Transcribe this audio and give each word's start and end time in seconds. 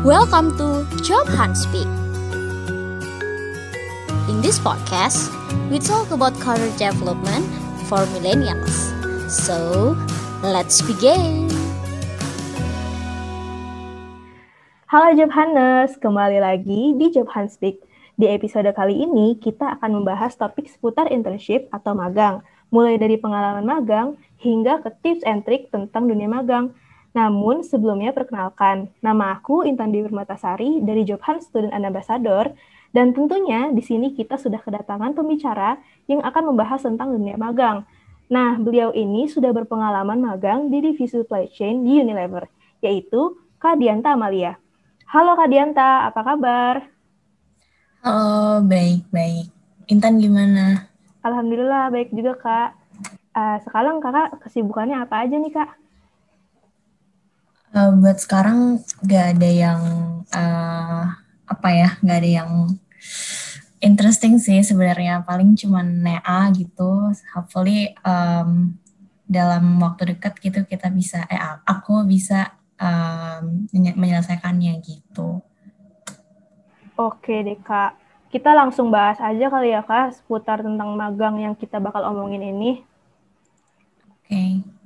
Welcome 0.00 0.56
to 0.56 0.88
Job 1.04 1.28
Hunt 1.28 1.60
Speak. 1.60 1.84
In 4.32 4.40
this 4.40 4.56
podcast, 4.56 5.28
we 5.68 5.76
talk 5.76 6.08
about 6.08 6.32
career 6.40 6.72
development 6.80 7.44
for 7.84 8.08
millennials. 8.16 8.96
So, 9.28 9.92
let's 10.40 10.80
begin. 10.80 11.52
Halo 14.88 15.12
Job 15.20 15.36
Hunters, 15.36 16.00
kembali 16.00 16.40
lagi 16.40 16.96
di 16.96 17.12
Job 17.12 17.28
Hunt 17.36 17.52
Speak. 17.52 17.84
Di 18.16 18.24
episode 18.32 18.72
kali 18.72 19.04
ini, 19.04 19.36
kita 19.36 19.76
akan 19.76 20.00
membahas 20.00 20.32
topik 20.32 20.64
seputar 20.72 21.12
internship 21.12 21.68
atau 21.76 21.92
magang, 21.92 22.40
mulai 22.72 22.96
dari 22.96 23.20
pengalaman 23.20 23.68
magang 23.68 24.16
hingga 24.40 24.80
ke 24.80 24.96
tips 25.04 25.28
and 25.28 25.44
trick 25.44 25.68
tentang 25.68 26.08
dunia 26.08 26.24
magang. 26.24 26.72
Namun, 27.10 27.66
sebelumnya 27.66 28.14
perkenalkan, 28.14 28.86
nama 29.02 29.34
aku 29.34 29.66
Intan 29.66 29.90
Dewi 29.90 30.06
Permatasari 30.06 30.78
dari 30.78 31.02
Job 31.02 31.18
Hunt 31.26 31.42
Student 31.42 31.74
and 31.74 31.82
Ambassador, 31.82 32.54
dan 32.94 33.10
tentunya 33.10 33.70
di 33.74 33.82
sini 33.82 34.14
kita 34.14 34.38
sudah 34.38 34.62
kedatangan 34.62 35.14
pembicara 35.14 35.78
yang 36.06 36.22
akan 36.22 36.54
membahas 36.54 36.86
tentang 36.86 37.14
dunia 37.14 37.34
magang. 37.34 37.82
Nah, 38.30 38.54
beliau 38.62 38.94
ini 38.94 39.26
sudah 39.26 39.50
berpengalaman 39.50 40.22
magang 40.22 40.70
di 40.70 40.78
divisi 40.78 41.18
supply 41.18 41.50
chain 41.50 41.82
di 41.82 41.98
Unilever, 41.98 42.46
yaitu 42.78 43.34
Kak 43.58 43.82
Dianta 43.82 44.14
Amalia. 44.14 44.54
Halo 45.10 45.34
Kak 45.34 45.50
Dianta, 45.50 46.06
apa 46.06 46.22
kabar? 46.22 46.86
Halo, 48.06 48.62
baik-baik. 48.62 49.50
Intan 49.90 50.22
gimana? 50.22 50.86
Alhamdulillah, 51.26 51.90
baik 51.90 52.14
juga 52.14 52.38
Kak. 52.38 52.70
Uh, 53.34 53.58
sekarang 53.66 53.98
kakak 53.98 54.38
kesibukannya 54.46 55.02
apa 55.02 55.26
aja 55.26 55.34
nih 55.34 55.50
Kak? 55.50 55.70
Uh, 57.70 57.94
buat 58.02 58.18
sekarang 58.18 58.82
gak 59.06 59.38
ada 59.38 59.46
yang 59.46 59.82
uh, 60.34 61.06
apa 61.46 61.68
ya, 61.70 61.88
gak 62.02 62.18
ada 62.18 62.30
yang 62.42 62.50
interesting 63.78 64.42
sih 64.42 64.58
sebenarnya. 64.66 65.22
Paling 65.22 65.54
cuma 65.54 65.86
NEA 65.86 66.50
gitu. 66.54 67.14
Hopefully 67.30 67.94
um, 68.02 68.74
dalam 69.30 69.78
waktu 69.78 70.14
dekat 70.14 70.34
gitu 70.42 70.66
kita 70.66 70.90
bisa, 70.90 71.22
eh 71.30 71.38
aku 71.62 72.02
bisa 72.02 72.58
um, 72.82 73.70
menyelesaikannya 73.72 74.82
gitu. 74.82 75.38
Oke 76.98 77.46
deh 77.46 77.56
kak, 77.62 77.94
kita 78.34 78.50
langsung 78.52 78.90
bahas 78.90 79.22
aja 79.22 79.46
kali 79.46 79.72
ya 79.72 79.86
kak 79.86 80.18
seputar 80.18 80.60
tentang 80.60 80.98
magang 80.98 81.38
yang 81.38 81.54
kita 81.54 81.78
bakal 81.78 82.02
omongin 82.02 82.42
ini. 82.42 82.82
Oke. 84.26 84.26
Okay. 84.26 84.79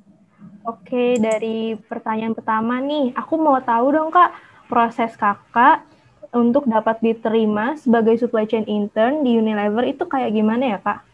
Oke, 0.65 1.21
dari 1.21 1.77
pertanyaan 1.77 2.33
pertama 2.33 2.81
nih, 2.81 3.13
aku 3.13 3.37
mau 3.37 3.61
tahu 3.61 3.93
dong 3.93 4.09
Kak, 4.09 4.33
proses 4.65 5.13
Kakak 5.13 5.85
untuk 6.33 6.65
dapat 6.65 7.05
diterima 7.05 7.77
sebagai 7.77 8.17
supply 8.17 8.49
chain 8.49 8.65
intern 8.65 9.21
di 9.21 9.37
Unilever 9.37 9.85
itu 9.85 10.09
kayak 10.09 10.33
gimana 10.33 10.73
ya 10.73 10.79
Kak? 10.81 11.05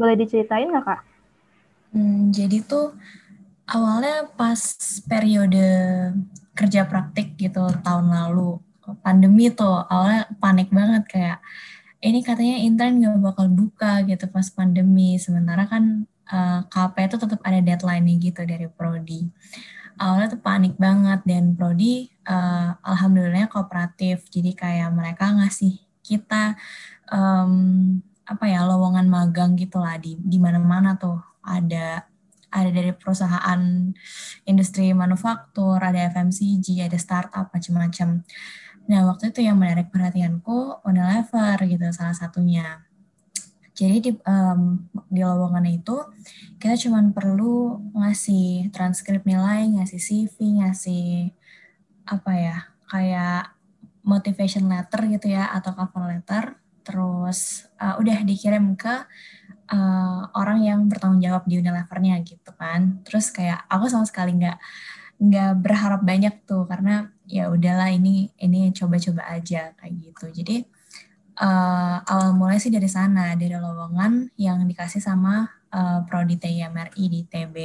Boleh 0.00 0.16
diceritain 0.16 0.64
nggak 0.72 0.86
Kak? 0.88 1.00
Hmm, 1.92 2.32
jadi 2.32 2.64
tuh 2.64 2.96
awalnya 3.68 4.32
pas 4.32 4.60
periode 5.04 5.68
kerja 6.56 6.88
praktik 6.88 7.36
gitu 7.36 7.68
tahun 7.84 8.16
lalu, 8.16 8.56
pandemi 9.04 9.52
tuh 9.52 9.84
awalnya 9.92 10.24
panik 10.40 10.72
banget 10.72 11.04
kayak 11.04 11.38
ini 12.00 12.24
katanya 12.24 12.64
intern 12.64 12.96
nggak 12.96 13.20
bakal 13.20 13.46
buka 13.52 14.08
gitu 14.08 14.24
pas 14.32 14.48
pandemi, 14.48 15.20
sementara 15.20 15.68
kan 15.68 16.08
uh, 16.30 16.36
eh, 16.36 16.60
KP 16.68 16.94
itu 17.06 17.16
tetap 17.20 17.40
ada 17.42 17.60
deadline-nya 17.62 18.14
gitu 18.18 18.42
dari 18.46 18.66
prodi. 18.70 19.26
Awalnya 19.96 20.36
tuh 20.36 20.42
panik 20.44 20.76
banget 20.76 21.24
dan 21.24 21.56
prodi 21.56 22.12
uh, 22.28 22.76
alhamdulillahnya 22.84 23.48
kooperatif. 23.48 24.28
Jadi 24.28 24.52
kayak 24.52 24.92
mereka 24.92 25.32
ngasih 25.32 25.80
kita 26.04 26.54
um, 27.10 27.98
apa 28.26 28.44
ya 28.50 28.66
lowongan 28.66 29.06
magang 29.06 29.54
gitu 29.54 29.78
lah 29.78 29.96
di 29.96 30.18
di 30.18 30.36
mana-mana 30.42 30.98
tuh 30.98 31.22
ada 31.46 32.04
ada 32.50 32.70
dari 32.70 32.94
perusahaan 32.94 33.60
industri 34.48 34.90
manufaktur, 34.96 35.76
ada 35.76 36.08
FMCG, 36.08 36.88
ada 36.88 36.96
startup 36.96 37.52
macam-macam. 37.52 38.24
Nah, 38.86 39.00
waktu 39.10 39.34
itu 39.34 39.42
yang 39.42 39.58
menarik 39.58 39.90
perhatianku 39.90 40.80
Unilever 40.86 41.58
gitu 41.66 41.86
salah 41.90 42.14
satunya. 42.14 42.85
Jadi 43.76 43.96
di, 44.00 44.10
um, 44.24 44.88
di 45.12 45.20
lowongan 45.20 45.68
itu 45.68 46.00
kita 46.56 46.80
cuma 46.80 47.04
perlu 47.12 47.76
ngasih 47.92 48.72
transkrip 48.72 49.28
nilai, 49.28 49.68
ngasih 49.68 50.00
CV, 50.00 50.64
ngasih 50.64 51.36
apa 52.08 52.32
ya, 52.32 52.56
kayak 52.88 53.52
motivation 54.00 54.72
letter 54.72 55.04
gitu 55.12 55.28
ya 55.28 55.52
atau 55.52 55.76
cover 55.76 56.08
letter, 56.08 56.56
terus 56.80 57.68
uh, 57.76 58.00
udah 58.00 58.24
dikirim 58.24 58.78
ke 58.80 59.04
uh, 59.74 60.20
orang 60.32 60.64
yang 60.64 60.80
bertanggung 60.88 61.20
jawab 61.20 61.44
di 61.44 61.60
Unilevernya 61.60 62.22
gitu 62.24 62.56
kan. 62.56 63.04
Terus 63.04 63.28
kayak 63.28 63.66
aku 63.68 63.92
sama 63.92 64.08
sekali 64.08 64.40
nggak 64.40 64.58
nggak 65.16 65.52
berharap 65.60 66.00
banyak 66.04 66.44
tuh 66.44 66.68
karena 66.68 67.08
ya 67.26 67.48
udahlah 67.48 67.88
ini 67.92 68.30
ini 68.40 68.72
coba-coba 68.72 69.26
aja 69.28 69.74
kayak 69.76 69.94
gitu. 70.00 70.26
Jadi 70.32 70.56
uh, 71.40 71.96
awal 72.04 72.32
mulai 72.36 72.56
sih 72.60 72.72
dari 72.72 72.88
sana, 72.88 73.36
dari 73.36 73.52
lowongan 73.56 74.32
yang 74.40 74.64
dikasih 74.64 75.00
sama 75.00 75.48
uh, 75.72 76.02
Prodi 76.08 76.40
TIMRI 76.40 77.04
di 77.08 77.20
TB. 77.28 77.56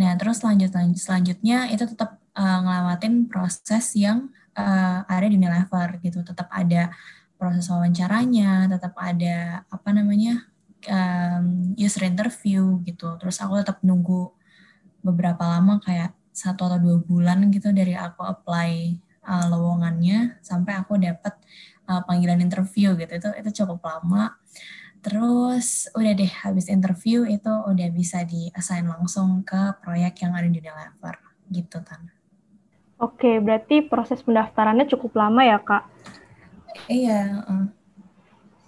Nah, 0.00 0.18
terus 0.18 0.42
lanjut, 0.42 0.74
lanjut 0.74 1.00
selanjutnya 1.00 1.70
itu 1.70 1.86
tetap 1.86 2.18
uh, 2.34 2.58
ngelewatin 2.60 3.30
proses 3.30 3.94
yang 3.94 4.28
uh, 4.58 5.06
ada 5.06 5.26
di 5.26 5.38
Unilever 5.38 6.02
gitu. 6.02 6.20
Tetap 6.26 6.50
ada 6.50 6.90
proses 7.38 7.66
wawancaranya, 7.70 8.66
tetap 8.70 8.94
ada 8.98 9.66
apa 9.68 9.90
namanya 9.94 10.44
um, 10.88 11.74
user 11.78 12.06
interview 12.06 12.82
gitu. 12.82 13.16
Terus 13.20 13.38
aku 13.40 13.62
tetap 13.62 13.80
nunggu 13.86 14.34
beberapa 15.04 15.44
lama 15.44 15.78
kayak 15.84 16.16
satu 16.34 16.66
atau 16.66 16.78
dua 16.82 16.98
bulan 16.98 17.46
gitu 17.54 17.70
dari 17.70 17.94
aku 17.94 18.26
apply 18.26 18.98
uh, 19.22 19.46
lowongannya 19.52 20.42
sampai 20.42 20.82
aku 20.82 20.98
dapat 20.98 21.38
uh, 21.88 22.02
panggilan 22.04 22.40
interview 22.40 22.94
gitu 22.96 23.12
itu 23.16 23.28
itu 23.40 23.50
cukup 23.64 23.80
lama 23.84 24.34
terus 25.04 25.92
udah 25.92 26.12
deh 26.16 26.32
habis 26.44 26.72
interview 26.72 27.28
itu 27.28 27.50
udah 27.50 27.88
bisa 27.92 28.24
di 28.24 28.48
assign 28.56 28.88
langsung 28.88 29.44
ke 29.44 29.76
proyek 29.84 30.24
yang 30.24 30.32
ada 30.32 30.48
di 30.48 30.58
Unilever 30.64 31.16
gitu 31.52 31.84
tan 31.84 32.14
Oke, 33.02 33.42
berarti 33.42 33.84
proses 33.84 34.22
pendaftarannya 34.22 34.86
cukup 34.86 35.18
lama 35.18 35.42
ya, 35.42 35.58
Kak? 35.58 35.84
Iya. 36.86 37.44
Uh. 37.44 37.66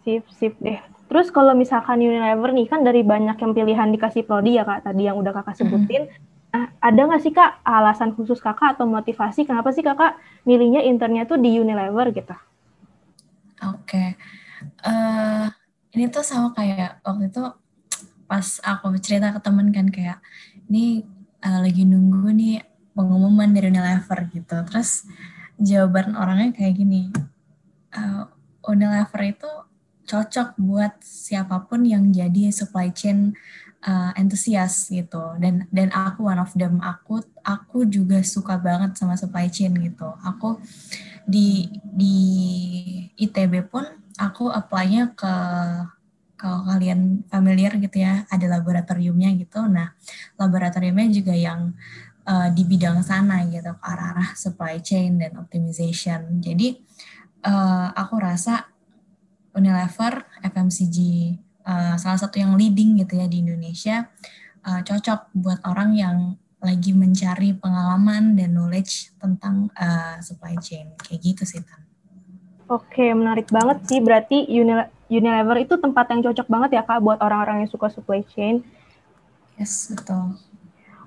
Sip, 0.03 0.25
sip 0.35 0.55
deh. 0.59 0.77
Terus 1.07 1.31
kalau 1.31 1.55
misalkan 1.55 2.03
Unilever 2.03 2.51
nih, 2.51 2.67
kan 2.67 2.83
dari 2.83 3.07
banyak 3.07 3.39
yang 3.39 3.53
pilihan 3.55 3.89
dikasih 3.95 4.27
prodi 4.27 4.59
ya, 4.59 4.67
Kak, 4.67 4.91
tadi 4.91 5.07
yang 5.07 5.17
udah 5.17 5.31
Kakak 5.31 5.57
sebutin. 5.57 6.11
Mm 6.11 6.13
-hmm. 6.13 6.35
Nah, 6.53 6.65
ada 6.83 7.01
nggak 7.07 7.23
sih, 7.23 7.33
Kak, 7.33 7.63
alasan 7.63 8.13
khusus 8.13 8.43
Kakak 8.43 8.77
atau 8.77 8.85
motivasi 8.85 9.47
kenapa 9.47 9.71
sih 9.71 9.87
Kakak 9.87 10.19
milihnya 10.43 10.83
internnya 10.83 11.25
tuh 11.25 11.39
di 11.39 11.57
Unilever 11.57 12.11
gitu? 12.11 12.35
Oke. 13.75 14.15
Uh, 14.85 15.47
ini 15.97 16.07
tuh 16.13 16.23
sama 16.23 16.53
kayak 16.53 17.01
waktu 17.03 17.33
itu 17.33 17.43
pas 18.27 18.47
aku 18.63 18.99
cerita 18.99 19.31
ke 19.31 19.41
temen 19.41 19.71
kan 19.71 19.87
kayak 19.89 20.19
ini 20.67 21.07
uh, 21.43 21.63
lagi 21.63 21.87
nunggu 21.87 22.31
nih 22.35 22.63
pengumuman 22.93 23.51
dari 23.51 23.71
Unilever 23.71 24.21
gitu. 24.31 24.57
Terus 24.71 25.07
jawaban 25.57 26.15
orangnya 26.15 26.53
kayak 26.53 26.75
gini. 26.77 27.09
Uh, 27.95 28.29
Unilever 28.67 29.23
itu 29.25 29.51
cocok 30.07 30.55
buat 30.59 30.95
siapa 31.03 31.67
pun 31.67 31.83
yang 31.83 32.15
jadi 32.15 32.55
supply 32.55 32.95
chain 32.95 33.35
uh, 33.87 34.15
entusias 34.15 34.87
gitu 34.89 35.35
dan 35.43 35.67
dan 35.75 35.91
aku 35.91 36.31
one 36.31 36.39
of 36.39 36.55
them 36.55 36.79
aku 36.79 37.23
aku 37.43 37.87
juga 37.87 38.23
suka 38.23 38.57
banget 38.57 38.95
sama 38.95 39.19
supply 39.19 39.51
chain 39.51 39.75
gitu 39.79 40.07
aku 40.23 40.63
di 41.27 41.67
di 41.83 42.17
ITB 43.19 43.67
pun 43.67 43.83
aku 44.17 44.49
apply-nya 44.49 45.13
ke 45.13 45.35
kalau 46.37 46.63
kalian 46.69 47.27
familiar 47.27 47.75
gitu 47.81 48.01
ya. 48.01 48.25
Ada 48.31 48.61
laboratoriumnya 48.61 49.35
gitu. 49.41 49.67
Nah 49.67 49.93
laboratoriumnya 50.39 51.09
juga 51.11 51.35
yang 51.35 51.75
uh, 52.25 52.49
di 52.55 52.63
bidang 52.63 53.03
sana 53.03 53.43
gitu. 53.51 53.75
Ke 53.77 53.85
arah-arah 53.85 54.39
supply 54.39 54.79
chain 54.81 55.19
dan 55.19 55.35
optimization. 55.37 56.39
Jadi 56.39 56.79
uh, 57.45 57.91
aku 57.93 58.17
rasa 58.23 58.71
Unilever 59.57 60.29
FMCG 60.45 60.99
uh, 61.65 61.97
salah 61.97 62.21
satu 62.21 62.37
yang 62.37 62.55
leading 62.55 63.01
gitu 63.01 63.17
ya 63.17 63.27
di 63.27 63.41
Indonesia 63.41 64.13
uh, 64.67 64.81
cocok 64.85 65.33
buat 65.33 65.61
orang 65.65 65.91
yang 65.97 66.17
lagi 66.67 66.91
mencari 66.91 67.55
pengalaman 67.55 68.35
dan 68.35 68.51
knowledge 68.51 69.15
tentang 69.23 69.71
uh, 69.79 70.19
supply 70.19 70.59
chain 70.59 70.91
kayak 70.99 71.23
gitu 71.23 71.47
sih 71.47 71.63
Tan. 71.63 71.87
Oke, 72.67 73.15
menarik 73.15 73.47
banget 73.55 73.87
sih. 73.87 74.03
Berarti 74.03 74.43
Unilever 75.07 75.63
itu 75.63 75.79
tempat 75.79 76.11
yang 76.11 76.27
cocok 76.27 76.47
banget 76.51 76.71
ya 76.75 76.83
Kak 76.83 76.99
buat 76.99 77.23
orang-orang 77.23 77.63
yang 77.63 77.71
suka 77.71 77.87
supply 77.87 78.27
chain. 78.35 78.67
Yes, 79.55 79.95
betul. 79.95 80.35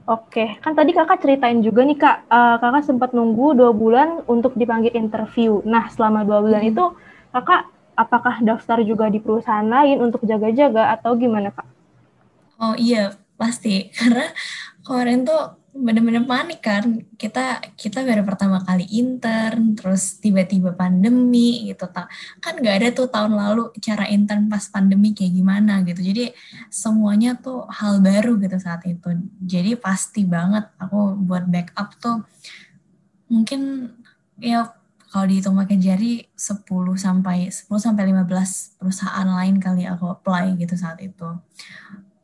Oke, 0.10 0.58
kan 0.66 0.74
tadi 0.74 0.90
kakak 0.90 1.22
ceritain 1.22 1.62
juga 1.62 1.86
nih 1.86 1.94
kak, 1.94 2.26
uh, 2.34 2.58
kakak 2.58 2.82
sempat 2.82 3.14
nunggu 3.14 3.54
dua 3.54 3.70
bulan 3.70 4.26
untuk 4.26 4.58
dipanggil 4.58 4.90
interview. 4.98 5.62
Nah, 5.62 5.86
selama 5.94 6.26
dua 6.26 6.42
bulan 6.42 6.66
hmm. 6.66 6.72
itu 6.74 6.86
kakak 7.30 7.70
apakah 7.94 8.42
daftar 8.42 8.82
juga 8.82 9.06
di 9.14 9.22
perusahaan 9.22 9.70
lain 9.70 10.02
untuk 10.02 10.26
jaga-jaga 10.26 10.98
atau 10.98 11.14
gimana 11.14 11.54
kak? 11.54 11.68
Oh 12.58 12.74
iya, 12.74 13.22
pasti. 13.38 13.88
Karena 14.02 14.34
kemarin 14.90 15.22
tuh 15.22 15.54
bener-bener 15.70 16.26
panik 16.26 16.66
kan. 16.66 17.06
Kita 17.14 17.62
kita 17.78 18.02
baru 18.02 18.26
pertama 18.26 18.58
kali 18.66 18.90
intern 18.90 19.78
terus 19.78 20.18
tiba-tiba 20.18 20.74
pandemi 20.74 21.70
gitu 21.70 21.86
tak 21.86 22.10
kan 22.42 22.58
nggak 22.58 22.76
ada 22.82 22.90
tuh 22.90 23.06
tahun 23.06 23.38
lalu 23.38 23.70
cara 23.78 24.10
intern 24.10 24.50
pas 24.50 24.66
pandemi 24.66 25.14
kayak 25.14 25.30
gimana 25.38 25.86
gitu. 25.86 26.02
Jadi 26.02 26.34
semuanya 26.74 27.38
tuh 27.38 27.70
hal 27.70 28.02
baru 28.02 28.42
gitu 28.42 28.58
saat 28.58 28.82
itu. 28.90 29.14
Jadi 29.46 29.78
pasti 29.78 30.26
banget 30.26 30.66
aku 30.82 31.14
buat 31.22 31.46
backup 31.46 31.94
tuh 32.02 32.26
mungkin 33.30 33.94
ya 34.42 34.74
kalau 35.10 35.26
dihitung 35.26 35.58
pakai 35.58 35.78
jari 35.78 36.26
10 36.34 36.66
sampai 36.98 37.50
10 37.50 37.66
sampai 37.78 38.04
15 38.10 38.78
perusahaan 38.78 39.30
lain 39.30 39.58
kali 39.62 39.86
aku 39.86 40.06
apply 40.18 40.58
gitu 40.58 40.74
saat 40.78 40.98
itu 41.02 41.30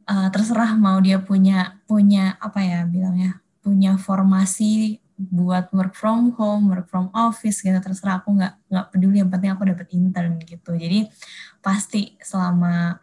uh, 0.10 0.30
terserah 0.30 0.78
mau 0.78 0.98
dia 1.02 1.22
punya 1.22 1.78
punya 1.90 2.38
apa 2.42 2.62
ya 2.62 2.86
bilangnya 2.86 3.42
punya 3.62 3.98
formasi 3.98 5.02
buat 5.16 5.72
work 5.72 5.96
from 5.96 6.36
home, 6.36 6.68
work 6.68 6.92
from 6.92 7.08
office 7.16 7.64
gitu 7.64 7.80
terserah 7.80 8.20
aku 8.20 8.36
nggak 8.36 8.54
nggak 8.68 8.86
peduli 8.92 9.24
yang 9.24 9.32
penting 9.32 9.56
aku 9.56 9.64
dapat 9.64 9.88
intern 9.96 10.36
gitu 10.44 10.76
jadi 10.76 11.08
pasti 11.64 12.20
selama 12.20 13.00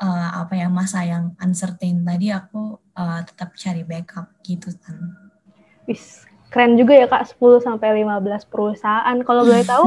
uh, 0.00 0.30
apa 0.42 0.56
ya 0.56 0.66
masa 0.72 1.04
yang 1.04 1.36
uncertain 1.38 2.02
tadi 2.02 2.32
aku 2.32 2.80
uh, 2.96 3.20
tetap 3.22 3.54
cari 3.54 3.82
backup 3.84 4.32
gitu 4.42 4.72
kan. 4.82 5.14
Wis 5.84 6.24
keren 6.48 6.78
juga 6.78 6.94
ya 6.94 7.10
kak 7.10 7.34
10 7.34 7.66
sampai 7.66 8.06
15 8.06 8.46
perusahaan 8.46 9.16
kalau 9.26 9.42
boleh 9.42 9.66
tahu 9.72 9.86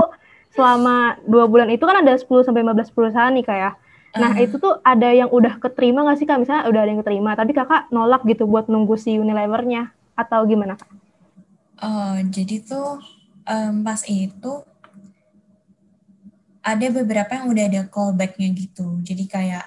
selama 0.51 1.15
dua 1.23 1.47
bulan 1.47 1.71
itu 1.71 1.83
kan 1.83 2.03
ada 2.03 2.15
10 2.17 2.27
sampai 2.43 2.63
15 2.63 2.95
perusahaan 2.95 3.33
nih 3.33 3.45
kak 3.45 3.57
ya. 3.57 3.71
Nah, 4.17 4.31
uh. 4.33 4.43
itu 4.43 4.55
tuh 4.57 4.81
ada 4.81 5.09
yang 5.13 5.29
udah 5.29 5.61
keterima 5.61 6.03
nggak 6.03 6.17
sih 6.17 6.27
Kak? 6.27 6.41
Misalnya 6.41 6.63
udah 6.69 6.81
ada 6.83 6.89
yang 6.91 7.01
keterima, 7.01 7.31
tapi 7.37 7.51
Kakak 7.53 7.89
nolak 7.93 8.21
gitu 8.25 8.49
buat 8.49 8.67
nunggu 8.67 8.97
si 8.97 9.15
Unilever-nya 9.17 9.93
atau 10.17 10.43
gimana 10.45 10.75
Kak? 10.75 10.89
Uh, 11.77 12.17
jadi 12.33 12.65
tuh 12.65 12.97
um, 13.45 13.85
pas 13.85 14.01
itu 14.09 14.53
ada 16.67 16.87
beberapa 16.91 17.31
yang 17.31 17.47
udah 17.47 17.63
ada 17.69 17.81
callback-nya 17.87 18.49
gitu. 18.51 18.99
Jadi 19.05 19.23
kayak 19.29 19.65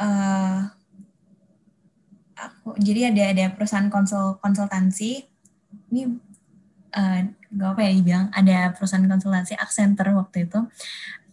uh, 0.00 0.72
aku 2.40 2.78
jadi 2.80 3.12
ada 3.12 3.22
ada 3.36 3.44
perusahaan 3.52 3.92
konsul 3.92 4.40
konsultansi 4.40 5.28
ini 5.92 6.08
uh, 6.96 7.18
gak 7.50 7.70
apa 7.76 7.80
ya 7.84 7.90
dibilang 7.92 8.26
ada 8.32 8.72
perusahaan 8.72 9.04
konsultansi 9.04 9.58
Accenture 9.58 10.16
waktu 10.16 10.48
itu 10.48 10.60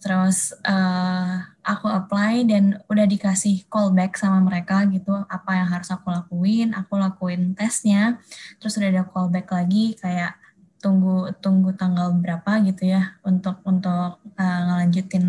terus 0.08 0.56
uh, 0.64 1.44
aku 1.68 1.92
apply 1.92 2.48
dan 2.48 2.80
udah 2.88 3.04
dikasih 3.04 3.68
callback 3.68 4.16
sama 4.16 4.40
mereka 4.40 4.88
gitu 4.88 5.12
apa 5.28 5.52
yang 5.60 5.68
harus 5.68 5.92
aku 5.92 6.08
lakuin 6.08 6.72
aku 6.72 6.96
lakuin 6.96 7.52
tesnya. 7.60 8.16
Terus 8.64 8.80
udah 8.80 8.88
ada 8.88 9.04
callback 9.04 9.52
lagi 9.52 10.00
kayak 10.00 10.40
tunggu 10.80 11.36
tunggu 11.44 11.76
tanggal 11.76 12.16
berapa 12.16 12.64
gitu 12.64 12.88
ya 12.88 13.20
untuk 13.28 13.60
untuk 13.68 14.24
uh, 14.24 14.62
ngelanjutin 14.64 15.28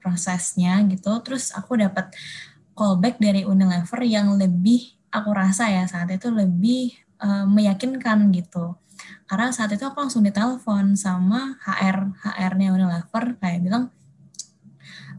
prosesnya 0.00 0.80
gitu. 0.88 1.12
Terus 1.20 1.52
aku 1.52 1.76
dapat 1.76 2.08
callback 2.72 3.20
dari 3.20 3.44
Unilever 3.44 4.00
yang 4.00 4.32
lebih 4.40 4.96
aku 5.12 5.28
rasa 5.36 5.68
ya 5.68 5.84
saat 5.84 6.08
itu 6.08 6.32
lebih 6.32 6.96
uh, 7.20 7.44
meyakinkan 7.44 8.32
gitu. 8.32 8.80
Karena 9.28 9.52
saat 9.52 9.76
itu 9.76 9.84
aku 9.84 10.08
langsung 10.08 10.24
ditelepon 10.24 10.96
sama 10.96 11.60
HR 11.60 12.16
HR-nya 12.24 12.72
Unilever 12.72 13.36
kayak 13.36 13.60
bilang 13.60 13.92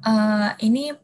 uh, 0.07 0.56
ini 0.63 0.95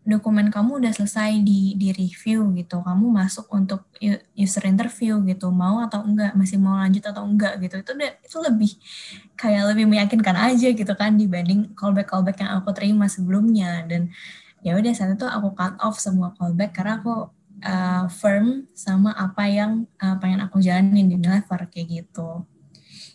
dokumen 0.00 0.48
kamu 0.48 0.80
udah 0.80 0.92
selesai 0.96 1.38
di 1.44 1.76
di 1.76 1.92
review 1.92 2.50
gitu. 2.56 2.80
Kamu 2.80 3.12
masuk 3.12 3.46
untuk 3.52 3.86
user 4.34 4.64
interview 4.66 5.20
gitu. 5.28 5.52
Mau 5.52 5.80
atau 5.84 6.04
enggak? 6.04 6.32
Masih 6.36 6.56
mau 6.56 6.76
lanjut 6.76 7.04
atau 7.04 7.24
enggak 7.24 7.60
gitu. 7.60 7.80
Itu 7.80 7.92
itu 8.00 8.36
lebih 8.40 8.72
kayak 9.36 9.72
lebih 9.72 9.84
meyakinkan 9.88 10.36
aja 10.36 10.68
gitu 10.72 10.92
kan 10.96 11.16
dibanding 11.16 11.72
callback 11.76 12.10
callback 12.10 12.40
yang 12.40 12.60
aku 12.60 12.72
terima 12.72 13.06
sebelumnya. 13.06 13.84
Dan 13.86 14.12
ya 14.64 14.76
udah 14.76 14.92
saat 14.92 15.16
itu 15.16 15.24
aku 15.24 15.52
cut 15.56 15.76
off 15.80 15.96
semua 16.00 16.32
callback 16.36 16.76
karena 16.76 17.00
aku 17.00 17.28
uh, 17.64 18.04
firm 18.08 18.68
sama 18.72 19.12
apa 19.16 19.46
yang 19.48 19.84
uh, 20.00 20.16
pengen 20.16 20.40
aku 20.44 20.64
jalanin 20.64 21.06
di 21.06 21.16
Unilever 21.20 21.68
kayak 21.68 21.86
gitu. 21.88 22.48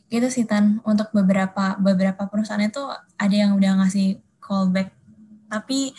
Gitu 0.06 0.28
sih 0.30 0.46
Tan. 0.46 0.86
Untuk 0.86 1.10
beberapa 1.12 1.76
beberapa 1.82 2.30
perusahaan 2.30 2.62
itu 2.62 2.82
ada 3.18 3.36
yang 3.36 3.58
udah 3.58 3.84
ngasih 3.84 4.22
callback 4.38 4.94
tapi 5.48 5.94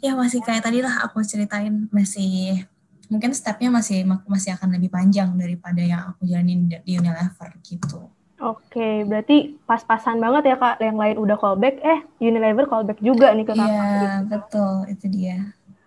ya 0.00 0.12
masih 0.12 0.44
kayak 0.44 0.64
tadi 0.64 0.84
lah 0.84 1.08
aku 1.08 1.24
ceritain 1.24 1.88
masih 1.88 2.64
mungkin 3.06 3.30
stepnya 3.32 3.70
masih 3.70 4.02
masih 4.26 4.58
akan 4.58 4.76
lebih 4.76 4.90
panjang 4.90 5.30
daripada 5.38 5.82
yang 5.82 6.02
aku 6.10 6.26
jalanin 6.26 6.66
di 6.68 6.98
Unilever 6.98 7.54
gitu. 7.62 8.10
Oke, 8.36 9.08
berarti 9.08 9.56
pas-pasan 9.64 10.20
banget 10.20 10.52
ya 10.52 10.56
kak. 10.60 10.76
Yang 10.84 10.98
lain 11.00 11.16
udah 11.16 11.36
callback, 11.40 11.80
eh 11.80 12.04
Unilever 12.20 12.68
callback 12.68 13.00
juga 13.00 13.32
nih 13.32 13.48
ke 13.48 13.54
kakak. 13.56 13.72
Iya, 13.72 13.88
gitu. 13.88 14.28
betul. 14.28 14.74
Itu 14.92 15.06
dia. 15.08 15.38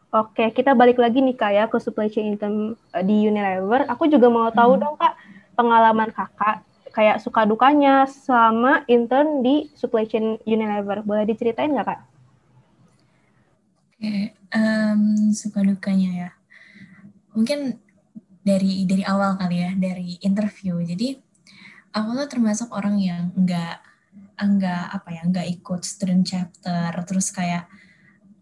Oke, 0.10 0.50
kita 0.50 0.74
balik 0.74 0.98
lagi 0.98 1.22
nih 1.22 1.38
kak 1.38 1.52
ya 1.54 1.64
ke 1.70 1.78
supply 1.78 2.10
chain 2.10 2.34
intern 2.34 2.74
eh, 2.98 3.06
di 3.06 3.30
Unilever. 3.30 3.86
Aku 3.86 4.10
juga 4.10 4.34
mau 4.34 4.50
tahu 4.50 4.74
hmm. 4.76 4.82
dong 4.82 4.96
kak 4.98 5.14
pengalaman 5.54 6.10
kakak 6.10 6.66
kayak 6.90 7.22
suka 7.22 7.46
dukanya 7.46 8.10
sama 8.10 8.82
intern 8.90 9.46
di 9.46 9.70
supply 9.78 10.10
chain 10.10 10.42
Unilever. 10.50 11.06
Boleh 11.06 11.30
diceritain 11.30 11.70
nggak 11.70 11.86
kak? 11.86 12.00
Oke, 14.00 14.32
um, 14.56 15.28
suka 15.36 15.60
dukanya 15.60 16.10
ya. 16.16 16.30
Mungkin 17.36 17.84
dari 18.48 18.88
dari 18.88 19.04
awal 19.04 19.36
kali 19.36 19.60
ya, 19.60 19.76
dari 19.76 20.16
interview. 20.24 20.80
Jadi 20.80 21.20
aku 21.92 22.16
tuh 22.16 22.28
termasuk 22.32 22.72
orang 22.72 22.96
yang 22.96 23.36
enggak 23.36 23.84
enggak 24.40 24.88
apa 24.96 25.10
ya, 25.12 25.22
enggak 25.28 25.52
ikut 25.52 25.84
student 25.84 26.24
chapter, 26.24 26.96
terus 27.04 27.28
kayak 27.36 27.68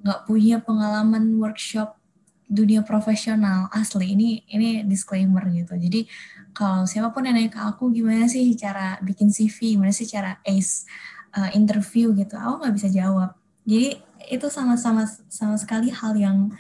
enggak 0.06 0.30
punya 0.30 0.62
pengalaman 0.62 1.42
workshop 1.42 1.98
dunia 2.46 2.86
profesional. 2.86 3.66
Asli 3.74 4.14
ini 4.14 4.46
ini 4.54 4.86
disclaimer 4.86 5.42
gitu. 5.50 5.74
Jadi 5.74 6.06
kalau 6.54 6.86
siapa 6.86 7.10
pun 7.10 7.26
yang 7.26 7.34
nanya 7.34 7.50
ke 7.50 7.58
aku 7.58 7.90
gimana 7.90 8.30
sih 8.30 8.54
cara 8.54 9.02
bikin 9.02 9.34
CV 9.34 9.74
gimana 9.74 9.90
sih 9.90 10.06
cara 10.06 10.38
ace 10.46 10.86
uh, 11.34 11.50
interview 11.58 12.14
gitu? 12.14 12.38
Aku 12.38 12.62
nggak 12.62 12.78
bisa 12.78 12.94
jawab. 12.94 13.34
Jadi 13.66 14.06
itu 14.28 14.48
sama-sama 14.52 15.08
sama 15.32 15.56
sekali 15.56 15.88
hal 15.90 16.14
yang 16.20 16.52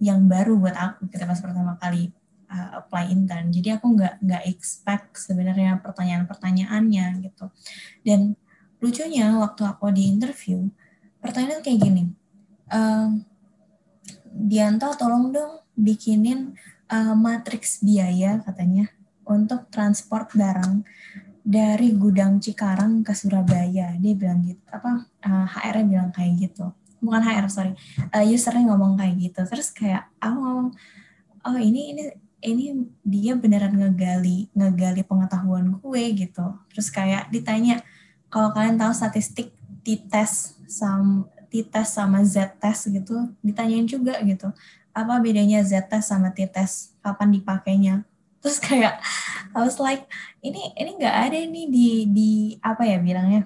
yang 0.00 0.24
baru 0.24 0.56
buat 0.56 0.72
aku 0.72 1.06
ketika 1.08 1.28
pas 1.28 1.40
pertama 1.44 1.76
kali 1.76 2.08
uh, 2.48 2.80
apply 2.80 3.12
intern. 3.12 3.52
Jadi 3.52 3.68
aku 3.76 3.92
nggak 3.92 4.24
nggak 4.24 4.44
expect 4.48 5.20
sebenarnya 5.20 5.78
pertanyaan-pertanyaannya 5.84 7.06
gitu. 7.28 7.52
Dan 8.00 8.34
lucunya 8.80 9.28
waktu 9.36 9.62
aku 9.68 9.92
di 9.92 10.08
interview, 10.08 10.72
pertanyaan 11.20 11.60
kayak 11.60 11.80
gini, 11.84 12.02
uh, 12.72 13.12
Dianto 14.30 14.88
tolong 14.96 15.34
dong 15.34 15.60
bikinin 15.76 16.56
uh, 16.88 17.12
matriks 17.18 17.84
biaya 17.84 18.40
katanya 18.40 18.88
untuk 19.28 19.68
transport 19.68 20.32
barang 20.32 20.80
dari 21.44 21.92
gudang 21.92 22.40
Cikarang 22.40 23.04
ke 23.04 23.12
Surabaya. 23.12 23.92
Dia 24.00 24.14
bilang 24.16 24.40
gitu, 24.48 24.64
apa 24.72 25.04
uh, 25.28 25.46
HR-nya 25.50 25.84
bilang 25.84 26.10
kayak 26.14 26.40
gitu 26.40 26.72
bukan 27.00 27.20
HR 27.24 27.48
sorry. 27.48 27.72
Uh, 28.12 28.24
usernya 28.24 28.68
ngomong 28.70 28.96
kayak 29.00 29.16
gitu. 29.18 29.40
Terus 29.48 29.72
kayak 29.72 30.08
aku 30.22 30.36
ngomong 30.38 30.68
oh 31.40 31.56
ini 31.56 31.96
ini 31.96 32.04
ini 32.40 32.64
dia 33.04 33.36
beneran 33.36 33.76
ngegali 33.76 34.48
ngegali 34.54 35.02
pengetahuan 35.04 35.80
gue 35.80 36.02
gitu. 36.14 36.46
Terus 36.72 36.88
kayak 36.88 37.28
ditanya 37.32 37.82
kalau 38.32 38.54
kalian 38.54 38.78
tahu 38.78 38.92
statistik 38.94 39.52
T-test 39.80 40.60
sama 40.68 41.26
T-test 41.50 41.98
sama 41.98 42.22
Z-test 42.22 42.92
gitu? 42.92 43.32
Ditanyain 43.42 43.88
juga 43.88 44.20
gitu 44.22 44.54
apa 44.90 45.22
bedanya 45.22 45.62
Z-test 45.62 46.10
sama 46.10 46.34
T-test? 46.34 46.98
Kapan 47.00 47.28
dipakainya? 47.32 47.94
Terus 48.40 48.58
kayak 48.58 49.00
I 49.52 49.60
was 49.60 49.76
like 49.76 50.08
ini 50.40 50.72
ini 50.76 50.96
nggak 50.96 51.16
ada 51.28 51.36
nih 51.36 51.66
di 51.68 51.88
di 52.08 52.30
apa 52.64 52.88
ya 52.88 52.96
bilangnya 52.96 53.44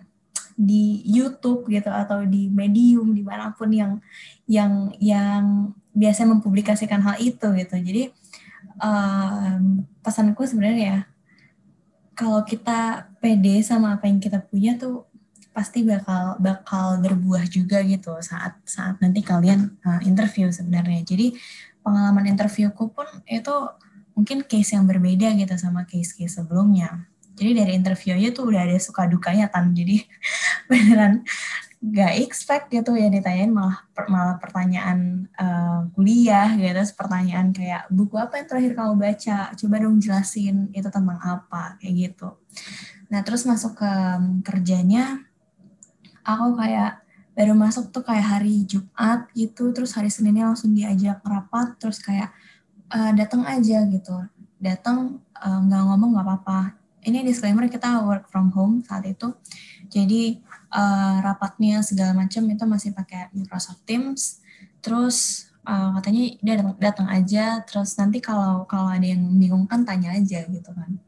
di 0.55 1.03
YouTube 1.03 1.67
gitu 1.67 1.91
atau 1.91 2.23
di 2.23 2.47
Medium 2.47 3.11
di 3.11 3.27
mana 3.27 3.51
pun 3.53 3.71
yang 3.75 3.99
yang 4.47 4.95
yang 5.03 5.75
biasa 5.95 6.27
mempublikasikan 6.27 7.03
hal 7.03 7.19
itu 7.19 7.47
gitu. 7.59 7.75
Jadi 7.75 8.03
um, 8.79 9.83
pesanku 10.03 10.47
sebenarnya 10.47 10.83
ya 10.83 10.99
kalau 12.15 12.47
kita 12.47 13.11
pede 13.19 13.59
sama 13.67 13.99
apa 13.99 14.07
yang 14.07 14.23
kita 14.23 14.39
punya 14.39 14.79
tuh 14.79 15.07
pasti 15.55 15.87
bakal 15.87 16.35
bakal 16.43 16.99
berbuah 16.99 17.47
juga 17.47 17.79
gitu 17.87 18.19
saat 18.19 18.59
saat 18.67 18.99
nanti 18.99 19.23
kalian 19.23 19.75
uh, 19.87 20.03
interview 20.03 20.51
sebenarnya. 20.51 21.03
Jadi 21.07 21.35
pengalaman 21.83 22.31
interviewku 22.31 22.91
pun 22.91 23.07
itu 23.27 23.55
mungkin 24.15 24.47
case 24.47 24.79
yang 24.79 24.87
berbeda 24.87 25.35
gitu 25.35 25.55
sama 25.59 25.83
case-case 25.87 26.39
sebelumnya 26.39 27.11
jadi 27.35 27.67
dari 27.67 27.73
interviewnya 27.75 28.31
tuh 28.31 28.51
udah 28.51 28.63
ada 28.63 28.79
suka 28.79 29.11
dukanya 29.11 29.51
tan 29.51 29.75
jadi 29.75 30.03
beneran 30.71 31.27
gak 31.85 32.17
expect 32.17 32.73
gitu 32.73 32.97
ya 32.97 33.13
ditanyain 33.13 33.53
malah 33.53 33.85
malah 34.09 34.41
pertanyaan 34.41 35.29
uh, 35.37 35.85
kuliah 35.93 36.57
gitu 36.57 36.81
pertanyaan 36.97 37.53
kayak 37.53 37.85
buku 37.93 38.17
apa 38.17 38.41
yang 38.41 38.49
terakhir 38.49 38.73
kamu 38.73 38.95
baca? 38.97 39.53
Coba 39.53 39.77
dong 39.85 40.01
jelasin 40.01 40.73
itu 40.73 40.89
tentang 40.89 41.21
apa 41.21 41.77
kayak 41.77 41.95
gitu. 42.09 42.41
Nah 43.13 43.21
terus 43.21 43.45
masuk 43.45 43.77
ke 43.77 43.93
kerjanya 44.49 45.21
aku 46.25 46.57
kayak 46.57 47.05
baru 47.37 47.53
masuk 47.53 47.93
tuh 47.93 48.01
kayak 48.01 48.41
hari 48.41 48.65
Jumat 48.65 49.29
gitu 49.37 49.69
terus 49.77 49.93
hari 49.93 50.09
Seninnya 50.09 50.49
langsung 50.49 50.73
diajak 50.73 51.21
rapat 51.21 51.77
terus 51.77 52.01
kayak 52.01 52.33
uh, 52.97 53.13
datang 53.13 53.45
aja 53.45 53.85
gitu. 53.93 54.25
Datang 54.57 55.21
uh, 55.37 55.61
nggak 55.69 55.83
ngomong 55.85 56.17
nggak 56.17 56.27
apa-apa 56.33 56.84
ini 57.05 57.23
disclaimer 57.23 57.69
kita 57.69 58.03
work 58.03 58.27
from 58.33 58.51
home 58.53 58.81
saat 58.85 59.05
itu 59.05 59.33
jadi 59.95 60.41
uh, 60.75 61.23
rapatnya 61.23 61.79
segala 61.85 62.17
macam 62.17 62.43
itu 62.49 62.65
masih 62.67 62.91
pakai 62.91 63.31
Microsoft 63.31 63.85
Teams. 63.85 64.41
Terus 64.83 65.49
uh, 65.63 65.95
katanya 65.99 66.35
dia 66.41 66.55
datang, 66.83 67.09
aja. 67.11 67.63
Terus 67.63 67.95
nanti 67.95 68.19
kalau 68.19 68.65
kalau 68.67 68.89
ada 68.89 69.05
yang 69.05 69.23
bingung 69.39 69.71
kan 69.71 69.85
tanya 69.85 70.17
aja 70.17 70.43
gitu 70.49 70.71
kan. 70.75 70.99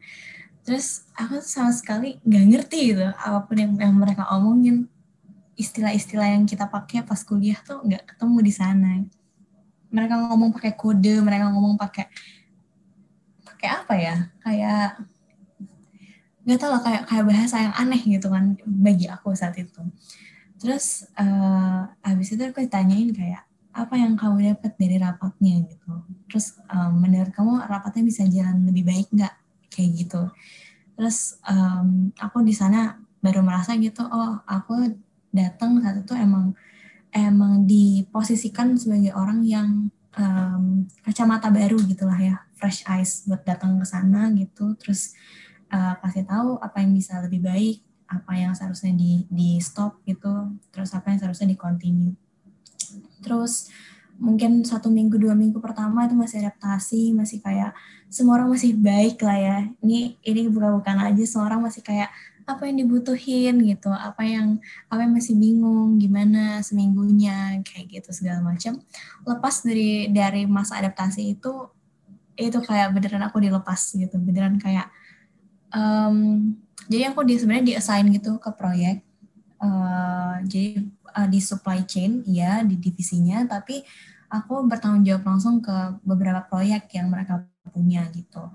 Terus 0.66 1.06
aku 1.14 1.42
sama 1.42 1.70
sekali 1.74 2.18
nggak 2.26 2.44
ngerti 2.46 2.80
gitu 2.94 3.06
apa 3.06 3.46
pun 3.46 3.56
yang, 3.56 3.72
yang 3.74 3.94
mereka 3.96 4.30
omongin. 4.34 4.86
Istilah-istilah 5.56 6.36
yang 6.36 6.44
kita 6.44 6.68
pakai 6.68 7.00
pas 7.02 7.18
kuliah 7.24 7.56
tuh 7.64 7.80
nggak 7.82 8.14
ketemu 8.14 8.38
di 8.44 8.52
sana. 8.52 8.92
Mereka 9.88 10.14
ngomong 10.30 10.52
pakai 10.52 10.76
kode, 10.76 11.22
mereka 11.24 11.48
ngomong 11.50 11.74
pakai 11.80 12.06
pakai 13.42 13.68
apa 13.72 13.94
ya? 13.96 14.16
Kayak 14.44 15.00
nggak 16.46 16.58
tahu 16.62 16.70
lah 16.70 16.82
kayak 16.82 17.02
kayak 17.10 17.26
bahasa 17.26 17.56
yang 17.58 17.74
aneh 17.74 18.00
gitu 18.06 18.30
kan 18.30 18.54
bagi 18.64 19.10
aku 19.10 19.34
saat 19.34 19.58
itu. 19.58 19.82
Terus 20.62 21.10
uh, 21.18 21.90
habis 22.06 22.32
itu 22.32 22.42
aku 22.46 22.62
ditanyain 22.62 23.10
kayak 23.10 23.42
apa 23.76 23.94
yang 23.98 24.16
kamu 24.16 24.54
dapat 24.54 24.72
dari 24.78 24.96
rapatnya? 24.96 25.66
gitu. 25.68 25.92
Terus 26.30 26.56
um, 26.70 27.02
menurut 27.02 27.34
kamu 27.34 27.66
rapatnya 27.66 28.02
bisa 28.06 28.22
jalan 28.30 28.62
lebih 28.62 28.86
baik 28.86 29.10
nggak? 29.12 29.34
Kayak 29.68 29.90
gitu. 30.06 30.22
Terus 30.96 31.36
um, 31.44 32.14
aku 32.16 32.40
di 32.46 32.54
sana 32.56 32.96
baru 33.20 33.42
merasa 33.42 33.74
gitu 33.74 34.06
oh 34.06 34.38
aku 34.46 34.94
datang 35.34 35.82
saat 35.82 35.98
itu 35.98 36.14
emang 36.14 36.54
emang 37.10 37.66
diposisikan 37.66 38.78
sebagai 38.78 39.10
orang 39.18 39.42
yang 39.42 39.90
um, 40.14 40.86
kacamata 41.02 41.50
baru 41.50 41.76
gitulah 41.84 42.16
ya. 42.16 42.38
Fresh 42.56 42.88
eyes 42.88 43.28
buat 43.28 43.44
datang 43.44 43.76
ke 43.76 43.84
sana 43.84 44.32
gitu. 44.32 44.72
Terus 44.80 45.12
uh, 45.72 45.94
kasih 46.02 46.24
tahu 46.26 46.58
apa 46.62 46.82
yang 46.82 46.92
bisa 46.94 47.18
lebih 47.22 47.42
baik, 47.42 47.82
apa 48.06 48.32
yang 48.38 48.52
seharusnya 48.54 48.94
di 48.94 49.26
di 49.26 49.58
stop 49.58 50.02
gitu, 50.06 50.54
terus 50.70 50.94
apa 50.94 51.10
yang 51.10 51.18
seharusnya 51.18 51.50
di 51.50 51.58
continue. 51.58 52.14
Terus 53.22 53.70
mungkin 54.16 54.64
satu 54.64 54.88
minggu 54.88 55.20
dua 55.20 55.36
minggu 55.36 55.60
pertama 55.60 56.08
itu 56.08 56.16
masih 56.16 56.40
adaptasi, 56.46 57.12
masih 57.12 57.42
kayak 57.42 57.76
semua 58.08 58.40
orang 58.40 58.54
masih 58.54 58.72
baik 58.78 59.20
lah 59.20 59.38
ya. 59.38 59.58
Ini 59.82 60.22
ini 60.22 60.40
bukan-bukan 60.48 60.96
aja, 61.02 61.22
semua 61.26 61.50
orang 61.50 61.66
masih 61.66 61.82
kayak 61.82 62.08
apa 62.46 62.62
yang 62.70 62.78
dibutuhin 62.86 63.58
gitu, 63.66 63.90
apa 63.90 64.22
yang 64.22 64.62
apa 64.86 65.02
yang 65.02 65.12
masih 65.18 65.34
bingung 65.34 65.98
gimana 65.98 66.62
seminggunya 66.62 67.58
kayak 67.66 68.00
gitu 68.00 68.14
segala 68.14 68.38
macam. 68.38 68.78
Lepas 69.26 69.66
dari 69.66 70.14
dari 70.14 70.46
masa 70.46 70.78
adaptasi 70.78 71.34
itu 71.34 71.74
itu 72.38 72.58
kayak 72.62 72.94
beneran 72.94 73.26
aku 73.26 73.42
dilepas 73.42 73.98
gitu, 73.98 74.14
beneran 74.22 74.62
kayak 74.62 74.94
um, 75.76 76.16
jadi 76.88 77.12
aku 77.12 77.26
di 77.28 77.36
sebenarnya 77.36 77.66
di 77.66 77.74
assign 77.76 78.08
gitu 78.14 78.40
ke 78.40 78.50
proyek. 78.56 79.04
Uh, 79.56 80.40
jadi 80.44 80.84
uh, 81.16 81.28
di 81.28 81.40
supply 81.40 81.84
chain 81.84 82.24
ya 82.24 82.64
di 82.64 82.80
divisinya. 82.80 83.44
Tapi 83.44 83.84
aku 84.32 84.64
bertanggung 84.66 85.04
jawab 85.04 85.28
langsung 85.28 85.60
ke 85.60 86.00
beberapa 86.02 86.42
proyek 86.48 86.88
yang 86.96 87.12
mereka 87.12 87.44
punya 87.70 88.06
gitu. 88.14 88.50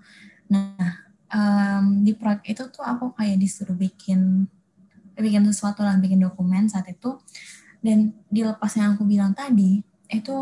Nah 0.49 1.11
um, 1.31 2.03
di 2.03 2.15
proyek 2.15 2.55
itu 2.55 2.63
tuh 2.71 2.83
aku 2.83 3.13
kayak 3.15 3.37
disuruh 3.39 3.75
bikin 3.75 4.47
bikin 5.21 5.43
sesuatu 5.45 5.85
lah 5.85 5.99
bikin 5.99 6.23
dokumen 6.23 6.71
saat 6.71 6.87
itu. 6.89 7.19
Dan 7.81 8.13
dilepas 8.29 8.77
yang 8.77 8.93
aku 8.93 9.03
bilang 9.09 9.33
tadi 9.33 9.81
itu 10.07 10.35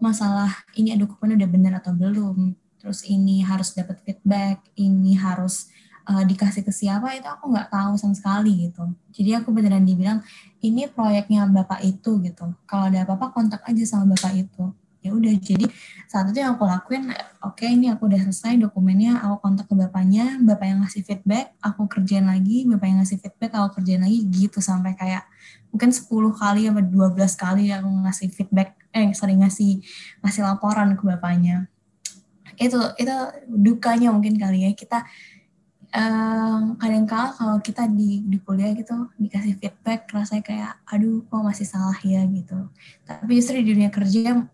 masalah 0.00 0.50
ini 0.74 0.96
dokumen 0.96 1.36
udah 1.36 1.48
benar 1.48 1.72
atau 1.78 1.92
belum? 1.92 2.56
Terus 2.80 3.04
ini 3.08 3.40
harus 3.44 3.72
dapat 3.72 4.00
feedback 4.04 4.64
ini 4.76 5.16
harus 5.16 5.72
uh, 6.08 6.24
dikasih 6.24 6.62
ke 6.64 6.72
siapa 6.72 7.16
itu 7.16 7.26
aku 7.28 7.52
nggak 7.52 7.68
tahu 7.72 7.96
sama 7.96 8.14
sekali 8.16 8.68
gitu. 8.68 8.84
Jadi 9.14 9.30
aku 9.40 9.48
beneran 9.50 9.84
dibilang 9.84 10.20
ini 10.60 10.88
proyeknya 10.88 11.48
bapak 11.48 11.80
itu 11.84 12.20
gitu. 12.20 12.52
Kalau 12.68 12.88
ada 12.88 13.04
apa-apa 13.08 13.32
kontak 13.32 13.60
aja 13.64 13.84
sama 13.84 14.14
bapak 14.16 14.46
itu. 14.48 14.72
Ya 15.04 15.12
udah 15.12 15.36
jadi 15.36 15.68
saat 16.08 16.32
itu 16.32 16.40
yang 16.40 16.56
aku 16.56 16.64
lakuin, 16.64 17.12
oke 17.44 17.60
okay, 17.60 17.76
ini 17.76 17.92
aku 17.92 18.08
udah 18.08 18.24
selesai 18.24 18.56
dokumennya, 18.56 19.20
aku 19.20 19.44
kontak 19.44 19.68
ke 19.68 19.76
bapaknya, 19.76 20.40
bapak 20.40 20.64
yang 20.64 20.80
ngasih 20.80 21.04
feedback, 21.04 21.52
aku 21.60 21.84
kerjain 21.92 22.24
lagi, 22.24 22.64
bapak 22.64 22.86
yang 22.88 22.98
ngasih 23.04 23.20
feedback, 23.20 23.52
aku 23.52 23.68
kerjain 23.76 24.00
lagi 24.00 24.24
gitu 24.32 24.64
sampai 24.64 24.96
kayak 24.96 25.28
mungkin 25.68 25.92
10 25.92 26.08
kali 26.08 26.72
atau 26.72 26.80
12 26.80 27.36
kali 27.36 27.68
aku 27.68 27.88
ngasih 28.00 28.28
feedback, 28.32 28.80
eh 28.96 29.12
sering 29.12 29.44
ngasih 29.44 29.84
ngasih 30.24 30.40
laporan 30.40 30.96
ke 30.96 31.04
bapaknya. 31.04 31.68
Itu 32.56 32.80
itu 32.96 33.14
dukanya 33.44 34.08
mungkin 34.08 34.40
kali 34.40 34.64
ya 34.64 34.72
kita 34.72 35.04
um, 35.94 36.74
kadang 36.76 37.06
kala 37.06 37.30
kalau 37.32 37.56
kita 37.62 37.86
di 37.86 38.26
di 38.26 38.42
kuliah 38.42 38.74
gitu 38.74 39.08
dikasih 39.16 39.54
feedback 39.56 40.10
rasanya 40.10 40.42
kayak 40.42 40.72
aduh 40.90 41.22
kok 41.24 41.42
masih 41.46 41.66
salah 41.66 41.96
ya 42.02 42.26
gitu. 42.26 42.68
Tapi 43.06 43.30
justru 43.38 43.62
di 43.62 43.72
dunia 43.72 43.88
kerja 43.88 44.44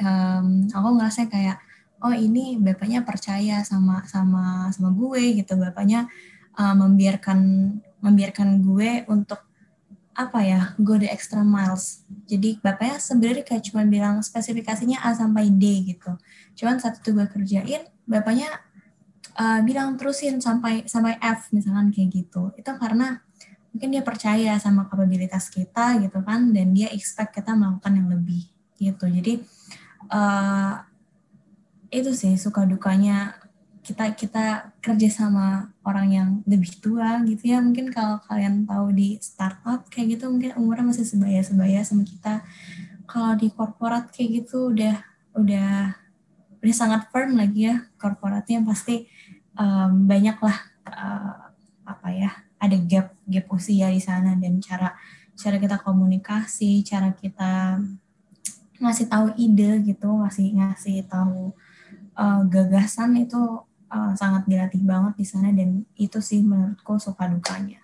um, 0.00 0.46
aku 0.72 0.88
ngerasa 0.96 1.28
kayak 1.28 1.60
oh 2.00 2.12
ini 2.12 2.56
bapaknya 2.60 3.04
percaya 3.04 3.60
sama 3.62 4.02
sama 4.08 4.72
sama 4.72 4.90
gue 4.96 5.44
gitu. 5.44 5.54
Bapaknya 5.60 6.08
uh, 6.56 6.74
membiarkan 6.74 7.38
membiarkan 8.00 8.64
gue 8.64 9.04
untuk 9.12 9.44
apa 10.16 10.40
ya 10.40 10.72
go 10.80 10.96
the 10.96 11.08
extra 11.12 11.44
miles. 11.44 12.08
Jadi 12.24 12.56
bapaknya 12.64 12.96
sebenarnya 12.96 13.44
kayak 13.44 13.68
cuma 13.68 13.84
bilang 13.84 14.24
spesifikasinya 14.24 15.04
A 15.04 15.12
sampai 15.12 15.52
D 15.52 15.92
gitu. 15.92 16.16
Cuman 16.56 16.80
saat 16.80 17.04
itu 17.04 17.12
gue 17.12 17.28
kerjain 17.28 17.84
bapaknya 18.08 18.48
uh, 19.36 19.60
bilang 19.62 19.94
terusin 20.00 20.40
sampai 20.40 20.88
sampai 20.88 21.20
F 21.20 21.52
misalkan 21.52 21.92
kayak 21.92 22.24
gitu. 22.24 22.50
Itu 22.56 22.72
karena 22.80 23.20
mungkin 23.76 23.92
dia 23.92 24.00
percaya 24.00 24.56
sama 24.56 24.88
kapabilitas 24.88 25.52
kita 25.52 26.00
gitu 26.00 26.24
kan 26.24 26.48
dan 26.56 26.72
dia 26.72 26.88
expect 26.96 27.36
kita 27.36 27.52
melakukan 27.52 27.92
yang 27.92 28.08
lebih 28.08 28.48
gitu. 28.80 29.04
Jadi 29.04 29.44
uh, 30.08 30.80
itu 31.92 32.10
sih 32.16 32.34
suka 32.40 32.64
dukanya 32.64 33.36
kita 33.86 34.18
kita 34.18 34.74
kerja 34.82 35.08
sama 35.12 35.70
orang 35.86 36.08
yang 36.10 36.28
lebih 36.42 36.74
tua 36.82 37.22
gitu 37.22 37.54
ya. 37.54 37.62
Mungkin 37.62 37.94
kalau 37.94 38.18
kalian 38.26 38.66
tahu 38.66 38.90
di 38.90 39.20
startup 39.22 39.86
kayak 39.92 40.18
gitu 40.18 40.26
mungkin 40.26 40.58
umurnya 40.58 40.90
masih 40.90 41.06
sebaya 41.06 41.38
sebaya 41.44 41.84
sama 41.86 42.02
kita. 42.02 42.42
Kalau 43.06 43.38
di 43.38 43.52
korporat 43.54 44.10
kayak 44.10 44.42
gitu 44.42 44.74
udah 44.74 44.98
udah 45.38 45.94
udah 46.58 46.74
sangat 46.74 47.06
firm 47.14 47.38
lagi 47.38 47.70
ya 47.70 47.86
korporatnya. 47.94 48.66
Pasti 48.66 49.06
um, 49.56 50.06
banyaklah 50.06 50.56
uh, 50.86 51.50
apa 51.86 52.08
ya 52.12 52.30
ada 52.56 52.76
gap 52.80 53.12
gap 53.28 53.46
usia 53.52 53.90
di 53.90 54.00
sana 54.00 54.36
dan 54.36 54.60
cara 54.60 54.96
cara 55.36 55.56
kita 55.60 55.76
komunikasi 55.80 56.80
cara 56.84 57.12
kita 57.12 57.80
ngasih 58.80 59.06
tahu 59.08 59.26
ide 59.36 59.80
gitu 59.84 60.08
ngasih 60.08 60.56
ngasih 60.56 61.04
tahu 61.08 61.52
uh, 62.16 62.40
gagasan 62.48 63.16
itu 63.20 63.64
uh, 63.88 64.12
sangat 64.16 64.44
dilatih 64.48 64.84
banget 64.84 65.14
di 65.16 65.26
sana 65.26 65.52
dan 65.52 65.84
itu 65.96 66.20
sih 66.20 66.44
menurutku 66.44 67.00
suka 67.00 67.28
dukanya. 67.28 67.80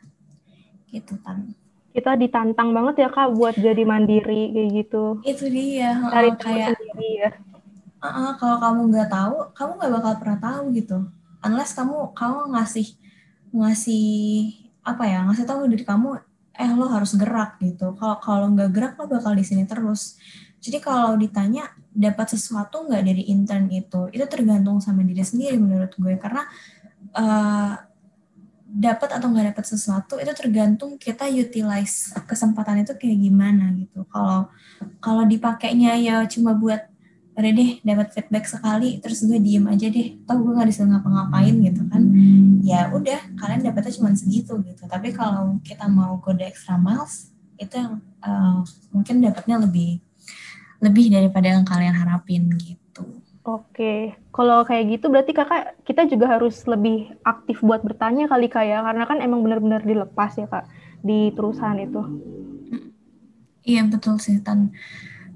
Gitu 0.93 1.17
kan 1.25 1.57
kita 1.93 2.17
ditantang 2.17 2.73
banget 2.73 3.05
ya 3.05 3.09
kak 3.13 3.37
buat 3.37 3.53
jadi 3.53 3.85
mandiri 3.85 4.49
kayak 4.49 4.69
gitu. 4.81 5.05
Itu 5.29 5.45
dia 5.53 6.01
cari 6.09 6.33
uh, 6.33 6.37
kayak 6.41 6.69
sendiri 6.81 7.11
ya. 7.21 7.31
Uh, 8.01 8.09
uh, 8.09 8.31
kalau 8.41 8.57
kamu 8.59 8.81
nggak 8.89 9.09
tahu 9.13 9.37
kamu 9.53 9.71
nggak 9.77 9.93
bakal 10.01 10.13
pernah 10.19 10.39
tahu 10.41 10.63
gitu 10.73 10.99
unless 11.43 11.75
kamu 11.75 12.15
kamu 12.15 12.55
ngasih 12.55 12.87
ngasih 13.53 14.07
apa 14.83 15.05
ya 15.07 15.23
ngasih 15.29 15.45
tahu 15.47 15.69
diri 15.71 15.85
kamu 15.87 16.19
eh 16.53 16.71
lo 16.73 16.87
harus 16.89 17.17
gerak 17.17 17.59
gitu. 17.65 17.97
Kalau 17.97 18.17
kalau 18.21 18.47
nggak 18.53 18.71
gerak 18.73 18.93
lo 19.01 19.09
bakal 19.09 19.33
di 19.33 19.45
sini 19.45 19.65
terus. 19.65 20.21
Jadi 20.63 20.79
kalau 20.79 21.19
ditanya 21.19 21.67
dapat 21.91 22.39
sesuatu 22.39 22.87
nggak 22.87 23.03
dari 23.03 23.23
intern 23.33 23.67
itu 23.73 24.09
itu 24.15 24.25
tergantung 24.29 24.79
sama 24.79 25.03
diri 25.03 25.25
sendiri 25.25 25.57
menurut 25.59 25.91
gue. 25.97 26.15
Karena 26.21 26.45
uh, 27.17 27.73
dapat 28.73 29.21
atau 29.21 29.29
nggak 29.29 29.53
dapat 29.53 29.65
sesuatu 29.69 30.17
itu 30.17 30.33
tergantung 30.33 30.97
kita 30.97 31.29
utilize 31.29 32.17
kesempatan 32.25 32.85
itu 32.85 32.97
kayak 32.97 33.19
gimana 33.21 33.73
gitu. 33.77 34.05
Kalau 34.13 34.53
kalau 35.01 35.25
dipakainya 35.25 35.97
ya 36.01 36.17
cuma 36.29 36.53
buat 36.57 36.92
udah 37.33 37.53
deh 37.57 37.81
dapat 37.81 38.13
feedback 38.13 38.45
sekali 38.45 39.01
terus 39.01 39.25
gue 39.25 39.41
diem 39.41 39.65
aja 39.69 39.89
deh. 39.89 40.21
Tau 40.29 40.39
gue 40.41 40.53
nggak 40.53 40.69
disuruh 40.69 40.97
ngapa-ngapain 40.97 41.55
gitu 41.65 41.83
kan. 41.89 42.03
Ya 42.61 42.93
udah 42.93 43.21
kalian 43.41 43.65
dapetnya 43.65 43.93
cuma 43.97 44.13
segitu 44.13 44.61
gitu. 44.63 44.83
Tapi 44.85 45.17
kalau 45.17 45.57
kita 45.65 45.89
mau 45.89 46.21
kode 46.21 46.45
extra 46.45 46.77
miles 46.77 47.33
itu 47.57 47.73
yang 47.79 48.03
uh, 48.25 48.61
mungkin 48.91 49.23
dapatnya 49.23 49.63
lebih 49.63 50.03
lebih 50.83 51.15
daripada 51.15 51.47
yang 51.47 51.63
kalian 51.63 51.95
harapin 51.95 52.51
gitu. 52.59 53.07
Oke, 53.43 54.15
kalau 54.31 54.63
kayak 54.63 54.99
gitu 54.99 55.11
berarti 55.11 55.35
kakak 55.35 55.75
kita 55.83 56.07
juga 56.07 56.31
harus 56.39 56.63
lebih 56.67 57.11
aktif 57.27 57.59
buat 57.59 57.83
bertanya 57.83 58.31
kali 58.31 58.47
kak 58.47 58.63
ya, 58.63 58.87
karena 58.87 59.03
kan 59.03 59.19
emang 59.19 59.43
benar-benar 59.43 59.83
dilepas 59.83 60.39
ya 60.39 60.47
kak 60.47 60.67
di 61.03 61.35
perusahaan 61.35 61.79
itu. 61.79 62.03
Iya 63.63 63.87
betul 63.87 64.19
sih 64.19 64.43
Tan 64.43 64.75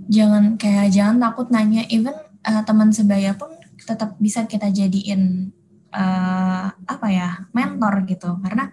jangan 0.07 0.55
kayak 0.59 0.95
jangan 0.95 1.17
takut 1.23 1.51
nanya 1.51 1.83
even 1.91 2.15
uh, 2.47 2.63
teman 2.63 2.91
sebaya 2.95 3.35
pun 3.35 3.51
tetap 3.77 4.19
bisa 4.19 4.47
kita 4.47 4.71
jadiin 4.71 5.53
uh, 5.95 6.67
apa 6.73 7.07
ya 7.11 7.29
mentor 7.55 8.07
gitu. 8.07 8.39
Karena 8.43 8.71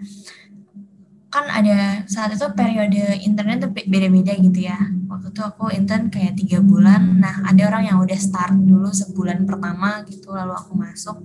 kan 1.33 1.49
ada 1.49 2.05
saat 2.05 2.37
itu 2.37 2.45
periode 2.53 3.17
internet 3.25 3.65
tuh 3.65 3.71
beda-beda 3.73 4.33
gitu 4.37 4.59
ya. 4.69 4.77
Waktu 5.09 5.33
itu 5.33 5.41
aku 5.41 5.73
intern 5.73 6.13
kayak 6.13 6.37
tiga 6.37 6.61
bulan. 6.61 7.17
Nah 7.17 7.45
ada 7.49 7.61
orang 7.73 7.83
yang 7.89 7.97
udah 8.01 8.19
start 8.19 8.53
dulu 8.53 8.89
sebulan 8.93 9.45
pertama 9.49 10.05
gitu 10.05 10.29
lalu 10.33 10.53
aku 10.53 10.77
masuk 10.77 11.17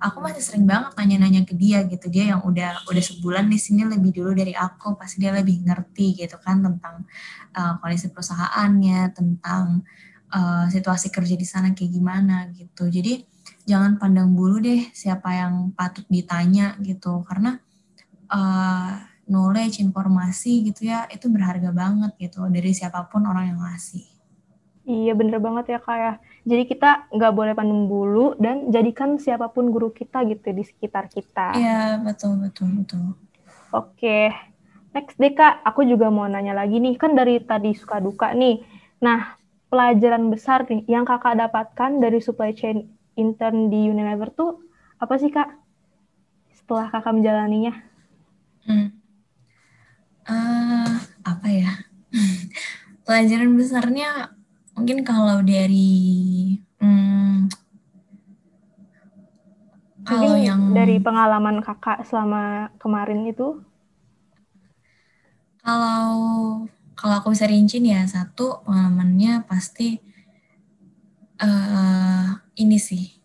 aku 0.00 0.18
masih 0.24 0.40
sering 0.40 0.64
banget 0.64 0.96
nanya-nanya 0.96 1.44
ke 1.44 1.52
dia 1.52 1.84
gitu. 1.84 2.08
Dia 2.08 2.34
yang 2.34 2.40
udah 2.42 2.88
udah 2.88 3.04
sebulan 3.04 3.46
di 3.52 3.60
sini 3.60 3.84
lebih 3.84 4.16
dulu 4.16 4.32
dari 4.32 4.56
aku. 4.56 4.96
Pasti 4.96 5.20
dia 5.20 5.30
lebih 5.36 5.60
ngerti 5.62 6.16
gitu 6.24 6.40
kan 6.40 6.64
tentang 6.64 7.04
uh, 7.52 7.76
kondisi 7.78 8.08
perusahaannya 8.08 9.00
tentang 9.12 9.84
uh, 10.32 10.66
situasi 10.72 11.12
kerja 11.12 11.36
di 11.36 11.46
sana 11.46 11.76
kayak 11.76 11.92
gimana 11.92 12.48
gitu. 12.56 12.88
Jadi 12.88 13.20
jangan 13.68 14.00
pandang 14.00 14.32
bulu 14.32 14.58
deh 14.58 14.88
siapa 14.96 15.36
yang 15.36 15.76
patut 15.76 16.08
ditanya 16.08 16.80
gitu. 16.80 17.20
Karena 17.28 17.60
uh, 18.32 18.92
knowledge 19.30 19.78
informasi 19.78 20.66
gitu 20.72 20.90
ya 20.90 21.06
itu 21.06 21.30
berharga 21.30 21.70
banget 21.70 22.16
gitu 22.18 22.42
dari 22.50 22.72
siapa 22.74 23.06
pun 23.06 23.28
orang 23.28 23.54
yang 23.54 23.60
ngasih. 23.62 24.08
Iya 24.90 25.12
bener 25.14 25.38
banget 25.38 25.76
ya 25.76 25.78
kak 25.78 25.96
ya. 26.00 26.12
Jadi 26.40 26.64
kita 26.64 27.12
nggak 27.12 27.32
boleh 27.36 27.52
pandang 27.52 27.84
bulu 27.84 28.32
dan 28.40 28.72
jadikan 28.72 29.20
siapa 29.20 29.52
pun 29.52 29.68
guru 29.68 29.92
kita 29.92 30.24
gitu 30.24 30.56
di 30.56 30.64
sekitar 30.64 31.12
kita. 31.12 31.52
Iya 31.52 32.00
betul 32.00 32.40
betul 32.40 32.80
betul. 32.80 33.12
Oke, 33.76 34.32
next 34.96 35.20
deh 35.20 35.36
kak. 35.36 35.60
Aku 35.68 35.84
juga 35.84 36.08
mau 36.08 36.24
nanya 36.24 36.56
lagi 36.56 36.80
nih 36.80 36.96
kan 36.96 37.12
dari 37.12 37.44
tadi 37.44 37.76
suka 37.76 38.00
duka 38.00 38.32
nih. 38.32 38.64
Nah 39.04 39.36
pelajaran 39.68 40.32
besar 40.32 40.64
nih 40.64 40.88
yang 40.88 41.04
kakak 41.04 41.36
dapatkan 41.36 42.00
dari 42.00 42.18
supply 42.24 42.56
chain 42.56 42.88
intern 43.20 43.68
di 43.68 43.92
Unilever 43.92 44.32
tuh 44.32 44.64
apa 44.96 45.20
sih 45.20 45.28
kak? 45.28 45.48
Setelah 46.56 46.88
kakak 46.88 47.20
menjalaninya? 47.20 47.74
Hmm. 48.64 48.88
Uh, 50.24 50.94
apa 51.20 51.48
ya? 51.52 51.72
pelajaran 53.04 53.58
besarnya 53.58 54.39
Mungkin 54.80 55.04
kalau 55.04 55.44
dari 55.44 56.56
hmm, 56.80 57.52
kalau 60.08 60.40
yang 60.40 60.72
dari 60.72 60.96
pengalaman 60.96 61.60
kakak 61.60 62.00
selama 62.08 62.72
kemarin 62.80 63.28
itu? 63.28 63.60
Kalau 65.60 66.64
kalau 66.96 67.14
aku 67.20 67.36
bisa 67.36 67.44
rincin 67.44 67.84
ya 67.84 68.08
satu 68.08 68.64
pengalamannya 68.64 69.44
pasti 69.44 70.00
uh, 71.44 72.40
ini 72.56 72.80
sih. 72.80 73.20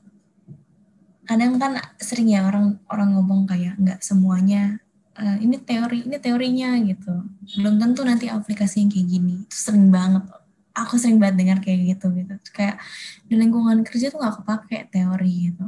Kadang 1.23 1.55
kan 1.55 1.79
sering 2.03 2.35
ya 2.35 2.43
orang 2.51 2.83
orang 2.91 3.15
ngomong 3.15 3.47
kayak 3.47 3.79
nggak 3.79 4.03
semuanya 4.03 4.83
uh, 5.15 5.39
ini 5.39 5.55
teori 5.55 6.03
ini 6.03 6.19
teorinya 6.19 6.75
gitu. 6.83 7.15
Belum 7.55 7.79
tentu 7.79 8.03
nanti 8.03 8.27
aplikasi 8.27 8.83
yang 8.83 8.91
kayak 8.91 9.07
gini. 9.07 9.47
Itu 9.47 9.55
sering 9.55 9.87
banget 9.87 10.27
aku 10.75 10.99
sering 10.99 11.17
banget 11.17 11.35
dengar 11.39 11.57
kayak 11.63 11.95
gitu 11.95 12.11
gitu. 12.13 12.35
Kayak 12.51 12.83
di 13.25 13.35
lingkungan 13.39 13.81
kerja 13.87 14.11
tuh 14.11 14.19
gak 14.19 14.43
kepake 14.43 14.91
teori 14.91 15.49
gitu. 15.49 15.65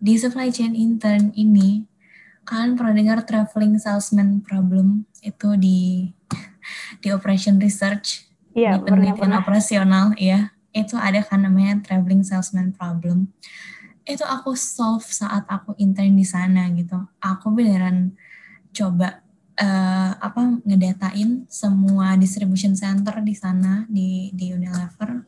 Di 0.00 0.16
supply 0.16 0.48
chain 0.48 0.72
intern 0.72 1.30
ini 1.36 1.84
kalian 2.48 2.74
pernah 2.74 2.96
dengar 2.96 3.18
traveling 3.28 3.76
salesman 3.76 4.40
problem? 4.40 5.04
Itu 5.20 5.54
di 5.60 6.08
di 7.04 7.08
operation 7.12 7.60
research? 7.60 8.26
Iya, 8.50 8.82
di 8.82 8.88
penelitian 8.88 9.38
operasional 9.38 10.18
ya 10.18 10.50
itu 10.74 10.98
ada 10.98 11.22
kan 11.22 11.46
namanya 11.46 11.78
traveling 11.84 12.26
salesman 12.26 12.74
problem. 12.74 13.30
Itu 14.02 14.26
aku 14.26 14.58
solve 14.58 15.06
saat 15.06 15.46
aku 15.46 15.78
intern 15.78 16.18
di 16.18 16.26
sana 16.26 16.66
gitu. 16.74 16.98
Aku 17.22 17.54
beneran 17.54 18.18
coba 18.74 19.22
uh, 19.60 20.12
apa 20.16 20.60
ngedatain 20.64 21.44
semua 21.46 22.16
distribution 22.16 22.72
center 22.72 23.20
di 23.20 23.36
sana 23.36 23.84
di 23.86 24.32
di 24.32 24.56
Unilever. 24.56 25.22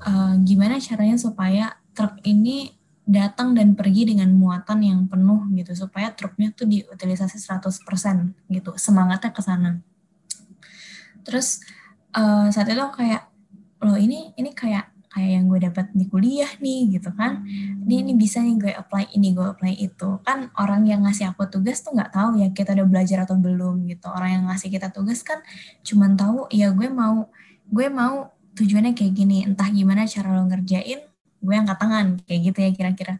Uh, 0.00 0.34
gimana 0.42 0.80
caranya 0.80 1.16
supaya 1.20 1.76
truk 1.94 2.18
ini 2.24 2.72
datang 3.10 3.58
dan 3.58 3.74
pergi 3.74 4.14
dengan 4.14 4.30
muatan 4.30 4.80
yang 4.86 5.00
penuh 5.10 5.50
gitu 5.58 5.74
supaya 5.74 6.14
truknya 6.14 6.54
tuh 6.54 6.70
diutilisasi 6.70 7.42
100% 7.42 7.74
gitu 8.48 8.70
semangatnya 8.78 9.30
ke 9.34 9.42
sana. 9.42 9.82
Terus 11.26 11.60
uh, 12.14 12.48
saat 12.54 12.70
itu 12.70 12.86
kayak 12.94 13.26
loh 13.80 13.96
ini 13.96 14.30
ini 14.36 14.52
kayak 14.52 14.89
kayak 15.10 15.30
yang 15.42 15.44
gue 15.50 15.58
dapat 15.58 15.86
di 15.90 16.06
kuliah 16.06 16.50
nih 16.62 16.96
gitu 16.98 17.10
kan. 17.18 17.42
Ini 17.84 18.06
ini 18.06 18.12
bisa 18.14 18.38
nih 18.38 18.56
gue 18.62 18.72
apply 18.72 19.10
ini 19.18 19.34
gue 19.34 19.42
apply 19.42 19.74
itu. 19.74 20.22
Kan 20.22 20.54
orang 20.54 20.86
yang 20.86 21.02
ngasih 21.02 21.34
aku 21.34 21.50
tugas 21.50 21.82
tuh 21.82 21.98
nggak 21.98 22.14
tahu 22.14 22.38
ya 22.38 22.48
kita 22.54 22.78
udah 22.78 22.86
belajar 22.86 23.26
atau 23.26 23.34
belum 23.34 23.90
gitu. 23.90 24.06
Orang 24.06 24.30
yang 24.30 24.44
ngasih 24.46 24.70
kita 24.70 24.94
tugas 24.94 25.26
kan 25.26 25.42
cuman 25.82 26.14
tahu 26.14 26.46
ya 26.54 26.70
gue 26.70 26.86
mau 26.86 27.26
gue 27.66 27.86
mau 27.90 28.30
tujuannya 28.54 28.94
kayak 28.94 29.12
gini. 29.18 29.42
Entah 29.42 29.66
gimana 29.74 30.06
cara 30.06 30.30
lo 30.30 30.46
ngerjain 30.46 31.02
gue 31.40 31.54
angkat 31.56 31.78
tangan 31.80 32.06
kayak 32.28 32.40
gitu 32.52 32.58
ya 32.62 32.70
kira-kira. 32.70 33.14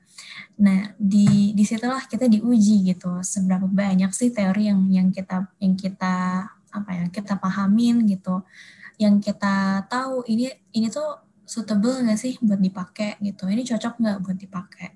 Nah 0.62 0.94
di 0.94 1.50
di 1.58 1.64
situlah 1.66 2.06
kita 2.06 2.30
diuji 2.30 2.86
gitu. 2.86 3.18
Seberapa 3.26 3.66
banyak 3.66 4.14
sih 4.14 4.30
teori 4.30 4.70
yang 4.70 4.86
yang 4.94 5.08
kita 5.10 5.50
yang 5.58 5.74
kita 5.74 6.46
apa 6.70 6.90
ya 6.94 7.04
kita 7.10 7.34
pahamin 7.34 8.06
gitu. 8.06 8.46
Yang 8.94 9.34
kita 9.34 9.88
tahu 9.90 10.22
ini 10.30 10.54
ini 10.70 10.86
tuh 10.86 11.29
suitable 11.50 11.98
nggak 12.06 12.14
sih 12.14 12.38
buat 12.38 12.62
dipakai 12.62 13.18
gitu? 13.18 13.50
Ini 13.50 13.66
cocok 13.66 13.94
nggak 13.98 14.18
buat 14.22 14.38
dipakai? 14.38 14.88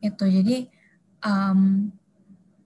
Itu 0.00 0.24
jadi 0.24 0.64
um, 1.20 1.92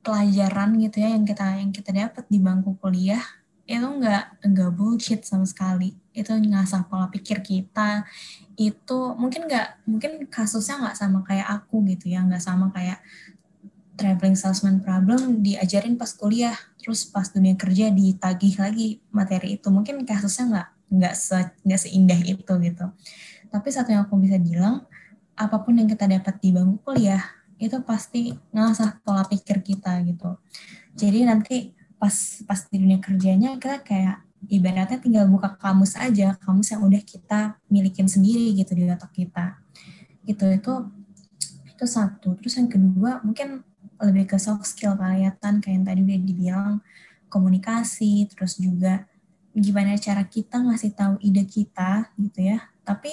pelajaran 0.06 0.78
gitu 0.78 1.02
ya 1.02 1.18
yang 1.18 1.26
kita 1.26 1.58
yang 1.58 1.74
kita 1.74 1.90
dapat 1.90 2.24
di 2.30 2.38
bangku 2.38 2.78
kuliah 2.78 3.22
itu 3.66 3.82
nggak 3.82 4.46
nggak 4.46 4.70
bullshit 4.78 5.26
sama 5.26 5.42
sekali. 5.42 5.98
Itu 6.14 6.38
ngasah 6.38 6.86
pola 6.86 7.10
pikir 7.10 7.42
kita. 7.42 8.06
Itu 8.54 9.18
mungkin 9.18 9.50
nggak 9.50 9.90
mungkin 9.90 10.30
kasusnya 10.30 10.86
nggak 10.86 10.96
sama 10.96 11.26
kayak 11.26 11.50
aku 11.50 11.82
gitu 11.90 12.14
ya. 12.14 12.22
Nggak 12.22 12.46
sama 12.46 12.70
kayak 12.70 13.02
traveling 13.98 14.38
salesman 14.38 14.78
problem 14.78 15.42
diajarin 15.42 15.98
pas 15.98 16.14
kuliah 16.14 16.54
terus 16.78 17.08
pas 17.10 17.26
dunia 17.26 17.58
kerja 17.58 17.90
ditagih 17.90 18.54
lagi 18.62 19.02
materi 19.10 19.58
itu. 19.58 19.66
Mungkin 19.66 20.06
kasusnya 20.06 20.44
nggak 20.46 20.68
nggak 20.90 21.14
se 21.18 21.38
nggak 21.66 21.80
seindah 21.80 22.20
itu 22.22 22.52
gitu. 22.62 22.86
Tapi 23.50 23.68
satu 23.70 23.94
yang 23.94 24.06
aku 24.06 24.18
bisa 24.18 24.38
bilang 24.38 24.86
apa 25.36 25.56
pun 25.60 25.76
yang 25.76 25.88
kita 25.90 26.08
dapat 26.08 26.40
di 26.40 26.50
bangku 26.54 26.80
kuliah 26.82 27.22
itu 27.56 27.76
pasti 27.84 28.36
ngasah 28.52 29.00
pola 29.04 29.24
pikir 29.24 29.60
kita 29.64 30.00
gitu. 30.04 30.36
Jadi 30.96 31.24
nanti 31.24 31.56
pas 31.96 32.12
pas 32.44 32.60
di 32.68 32.76
dunia 32.76 33.00
kerjanya 33.00 33.56
kita 33.56 33.80
kayak 33.80 34.16
ibaratnya 34.46 35.00
tinggal 35.00 35.24
buka 35.26 35.56
kamus 35.56 35.96
aja 35.96 36.36
kamus 36.38 36.70
yang 36.70 36.84
udah 36.84 37.02
kita 37.02 37.56
milikin 37.72 38.06
sendiri 38.06 38.52
gitu 38.52 38.76
di 38.76 38.88
otak 38.88 39.12
kita. 39.12 39.56
Gitu 40.24 40.44
itu 40.52 40.74
itu 41.76 41.84
satu. 41.84 42.36
Terus 42.40 42.54
yang 42.56 42.68
kedua 42.68 43.20
mungkin 43.24 43.64
lebih 43.96 44.36
ke 44.36 44.36
soft 44.36 44.68
skill 44.68 44.96
kalian 44.96 45.32
kayak 45.40 45.72
yang 45.72 45.84
tadi 45.84 46.00
udah 46.04 46.18
dibilang 46.20 46.72
komunikasi 47.32 48.28
terus 48.28 48.60
juga 48.60 49.08
gimana 49.56 49.96
cara 49.96 50.22
kita 50.28 50.60
ngasih 50.60 50.92
tahu 50.92 51.14
ide 51.24 51.48
kita 51.48 52.12
gitu 52.20 52.40
ya. 52.44 52.60
Tapi 52.84 53.12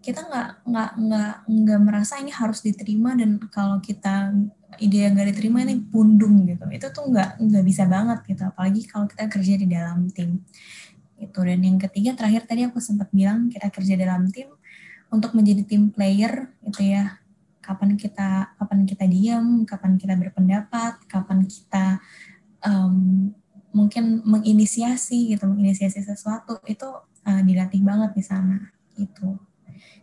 kita 0.00 0.24
nggak 0.24 0.48
nggak 0.64 0.90
nggak 0.96 1.32
nggak 1.44 1.80
merasa 1.84 2.16
ini 2.22 2.32
harus 2.32 2.64
diterima 2.64 3.12
dan 3.12 3.36
kalau 3.52 3.82
kita 3.84 4.32
ide 4.80 5.04
yang 5.04 5.12
nggak 5.18 5.34
diterima 5.36 5.66
ini 5.66 5.82
pundung 5.82 6.46
gitu. 6.46 6.64
Itu 6.70 6.86
tuh 6.94 7.10
nggak 7.10 7.42
nggak 7.42 7.64
bisa 7.66 7.84
banget 7.90 8.18
gitu. 8.24 8.42
Apalagi 8.48 8.86
kalau 8.88 9.10
kita 9.10 9.28
kerja 9.28 9.54
di 9.58 9.66
dalam 9.68 10.08
tim 10.08 10.40
itu 11.20 11.36
dan 11.44 11.60
yang 11.60 11.76
ketiga 11.76 12.16
terakhir 12.16 12.48
tadi 12.48 12.64
aku 12.64 12.80
sempat 12.80 13.12
bilang 13.12 13.52
kita 13.52 13.68
kerja 13.68 13.92
dalam 13.92 14.32
tim 14.32 14.48
untuk 15.12 15.36
menjadi 15.36 15.66
tim 15.68 15.92
player 15.92 16.48
gitu 16.64 16.86
ya. 16.86 17.18
Kapan 17.60 17.98
kita 18.00 18.56
kapan 18.56 18.88
kita 18.88 19.04
diam 19.04 19.68
kapan 19.68 20.00
kita 20.00 20.16
berpendapat 20.16 20.96
kapan 21.06 21.44
kita 21.44 22.00
um, 22.64 23.28
mungkin 23.70 24.22
menginisiasi 24.26 25.34
gitu 25.34 25.46
menginisiasi 25.46 26.02
sesuatu 26.02 26.58
itu 26.66 26.86
uh, 27.26 27.42
dilatih 27.46 27.82
banget 27.82 28.10
di 28.14 28.24
sana 28.24 28.58
itu 28.98 29.38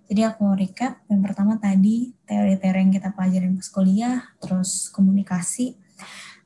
Jadi 0.07 0.23
aku 0.23 0.55
recap, 0.55 1.03
yang 1.11 1.19
pertama 1.19 1.59
tadi 1.59 2.15
teori-teori 2.23 2.79
yang 2.79 2.95
kita 2.95 3.11
pelajarin 3.11 3.59
pas 3.59 3.67
kuliah, 3.67 4.23
terus 4.39 4.87
komunikasi, 4.87 5.75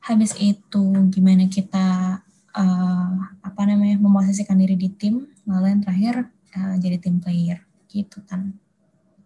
habis 0.02 0.34
itu 0.42 0.82
gimana 1.14 1.46
kita 1.46 2.18
uh, 2.58 3.14
apa 3.38 3.62
namanya 3.62 4.02
memposisikan 4.02 4.58
diri 4.58 4.74
di 4.74 4.90
tim, 4.90 5.30
lalu 5.46 5.78
yang 5.78 5.80
terakhir 5.86 6.14
uh, 6.58 6.74
jadi 6.74 6.98
tim 6.98 7.22
player 7.22 7.62
gitu 7.86 8.18
kan. 8.26 8.50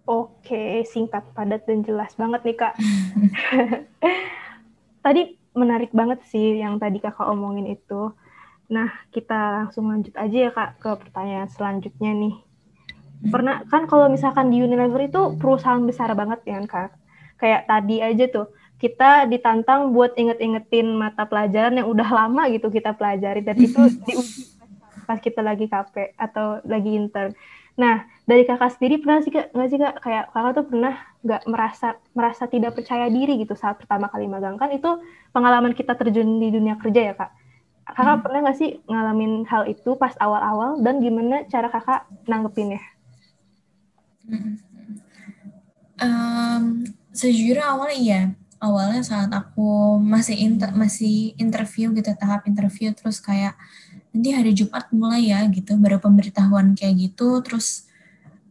Oke, 0.04 0.84
singkat, 0.84 1.32
padat 1.32 1.64
dan 1.64 1.80
jelas 1.80 2.12
banget 2.20 2.44
nih 2.44 2.56
kak. 2.60 2.74
tadi 5.06 5.38
menarik 5.56 5.90
banget 5.96 6.20
sih 6.28 6.60
yang 6.60 6.76
tadi 6.76 7.00
kakak 7.00 7.26
omongin 7.26 7.66
itu. 7.66 8.12
Nah, 8.68 8.92
kita 9.10 9.64
langsung 9.64 9.88
lanjut 9.88 10.12
aja 10.14 10.36
ya 10.36 10.50
kak 10.52 10.70
ke 10.82 10.90
pertanyaan 11.00 11.48
selanjutnya 11.48 12.12
nih 12.12 12.46
pernah 13.24 13.64
kan 13.66 13.88
kalau 13.88 14.06
misalkan 14.12 14.52
di 14.52 14.60
Unilever 14.60 15.08
itu 15.08 15.22
perusahaan 15.40 15.80
besar 15.82 16.12
banget 16.12 16.40
ya 16.44 16.60
kan 16.68 16.92
kayak 17.40 17.68
tadi 17.68 18.00
aja 18.00 18.24
tuh 18.28 18.52
kita 18.76 19.24
ditantang 19.32 19.96
buat 19.96 20.12
inget-ingetin 20.20 20.92
mata 20.92 21.24
pelajaran 21.24 21.80
yang 21.80 21.88
udah 21.88 22.08
lama 22.12 22.44
gitu 22.52 22.68
kita 22.68 22.92
pelajari 22.92 23.40
dan 23.40 23.56
itu 23.56 23.80
diuji 24.06 24.44
pas 25.08 25.22
kita 25.22 25.38
lagi 25.38 25.70
KP 25.70 26.18
atau 26.18 26.58
lagi 26.66 26.98
intern. 26.98 27.30
Nah 27.78 28.10
dari 28.26 28.42
kakak 28.42 28.74
sendiri 28.74 28.98
pernah 28.98 29.22
sih 29.22 29.30
kak? 29.30 29.54
Nggak 29.54 29.68
sih 29.70 29.78
kak? 29.78 29.94
Kayak 30.02 30.24
kakak 30.34 30.52
tuh 30.58 30.66
pernah 30.66 30.94
nggak 31.22 31.42
merasa 31.46 31.88
merasa 32.10 32.44
tidak 32.50 32.74
percaya 32.74 33.06
diri 33.06 33.38
gitu 33.38 33.54
saat 33.54 33.78
pertama 33.78 34.10
kali 34.10 34.26
magang? 34.26 34.58
Kan 34.58 34.74
itu 34.74 34.98
pengalaman 35.30 35.70
kita 35.78 35.94
terjun 35.94 36.42
di 36.42 36.50
dunia 36.50 36.74
kerja 36.74 37.00
ya 37.00 37.14
kak. 37.14 37.30
Kakak 37.86 38.18
hmm. 38.18 38.22
pernah 38.26 38.38
nggak 38.42 38.58
sih 38.58 38.70
ngalamin 38.90 39.46
hal 39.46 39.70
itu 39.70 39.94
pas 39.94 40.10
awal-awal? 40.18 40.82
Dan 40.82 40.98
gimana 40.98 41.46
cara 41.46 41.70
kakak 41.70 42.10
nanggepinnya? 42.26 42.82
Um, 46.02 46.82
sejujurnya 47.14 47.78
awalnya 47.78 47.94
iya, 47.94 48.22
awalnya 48.58 49.06
saat 49.06 49.30
aku 49.30 50.02
masih 50.02 50.34
inter, 50.34 50.74
masih 50.74 51.30
interview 51.38 51.94
gitu 51.94 52.10
tahap 52.18 52.42
interview 52.50 52.90
terus 52.90 53.22
kayak 53.22 53.54
nanti 54.10 54.34
hari 54.34 54.50
Jumat 54.50 54.90
mulai 54.90 55.30
ya 55.30 55.46
gitu. 55.46 55.78
Baru 55.78 56.02
pemberitahuan 56.02 56.74
kayak 56.74 56.98
gitu 56.98 57.38
terus 57.46 57.85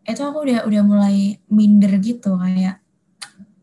itu 0.05 0.21
aku 0.21 0.45
udah 0.45 0.69
udah 0.69 0.81
mulai 0.85 1.41
minder 1.49 1.97
gitu 1.97 2.37
kayak 2.37 2.77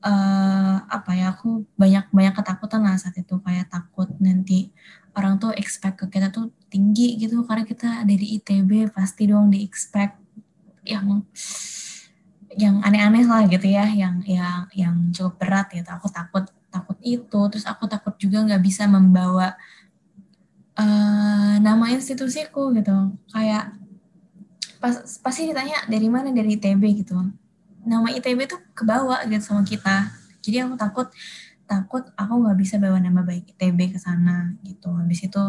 uh, 0.03 0.83
apa 0.91 1.11
ya 1.15 1.35
aku 1.35 1.63
banyak 1.79 2.11
banyak 2.11 2.35
ketakutan 2.35 2.83
lah 2.83 2.99
saat 2.99 3.15
itu 3.19 3.39
kayak 3.41 3.71
takut 3.71 4.11
nanti 4.19 4.75
orang 5.15 5.39
tuh 5.39 5.55
expect 5.55 6.03
ke 6.03 6.19
kita 6.19 6.35
tuh 6.35 6.51
tinggi 6.67 7.21
gitu 7.21 7.45
karena 7.47 7.63
kita 7.63 8.03
dari 8.03 8.43
ITB 8.43 8.91
pasti 8.91 9.29
dong 9.29 9.53
di 9.53 9.63
expect 9.63 10.19
yang 10.83 11.23
yang 12.57 12.85
aneh-aneh 12.85 13.25
lah 13.25 13.49
gitu 13.49 13.65
ya, 13.65 13.89
yang 13.89 14.21
yang 14.29 14.69
yang 14.77 14.95
cukup 15.15 15.41
berat 15.41 15.67
gitu. 15.73 15.89
Aku 15.89 16.09
takut 16.13 16.45
takut 16.69 16.99
itu, 17.05 17.41
terus 17.53 17.65
aku 17.65 17.89
takut 17.89 18.17
juga 18.21 18.45
nggak 18.45 18.63
bisa 18.65 18.85
membawa 18.89 19.57
uh, 20.77 21.57
nama 21.61 21.87
institusiku 21.93 22.73
gitu. 22.77 23.17
Kayak 23.33 23.73
pas 24.83 24.99
pasti 25.23 25.47
ditanya 25.47 25.87
dari 25.87 26.11
mana 26.11 26.35
dari 26.35 26.59
ITB 26.59 27.07
gitu. 27.07 27.15
Nama 27.87 28.09
ITB 28.19 28.51
tuh 28.51 28.61
kebawa 28.75 29.23
gitu 29.31 29.43
sama 29.55 29.63
kita. 29.63 30.11
Jadi 30.43 30.67
aku 30.67 30.75
takut 30.75 31.09
takut 31.71 32.05
aku 32.19 32.33
nggak 32.43 32.59
bisa 32.59 32.77
bawa 32.83 32.99
nama 32.99 33.23
baik 33.23 33.55
ITB 33.55 33.95
ke 33.95 33.99
sana 34.03 34.59
gitu. 34.67 34.91
Habis 34.91 35.31
itu 35.31 35.43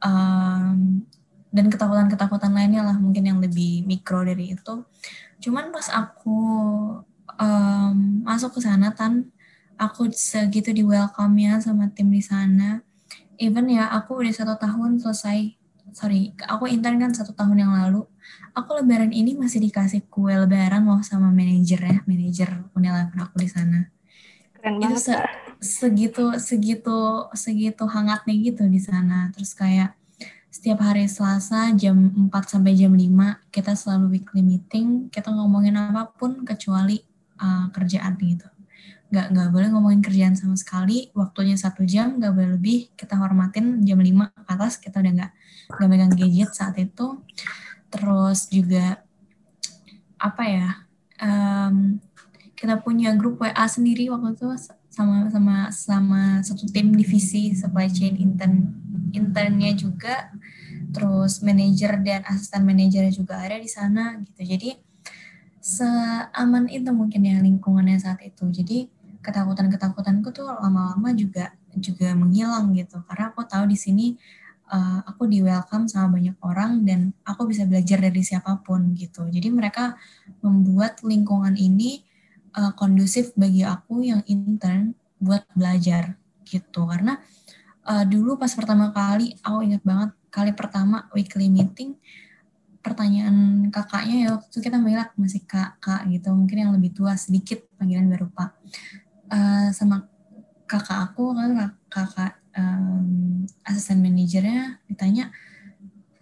um, 0.00 1.04
dan 1.52 1.68
ketakutan-ketakutan 1.68 2.50
lainnya 2.56 2.82
lah 2.82 2.96
mungkin 2.96 3.28
yang 3.28 3.38
lebih 3.38 3.84
mikro 3.84 4.24
dari 4.24 4.56
itu 4.56 4.74
cuman 5.44 5.68
pas 5.68 5.92
aku 5.92 6.40
um, 7.36 7.94
masuk 8.24 8.56
ke 8.56 8.60
sana 8.64 8.96
tan 8.96 9.28
aku 9.76 10.08
segitu 10.10 10.72
di 10.72 10.80
welcome 10.80 11.36
ya 11.36 11.60
sama 11.60 11.92
tim 11.92 12.08
di 12.08 12.24
sana 12.24 12.80
even 13.36 13.68
ya 13.68 13.92
aku 13.92 14.24
udah 14.24 14.32
satu 14.32 14.56
tahun 14.56 14.96
selesai 14.96 15.52
sorry 15.92 16.32
aku 16.48 16.72
intern 16.72 16.96
kan 16.96 17.12
satu 17.12 17.36
tahun 17.36 17.68
yang 17.68 17.72
lalu 17.76 18.08
aku 18.54 18.82
lebaran 18.82 19.10
ini 19.10 19.34
masih 19.38 19.62
dikasih 19.62 20.06
kue 20.06 20.34
lebaran 20.34 20.84
loh 20.84 21.00
sama 21.00 21.32
manajer 21.32 21.80
ya 21.80 21.98
manajer 22.04 22.50
Unilever 22.76 23.18
aku 23.18 23.36
di 23.40 23.48
sana 23.48 23.88
keren 24.58 24.78
banget 24.78 24.94
itu 24.94 24.96
se 25.00 25.14
segitu 25.62 26.24
segitu 26.42 27.30
segitu 27.34 27.84
hangatnya 27.86 28.34
gitu 28.34 28.66
di 28.66 28.82
sana 28.82 29.30
terus 29.30 29.54
kayak 29.54 29.94
setiap 30.52 30.84
hari 30.84 31.08
Selasa 31.08 31.72
jam 31.72 31.96
4 32.28 32.28
sampai 32.44 32.76
jam 32.76 32.92
5 32.92 33.08
kita 33.48 33.72
selalu 33.72 34.20
weekly 34.20 34.44
meeting, 34.44 35.08
kita 35.08 35.32
ngomongin 35.32 35.80
apa 35.80 36.12
pun 36.12 36.44
kecuali 36.44 37.00
uh, 37.40 37.72
kerjaan 37.72 38.20
gitu. 38.20 38.44
Gak, 39.08 39.32
nggak 39.32 39.48
boleh 39.48 39.68
ngomongin 39.72 40.04
kerjaan 40.04 40.36
sama 40.36 40.52
sekali, 40.60 41.08
waktunya 41.16 41.56
satu 41.56 41.88
jam, 41.88 42.20
gak 42.20 42.36
boleh 42.36 42.60
lebih, 42.60 42.92
kita 42.96 43.16
hormatin 43.16 43.80
jam 43.80 43.96
5 43.96 44.28
ke 44.28 44.50
atas, 44.52 44.76
kita 44.76 45.00
udah 45.00 45.12
gak, 45.24 45.32
gak 45.72 45.88
megang 45.88 46.12
gadget 46.12 46.52
saat 46.52 46.76
itu. 46.76 47.20
Terus 47.92 48.48
juga, 48.48 49.04
apa 50.16 50.42
ya, 50.48 50.68
um, 51.20 52.00
kita 52.56 52.80
punya 52.80 53.12
grup 53.18 53.42
WA 53.42 53.66
sendiri 53.68 54.08
waktu 54.08 54.38
itu 54.38 54.48
sama 54.92 55.26
sama 55.28 55.56
sama 55.74 56.22
satu 56.46 56.68
tim 56.70 56.94
divisi 56.94 57.52
supply 57.52 57.90
chain 57.92 58.16
intern 58.16 58.72
internnya 59.12 59.76
juga. 59.76 60.32
Terus 60.92 61.40
manajer 61.40 62.00
dan 62.04 62.24
asisten 62.28 62.64
manajernya 62.64 63.12
juga 63.12 63.40
ada 63.40 63.56
di 63.56 63.68
sana 63.68 64.20
gitu. 64.20 64.56
Jadi 64.56 64.76
seaman 65.62 66.68
itu 66.68 66.90
mungkin 66.92 67.22
ya 67.24 67.40
lingkungannya 67.40 67.96
saat 68.00 68.20
itu. 68.24 68.44
Jadi 68.50 68.88
ketakutan 69.22 69.70
ketakutanku 69.70 70.34
tuh 70.34 70.50
lama-lama 70.50 71.14
juga 71.14 71.54
juga 71.78 72.12
menghilang 72.12 72.74
gitu. 72.76 73.00
Karena 73.08 73.32
aku 73.32 73.46
tahu 73.46 73.64
di 73.70 73.78
sini 73.78 74.06
uh, 74.72 75.00
aku 75.04 75.28
di 75.28 75.44
welcome 75.44 75.86
sama 75.86 76.16
banyak 76.18 76.36
orang 76.40 76.82
dan 76.88 77.12
aku 77.22 77.46
bisa 77.46 77.68
belajar 77.68 78.00
dari 78.00 78.24
siapa 78.24 78.58
pun 78.64 78.96
gitu. 78.96 79.28
Jadi 79.28 79.52
mereka 79.52 79.94
membuat 80.40 81.04
lingkungan 81.04 81.54
ini 81.54 82.02
uh, 82.56 82.72
kondusif 82.72 83.36
bagi 83.36 83.62
aku 83.62 84.02
yang 84.02 84.24
intern 84.24 84.96
buat 85.20 85.44
belajar 85.52 86.16
gitu. 86.48 86.88
Karena 86.88 87.20
uh, 87.86 88.04
dulu 88.08 88.40
pas 88.40 88.50
pertama 88.50 88.90
kali 88.90 89.36
aku 89.44 89.58
ingat 89.68 89.82
banget 89.84 90.10
kali 90.32 90.50
pertama 90.56 91.12
weekly 91.12 91.52
meeting 91.52 92.00
pertanyaan 92.82 93.70
kakaknya 93.70 94.16
ya 94.26 94.28
waktu 94.34 94.50
itu 94.50 94.58
kita 94.58 94.74
manggil 94.74 95.06
masih 95.14 95.46
kakak 95.46 96.02
gitu 96.10 96.34
mungkin 96.34 96.66
yang 96.66 96.72
lebih 96.74 96.90
tua 96.90 97.14
sedikit 97.14 97.62
panggilan 97.78 98.10
baru 98.10 98.26
pak 98.34 98.50
uh, 99.30 99.70
sama 99.70 100.10
kakak 100.66 101.14
aku 101.14 101.30
kan 101.30 101.78
kakak 101.86 102.41
um, 102.56 103.44
asisten 103.64 104.00
manajernya 104.00 104.80
ditanya 104.88 105.32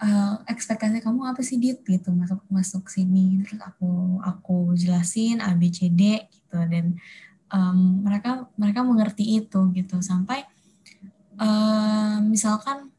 uh, 0.01 0.41
ekspektasi 0.47 1.03
kamu 1.03 1.27
apa 1.27 1.41
sih 1.43 1.59
dit? 1.59 1.81
Gitu 1.83 2.09
masuk 2.11 2.41
masuk 2.51 2.87
sini 2.89 3.43
terus 3.45 3.61
aku 3.63 4.19
aku 4.23 4.73
jelasin 4.79 5.43
A 5.43 5.55
B 5.55 5.71
C 5.71 5.91
D 5.91 6.27
gitu. 6.31 6.59
Dan 6.71 6.99
um, 7.53 8.03
mereka 8.07 8.49
mereka 8.55 8.81
mengerti 8.87 9.43
itu 9.43 9.61
gitu. 9.75 10.03
Sampai 10.03 10.47
uh, 11.39 12.19
misalkan 12.25 12.91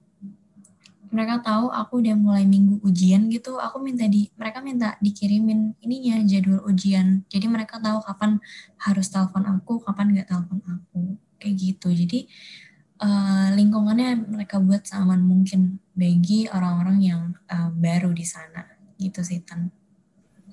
mereka 1.12 1.44
tahu 1.44 1.68
aku 1.68 2.00
udah 2.00 2.16
mulai 2.16 2.48
minggu 2.48 2.80
ujian 2.88 3.28
gitu 3.28 3.60
aku 3.60 3.84
minta 3.84 4.08
di 4.08 4.32
mereka 4.40 4.64
minta 4.64 4.96
dikirimin 5.04 5.76
ininya 5.84 6.24
jadwal 6.24 6.64
ujian. 6.72 7.28
Jadi 7.28 7.52
mereka 7.52 7.84
tahu 7.84 8.00
kapan 8.00 8.40
harus 8.80 9.12
telepon 9.12 9.44
aku 9.44 9.84
kapan 9.84 10.16
nggak 10.16 10.32
telepon 10.32 10.64
aku. 10.64 11.20
Kayak 11.36 11.56
gitu. 11.58 11.88
Jadi 11.92 12.20
uh, 13.02 13.50
lingkungannya 13.58 14.30
mereka 14.30 14.62
buat 14.62 14.86
seaman 14.86 15.26
mungkin 15.26 15.82
bagi 15.98 16.46
orang-orang 16.48 16.98
yang 17.02 17.22
uh, 17.50 17.74
baru 17.74 18.14
di 18.14 18.24
sana. 18.24 18.64
Gitu 18.96 19.26
sih 19.26 19.42
tan. 19.42 19.74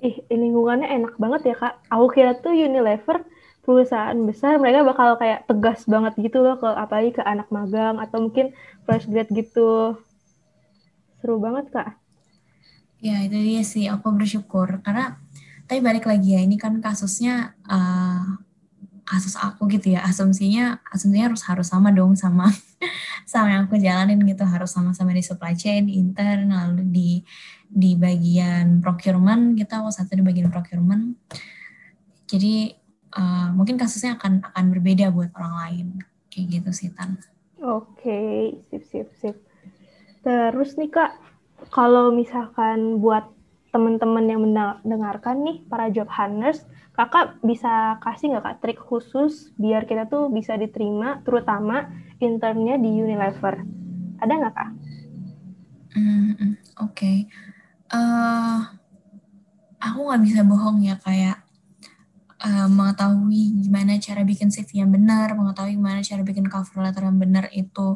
Ih 0.01 0.17
lingkungannya 0.33 0.89
enak 0.89 1.15
banget 1.21 1.53
ya 1.53 1.57
kak. 1.61 1.75
Aku 1.93 2.09
kira 2.11 2.35
tuh 2.41 2.57
Unilever 2.57 3.23
perusahaan 3.69 4.17
besar 4.25 4.57
mereka 4.57 4.81
bakal 4.81 5.21
kayak 5.21 5.45
tegas 5.45 5.85
banget 5.85 6.17
gitu 6.17 6.41
loh 6.41 6.57
ke 6.57 6.65
apalagi 6.73 7.21
ke 7.21 7.23
anak 7.23 7.53
magang 7.53 8.01
atau 8.01 8.25
mungkin 8.25 8.57
fresh 8.89 9.05
grad 9.05 9.29
gitu. 9.29 10.01
Seru 11.21 11.37
banget 11.37 11.69
kak. 11.69 12.01
Ya 13.05 13.21
itu 13.23 13.37
dia 13.37 13.63
sih. 13.63 13.85
Aku 13.93 14.09
bersyukur. 14.17 14.81
Karena 14.81 15.21
tapi 15.69 15.85
balik 15.85 16.09
lagi 16.09 16.33
ya 16.33 16.41
ini 16.41 16.57
kan 16.57 16.81
kasusnya 16.81 17.53
uh, 17.69 18.41
kasus 19.09 19.35
aku 19.41 19.65
gitu 19.73 19.97
ya 19.97 20.05
asumsinya 20.05 20.85
asumsinya 20.93 21.33
harus 21.33 21.43
harus 21.49 21.67
sama 21.73 21.89
dong 21.89 22.13
sama 22.13 22.53
sama 23.31 23.57
yang 23.57 23.65
aku 23.65 23.81
jalanin 23.81 24.21
gitu 24.29 24.45
harus 24.45 24.69
sama-sama 24.69 25.17
di 25.17 25.25
supply 25.25 25.57
chain 25.57 25.89
di 25.89 25.97
intern 25.97 26.53
lalu 26.53 26.85
di 26.85 27.11
di 27.69 27.97
bagian 27.97 28.85
procurement 28.85 29.57
kita 29.57 29.81
aku 29.81 29.89
satu 29.89 30.13
di 30.17 30.25
bagian 30.25 30.53
procurement 30.53 31.17
jadi 32.29 32.77
uh, 33.17 33.49
mungkin 33.57 33.81
kasusnya 33.81 34.21
akan 34.21 34.45
akan 34.53 34.65
berbeda 34.77 35.09
buat 35.09 35.33
orang 35.33 35.55
lain 35.65 35.87
kayak 36.29 36.61
gitu 36.61 36.71
sih 36.77 36.91
tan. 36.93 37.17
Oke, 37.59 38.55
sip 38.69 38.85
sip 38.87 39.09
sip. 39.19 39.37
Terus 40.23 40.77
nih 40.77 40.93
kak, 40.93 41.17
kalau 41.73 42.13
misalkan 42.13 43.01
buat 43.01 43.27
teman-teman 43.73 44.25
yang 44.29 44.41
mendengarkan 44.45 45.45
nih 45.45 45.65
para 45.67 45.89
job 45.89 46.09
hunters, 46.13 46.65
kakak 46.99 47.39
bisa 47.47 48.03
kasih 48.03 48.35
nggak 48.35 48.43
kak 48.43 48.59
trik 48.59 48.81
khusus 48.83 49.55
biar 49.55 49.87
kita 49.87 50.11
tuh 50.11 50.35
bisa 50.35 50.59
diterima, 50.59 51.23
terutama 51.23 51.87
internnya 52.19 52.75
di 52.75 52.91
Unilever. 52.91 53.63
Ada 54.19 54.33
nggak 54.35 54.55
kak? 54.59 54.71
Mm, 55.95 56.35
Oke, 56.35 56.51
okay. 56.83 57.17
uh, 57.95 57.99
eh, 57.99 58.61
aku 59.79 59.99
nggak 60.11 60.23
bisa 60.27 60.41
bohong 60.43 60.83
ya 60.83 60.99
kayak 60.99 61.39
uh, 62.43 62.67
mengetahui 62.67 63.63
gimana 63.63 64.03
cara 64.03 64.27
bikin 64.27 64.51
CV 64.51 64.83
yang 64.83 64.91
benar, 64.91 65.39
mengetahui 65.39 65.79
gimana 65.79 66.03
cara 66.03 66.27
bikin 66.27 66.51
cover 66.51 66.83
letter 66.83 67.07
yang 67.07 67.19
benar 67.23 67.47
itu 67.55 67.95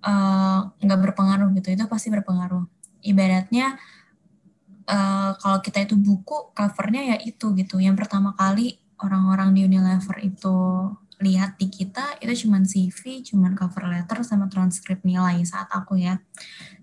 eh, 0.00 0.58
nggak 0.80 0.96
uh, 0.96 1.02
berpengaruh 1.04 1.52
gitu, 1.60 1.76
itu 1.76 1.84
pasti 1.92 2.08
berpengaruh. 2.08 2.64
Ibaratnya 3.04 3.76
uh, 4.90 5.38
kalau 5.38 5.62
kita 5.62 5.86
itu 5.86 5.94
buku, 5.94 6.50
covernya 6.50 7.14
ya 7.14 7.16
itu 7.22 7.54
gitu. 7.54 7.78
Yang 7.78 8.06
pertama 8.06 8.34
kali 8.34 8.82
orang-orang 8.98 9.54
di 9.54 9.64
Unilever 9.64 10.18
itu 10.20 10.56
lihat 11.20 11.60
di 11.60 11.68
kita 11.70 12.18
itu 12.18 12.48
cuma 12.48 12.58
CV, 12.64 13.22
cuma 13.22 13.54
cover 13.54 13.86
letter 13.86 14.24
sama 14.26 14.50
transkrip 14.50 15.04
nilai 15.06 15.38
saat 15.46 15.70
aku 15.70 16.00
ya. 16.00 16.18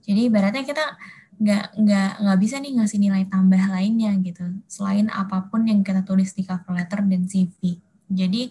Jadi 0.07 0.31
ibaratnya 0.31 0.63
kita 0.63 0.95
nggak 1.37 1.77
nggak 1.77 2.11
nggak 2.25 2.39
bisa 2.41 2.55
nih 2.57 2.73
ngasih 2.81 2.97
nilai 2.97 3.23
tambah 3.29 3.61
lainnya 3.69 4.09
gitu 4.25 4.57
selain 4.65 5.05
apa 5.13 5.45
pun 5.45 5.69
yang 5.69 5.85
kita 5.85 6.01
tulis 6.01 6.33
di 6.33 6.41
cover 6.41 6.73
letter 6.73 7.05
dan 7.05 7.29
CV 7.29 7.77
jadi 8.09 8.49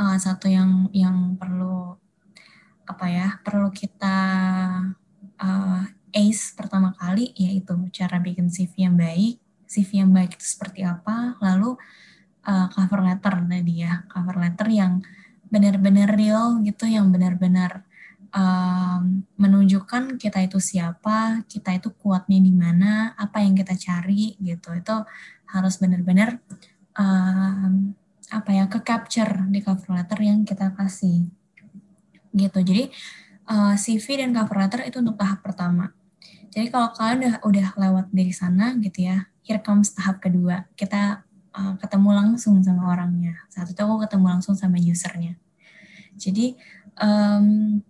uh, 0.00 0.16
satu 0.16 0.48
yang 0.48 0.88
yang 0.96 1.36
perlu 1.36 1.92
apa 2.88 3.06
ya 3.12 3.28
perlu 3.44 3.68
kita 3.68 4.16
uh, 5.44 5.82
ace 6.12 6.52
pertama 6.54 6.92
kali 6.94 7.32
yaitu 7.34 7.74
cara 7.92 8.20
bikin 8.20 8.48
CV 8.52 8.88
yang 8.88 8.96
baik 8.96 9.40
CV 9.66 10.04
yang 10.04 10.12
baik 10.12 10.36
itu 10.36 10.46
seperti 10.46 10.84
apa 10.84 11.40
lalu 11.40 11.74
uh, 12.44 12.68
cover 12.70 13.00
letter 13.00 13.34
tadi 13.48 13.84
ya 13.84 14.04
cover 14.08 14.36
letter 14.36 14.68
yang 14.68 15.00
benar-benar 15.52 16.12
real 16.16 16.60
gitu 16.64 16.88
yang 16.88 17.12
benar-benar 17.12 17.84
um, 18.32 19.22
menunjukkan 19.36 20.16
kita 20.16 20.40
itu 20.44 20.58
siapa, 20.58 21.44
kita 21.46 21.76
itu 21.76 21.92
kuatnya 21.92 22.40
di 22.40 22.52
mana, 22.52 23.12
apa 23.14 23.44
yang 23.44 23.52
kita 23.52 23.76
cari 23.76 24.34
gitu. 24.40 24.72
Itu 24.72 25.04
harus 25.52 25.76
benar-benar 25.76 26.40
um, 26.96 27.92
apa 28.32 28.50
ya 28.56 28.64
ke 28.64 28.80
capture 28.80 29.44
di 29.52 29.60
cover 29.60 29.92
letter 29.92 30.18
yang 30.24 30.48
kita 30.48 30.72
kasih 30.72 31.28
gitu. 32.32 32.58
Jadi 32.64 32.88
eh, 33.44 33.74
CV 33.76 34.24
dan 34.24 34.32
cover 34.32 34.56
letter 34.64 34.88
itu 34.88 35.04
untuk 35.04 35.20
tahap 35.20 35.44
pertama. 35.44 35.92
Jadi 36.52 36.68
kalau 36.68 36.92
kalian 36.92 37.18
udah 37.18 37.34
udah 37.48 37.68
lewat 37.80 38.06
dari 38.12 38.32
sana 38.36 38.76
gitu 38.76 39.08
ya, 39.08 39.24
here 39.40 39.60
comes 39.64 39.96
tahap 39.96 40.20
kedua. 40.20 40.68
Kita 40.76 41.24
uh, 41.56 41.74
ketemu 41.80 42.10
langsung 42.12 42.60
sama 42.60 42.92
orangnya. 42.92 43.40
Saat 43.48 43.72
itu 43.72 43.80
aku 43.80 44.04
ketemu 44.04 44.36
langsung 44.36 44.52
sama 44.52 44.76
usernya. 44.76 45.40
Jadi 46.20 46.60
um, 47.00 47.80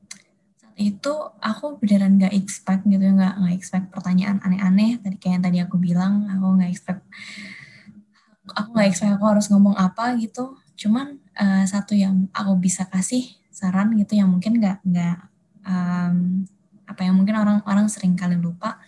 itu 0.78 1.12
aku 1.42 1.76
beneran 1.78 2.16
gak 2.16 2.32
expect 2.32 2.82
gitu 2.88 3.02
ya 3.02 3.12
nggak 3.12 3.34
nggak 3.44 3.54
expect 3.54 3.86
pertanyaan 3.92 4.40
aneh-aneh 4.40 4.96
tadi 4.98 5.20
kayak 5.20 5.32
yang 5.38 5.44
tadi 5.44 5.58
aku 5.60 5.76
bilang 5.76 6.26
aku 6.32 6.46
nggak 6.58 6.70
expect 6.72 7.02
aku 8.56 8.68
nggak 8.72 8.88
expect 8.88 9.12
aku 9.14 9.24
harus 9.28 9.46
ngomong 9.52 9.76
apa 9.76 10.16
gitu 10.16 10.56
cuman 10.80 11.20
uh, 11.36 11.64
satu 11.68 11.92
yang 11.92 12.26
aku 12.32 12.56
bisa 12.56 12.88
kasih 12.88 13.36
saran 13.52 13.92
gitu 14.00 14.16
yang 14.16 14.32
mungkin 14.32 14.58
nggak 14.58 14.80
nggak 14.82 15.16
um, 15.68 16.48
apa 16.92 17.08
yang 17.08 17.16
mungkin 17.16 17.34
orang-orang 17.40 17.88
sering 17.88 18.14
kali 18.14 18.36
lupa 18.36 18.78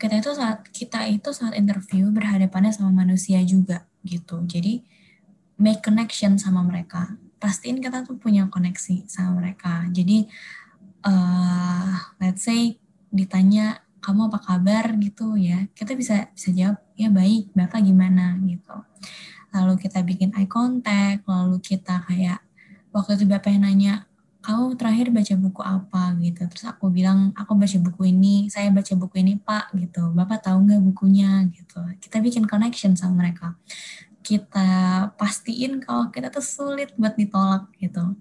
kita 0.00 0.16
itu 0.16 0.32
saat 0.32 0.64
kita 0.72 1.04
itu 1.12 1.28
saat 1.36 1.52
interview 1.52 2.08
berhadapannya 2.08 2.72
sama 2.72 3.04
manusia 3.04 3.36
juga 3.44 3.84
gitu. 4.00 4.40
Jadi 4.48 4.80
make 5.60 5.84
connection 5.84 6.40
sama 6.40 6.64
mereka. 6.64 7.20
Pastiin 7.36 7.84
kita 7.84 8.08
tuh 8.08 8.16
punya 8.16 8.48
koneksi 8.48 9.04
sama 9.04 9.44
mereka. 9.44 9.84
Jadi 9.92 10.24
uh, 11.04 12.00
let's 12.16 12.48
say 12.48 12.80
ditanya 13.12 13.84
kamu 14.00 14.32
apa 14.32 14.40
kabar? 14.40 14.96
gitu 14.96 15.36
ya. 15.36 15.68
Kita 15.76 15.92
bisa 15.92 16.32
bisa 16.32 16.48
jawab 16.56 16.80
ya 16.96 17.12
baik. 17.12 17.52
Bapak 17.52 17.84
gimana? 17.84 18.40
gitu. 18.48 18.76
Lalu 19.52 19.74
kita 19.84 20.00
bikin 20.00 20.32
eye 20.32 20.48
contact 20.48 21.28
lalu 21.28 21.60
kita 21.60 22.08
kayak 22.08 22.40
waktu 22.88 23.20
itu 23.20 23.24
bapak 23.28 23.52
yang 23.52 23.68
nanya 23.68 23.94
kamu 24.40 24.72
terakhir 24.80 25.12
baca 25.12 25.34
buku 25.36 25.62
apa 25.62 26.02
gitu. 26.24 26.42
Terus 26.48 26.64
aku 26.64 26.88
bilang 26.88 27.36
aku 27.36 27.52
baca 27.52 27.76
buku 27.76 28.08
ini 28.08 28.48
saya 28.48 28.72
baca 28.72 28.92
buku 28.96 29.20
ini 29.20 29.36
pak 29.36 29.68
gitu. 29.76 30.08
Bapak 30.16 30.40
tahu 30.40 30.64
nggak 30.64 30.80
bukunya? 30.80 31.44
gitu. 31.52 31.80
Kita 32.00 32.24
bikin 32.24 32.48
connection 32.48 32.96
sama 32.96 33.20
mereka. 33.20 33.52
Kita 34.24 34.68
pastiin 35.20 35.84
kalau 35.84 36.08
kita 36.08 36.32
tuh 36.32 36.44
sulit 36.44 36.96
buat 36.96 37.14
ditolak 37.20 37.68
gitu. 37.76 38.16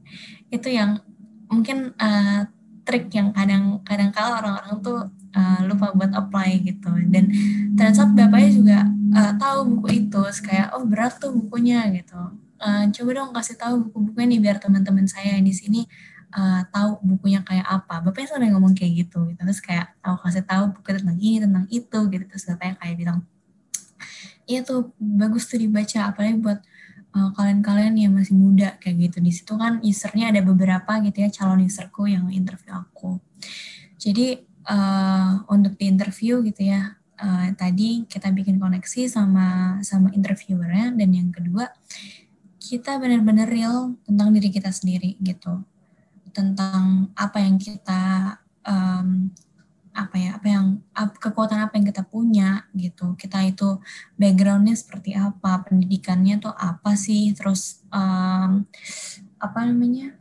Itu 0.51 0.67
yang 0.67 0.99
mungkin 1.47 1.95
uh, 1.95 2.45
trik 2.84 3.08
yang 3.15 3.32
kadang 3.32 3.79
kadang 3.88 4.12
kala 4.12 4.43
orang-orang 4.43 4.75
tuh 4.84 4.99
uh, 5.36 5.60
lupa 5.63 5.95
buat 5.95 6.12
apply 6.12 6.51
gitu. 6.67 6.91
Dan 7.08 7.32
ternyata 7.79 8.12
bapaknya 8.12 8.51
juga 8.51 8.77
uh, 9.15 9.34
tahu 9.39 9.60
buku 9.79 9.88
itu. 10.03 10.21
Kayak 10.43 10.75
oh 10.75 10.84
berat 10.84 11.15
tuh 11.15 11.32
bukunya 11.32 11.88
gitu. 11.95 12.19
Uh, 12.60 12.91
coba 12.91 13.10
dong 13.15 13.32
kasih 13.32 13.55
tahu 13.55 13.88
buku-bukunya 13.88 14.36
nih 14.36 14.39
biar 14.43 14.58
teman-teman 14.60 15.08
saya 15.08 15.39
di 15.39 15.55
sini 15.55 15.88
uh, 16.34 16.62
tahu 16.70 17.02
bukunya 17.02 17.42
kayak 17.42 17.65
apa. 17.65 18.02
Bapaknya 18.04 18.28
sering 18.36 18.54
ngomong 18.54 18.74
kayak 18.78 19.08
gitu 19.08 19.30
gitu. 19.30 19.42
Terus 19.42 19.62
kayak 19.62 19.96
aku 20.02 20.18
kasih 20.30 20.46
tahu 20.46 20.63
buku 20.74 20.89
tentang 20.96 21.18
ini 21.18 21.38
tentang 21.42 21.65
itu 21.70 22.00
gitu. 22.10 22.24
Terus 22.26 22.44
bapaknya 22.54 22.76
kayak 22.82 22.96
bilang 22.98 23.20
iya 24.50 24.65
tuh 24.65 24.94
bagus 24.98 25.46
tuh 25.46 25.62
dibaca 25.62 26.10
apalagi 26.10 26.42
buat 26.42 26.60
kalian 27.10 27.34
kalian-kalian 27.34 27.94
yang 27.98 28.13
masih 28.13 28.38
muda 28.38 28.78
kayak 28.78 29.10
gitu. 29.10 29.18
Di 29.22 29.32
situ 29.34 29.54
kan 29.58 29.82
usernya 29.82 30.30
ada 30.30 30.42
beberapa 30.46 31.02
gitu 31.02 31.26
ya 31.26 31.30
calon 31.34 31.65
userku 31.65 32.06
yang 32.06 32.30
interview 32.30 32.74
aku. 32.78 33.18
Jadi 33.98 34.46
uh, 34.70 35.44
untuk 35.50 35.76
di 35.76 35.89
interview 35.89 36.46
gitu 36.46 36.70
ya 36.70 36.94
uh, 37.18 37.50
tadi 37.58 38.06
kita 38.06 38.30
bikin 38.30 38.62
koneksi 38.62 39.10
sama 39.10 39.78
sama 39.82 40.13
interviewernya. 40.13 40.94
Dan 40.94 41.10
yang 41.10 41.30
kedua 41.34 41.74
kita 42.62 43.02
benar-benar 43.02 43.50
real 43.50 43.98
tentang 44.06 44.30
diri 44.30 44.54
kita 44.54 44.70
sendiri 44.70 45.18
gitu 45.18 45.65
tentang 46.39 47.12
apa 47.19 47.43
yang 47.43 47.60
kita 47.60 48.39
um, 48.63 49.28
apa 49.91 50.15
ya 50.15 50.30
apa 50.39 50.47
yang 50.47 50.65
kekuatan 51.19 51.60
apa 51.60 51.75
yang 51.75 51.86
kita 51.91 52.08
punya 52.08 52.63
gitu. 52.71 53.19
Kita 53.19 53.43
itu 53.43 53.84
backgroundnya 54.15 54.80
seperti 54.80 55.12
apa 55.19 55.67
pendidikannya 55.67 56.39
tuh 56.39 56.56
apa 56.56 56.95
sih 56.95 57.36
terus 57.36 57.84
um, 57.91 58.63
apa 59.36 59.60
namanya 59.67 60.15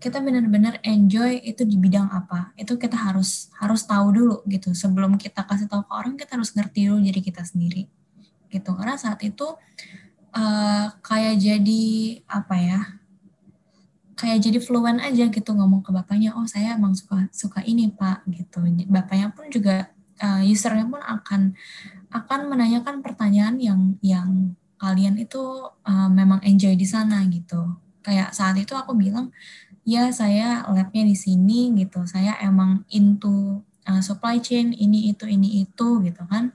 kita 0.00 0.18
benar-benar 0.18 0.80
enjoy 0.80 1.36
itu 1.44 1.68
di 1.68 1.76
bidang 1.76 2.08
apa. 2.08 2.56
Itu 2.56 2.80
kita 2.80 2.96
harus 2.96 3.52
harus 3.60 3.84
tahu 3.84 4.06
dulu 4.16 4.36
gitu. 4.48 4.72
Sebelum 4.72 5.20
kita 5.20 5.44
kasih 5.44 5.68
tahu 5.68 5.84
ke 5.84 5.92
orang 5.92 6.16
kita 6.16 6.40
harus 6.40 6.56
ngerti 6.56 6.88
dulu 6.88 7.04
diri 7.04 7.20
kita 7.20 7.44
sendiri 7.44 7.92
gitu. 8.48 8.72
Karena 8.72 8.96
saat 8.96 9.20
itu 9.20 9.44
uh, 10.32 10.86
kayak 11.04 11.36
jadi 11.36 11.84
apa 12.32 12.56
ya 12.56 12.80
kayak 14.22 14.38
jadi 14.38 14.58
fluent 14.62 15.02
aja 15.02 15.26
gitu 15.26 15.50
ngomong 15.50 15.82
ke 15.82 15.90
bapaknya 15.90 16.30
oh 16.38 16.46
saya 16.46 16.78
emang 16.78 16.94
suka 16.94 17.26
suka 17.34 17.58
ini 17.66 17.90
pak 17.90 18.22
gitu. 18.30 18.62
Bapaknya 18.86 19.34
pun 19.34 19.50
juga 19.50 19.90
uh, 20.22 20.46
usernya 20.46 20.86
pun 20.86 21.02
akan 21.02 21.58
akan 22.14 22.40
menanyakan 22.46 23.02
pertanyaan 23.02 23.58
yang 23.58 23.98
yang 23.98 24.54
kalian 24.78 25.18
itu 25.18 25.42
uh, 25.82 26.06
memang 26.06 26.38
enjoy 26.46 26.78
di 26.78 26.86
sana 26.86 27.26
gitu. 27.26 27.74
Kayak 28.06 28.30
saat 28.30 28.54
itu 28.62 28.78
aku 28.78 28.94
bilang 28.94 29.34
ya 29.82 30.14
saya 30.14 30.62
labnya 30.70 31.02
di 31.02 31.18
sini 31.18 31.74
gitu. 31.74 32.06
Saya 32.06 32.38
emang 32.46 32.86
into 32.94 33.58
uh, 33.90 33.98
supply 33.98 34.38
chain 34.38 34.70
ini 34.70 35.10
itu 35.10 35.26
ini 35.26 35.66
itu 35.66 35.98
gitu 35.98 36.22
kan. 36.30 36.54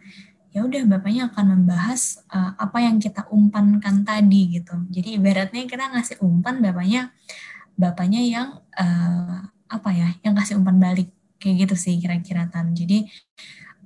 Ya 0.56 0.63
udah 0.63 0.88
bapaknya 0.88 1.27
akan 1.36 1.45
membahas 1.51 2.23
uh, 2.32 2.56
apa 2.56 2.80
yang 2.80 2.95
kita 3.03 3.27
umpankan 3.27 4.08
tadi 4.08 4.56
gitu. 4.56 4.88
Jadi 4.88 5.19
ibaratnya 5.19 5.67
kita 5.67 5.91
ngasih 5.91 6.23
umpan 6.23 6.63
bapaknya 6.63 7.12
bapaknya 7.77 8.21
yang 8.25 8.49
uh, 8.73 9.47
apa 9.67 9.89
ya 9.93 10.09
yang 10.25 10.33
kasih 10.33 10.57
umpan 10.57 10.81
balik 10.81 11.13
kayak 11.37 11.69
gitu 11.69 11.75
sih 11.77 11.95
kira-kira 12.01 12.49
tan. 12.49 12.73
Jadi 12.73 13.05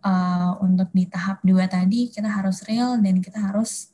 uh, 0.07 0.55
untuk 0.63 0.89
di 0.95 1.05
tahap 1.05 1.43
dua 1.43 1.67
tadi 1.67 2.07
kita 2.07 2.31
harus 2.31 2.63
real 2.65 2.97
dan 3.03 3.19
kita 3.19 3.51
harus 3.51 3.91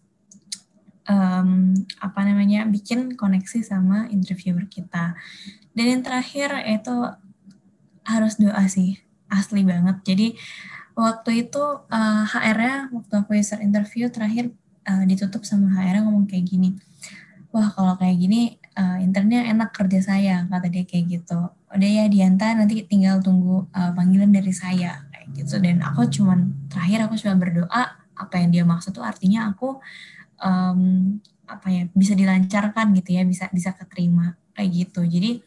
um, 1.09 1.73
apa 1.97 2.19
namanya 2.23 2.69
bikin 2.69 3.17
koneksi 3.17 3.65
sama 3.65 4.05
interviewer 4.13 4.69
kita. 4.69 5.17
Dan 5.73 5.85
yang 5.97 6.01
terakhir 6.05 6.53
itu 6.69 6.95
harus 8.07 8.39
doa 8.39 8.63
sih 8.69 9.01
asli 9.27 9.65
banget. 9.65 9.99
Jadi 10.05 10.37
waktu 10.97 11.45
itu 11.45 11.61
uh, 11.61 11.93
eh, 11.93 12.23
HR-nya 12.25 12.89
waktu 12.89 13.13
aku 13.21 13.37
user 13.37 13.61
interview 13.61 14.09
terakhir 14.09 14.49
uh, 14.89 15.03
ditutup 15.05 15.45
sama 15.45 15.69
HR 15.77 16.01
ngomong 16.01 16.25
kayak 16.25 16.49
gini 16.49 16.73
wah 17.53 17.69
kalau 17.69 17.93
kayak 18.01 18.17
gini 18.17 18.57
uh, 18.77 18.97
internnya 19.01 19.49
enak 19.49 19.73
kerja 19.73 19.99
saya 19.99 20.35
kata 20.45 20.69
dia 20.69 20.85
kayak 20.85 21.05
gitu. 21.09 21.39
Udah 21.73 21.89
ya 21.89 22.05
Dianta 22.07 22.53
nanti 22.53 22.85
tinggal 22.85 23.19
tunggu 23.19 23.65
uh, 23.73 23.91
panggilan 23.97 24.29
dari 24.29 24.53
saya 24.53 25.03
kayak 25.09 25.27
gitu. 25.33 25.57
Dan 25.57 25.81
aku 25.81 26.05
cuman 26.07 26.69
terakhir 26.69 27.09
aku 27.09 27.17
cuma 27.17 27.35
berdoa 27.35 27.83
apa 28.17 28.35
yang 28.37 28.49
dia 28.53 28.63
maksud 28.63 28.93
tuh 28.93 29.05
artinya 29.05 29.49
aku 29.49 29.77
um, 30.41 30.81
apa 31.47 31.67
ya 31.71 31.83
bisa 31.93 32.13
dilancarkan 32.13 32.93
gitu 32.97 33.17
ya 33.17 33.23
bisa 33.25 33.49
bisa 33.49 33.73
keterima 33.73 34.37
kayak 34.53 34.69
gitu. 34.85 35.01
Jadi 35.03 35.41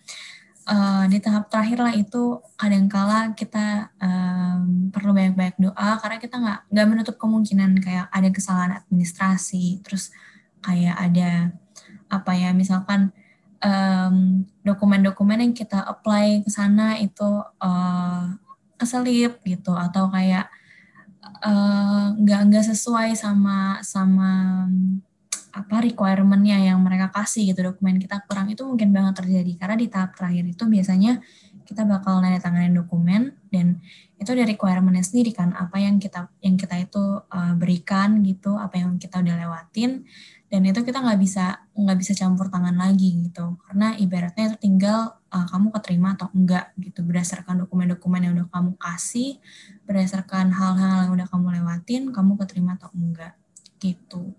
uh, 0.70 1.04
di 1.06 1.18
tahap 1.22 1.48
terakhir 1.48 1.78
lah 1.82 1.94
itu 1.94 2.42
kadangkala 2.58 3.32
kita 3.38 3.94
um, 3.98 4.90
perlu 4.90 5.14
banyak-banyak 5.14 5.56
doa 5.58 5.90
karena 6.02 6.16
kita 6.18 6.36
nggak 6.38 6.60
nggak 6.70 6.86
menutup 6.86 7.16
kemungkinan 7.16 7.78
kayak 7.80 8.06
ada 8.10 8.28
kesalahan 8.30 8.72
administrasi 8.82 9.80
terus 9.86 10.10
kayak 10.60 10.94
ada 10.98 11.54
apa 12.10 12.32
ya 12.34 12.50
misalkan 12.52 13.14
dokumen-dokumen 14.64 15.38
um, 15.38 15.44
yang 15.48 15.54
kita 15.54 15.84
apply 15.84 16.40
ke 16.40 16.50
sana 16.50 16.96
itu 16.96 17.44
uh, 17.60 18.24
keselip 18.80 19.44
gitu. 19.44 19.76
Atau 19.76 20.08
kayak 20.08 20.48
nggak 22.20 22.40
uh, 22.40 22.46
nggak 22.48 22.64
sesuai 22.72 23.12
sama 23.16 23.80
sama 23.84 24.64
apa 25.50 25.82
requirementnya 25.82 26.72
yang 26.72 26.80
mereka 26.80 27.12
kasih 27.12 27.52
gitu. 27.52 27.60
Dokumen 27.60 28.00
kita 28.00 28.24
kurang. 28.24 28.48
Itu 28.48 28.64
mungkin 28.64 28.96
banget 28.96 29.20
terjadi. 29.24 29.52
Karena 29.60 29.76
di 29.76 29.86
tahap 29.92 30.16
terakhir 30.16 30.44
itu 30.48 30.64
biasanya 30.64 31.20
kita 31.68 31.86
bakal 31.86 32.18
nanya 32.18 32.42
tanganin 32.42 32.74
dokumen 32.74 33.38
dan 33.54 33.78
itu 34.18 34.30
dari 34.34 34.56
requirementnya 34.56 35.04
sendiri 35.04 35.36
kan. 35.36 35.52
Apa 35.52 35.78
yang 35.78 36.00
kita 36.00 36.32
yang 36.40 36.56
kita 36.56 36.80
itu 36.80 37.02
uh, 37.20 37.54
berikan 37.60 38.24
gitu. 38.24 38.56
Apa 38.56 38.80
yang 38.80 38.96
kita 38.96 39.20
udah 39.20 39.36
lewatin 39.36 40.08
dan 40.50 40.66
itu 40.66 40.82
kita 40.82 40.98
nggak 40.98 41.20
bisa 41.22 41.62
nggak 41.78 41.98
bisa 42.02 42.12
campur 42.18 42.50
tangan 42.50 42.74
lagi 42.74 43.30
gitu 43.30 43.54
karena 43.70 43.94
ibaratnya 44.02 44.50
itu 44.50 44.56
tinggal 44.58 45.14
uh, 45.30 45.46
kamu 45.46 45.70
keterima 45.78 46.18
atau 46.18 46.26
enggak 46.34 46.74
gitu 46.82 47.06
berdasarkan 47.06 47.62
dokumen-dokumen 47.64 48.20
yang 48.26 48.32
udah 48.34 48.50
kamu 48.50 48.74
kasih 48.82 49.38
berdasarkan 49.86 50.50
hal-hal 50.50 51.06
yang 51.06 51.12
udah 51.14 51.26
kamu 51.30 51.46
lewatin 51.62 52.10
kamu 52.10 52.34
keterima 52.42 52.74
atau 52.74 52.90
enggak 52.92 53.38
gitu 53.78 54.34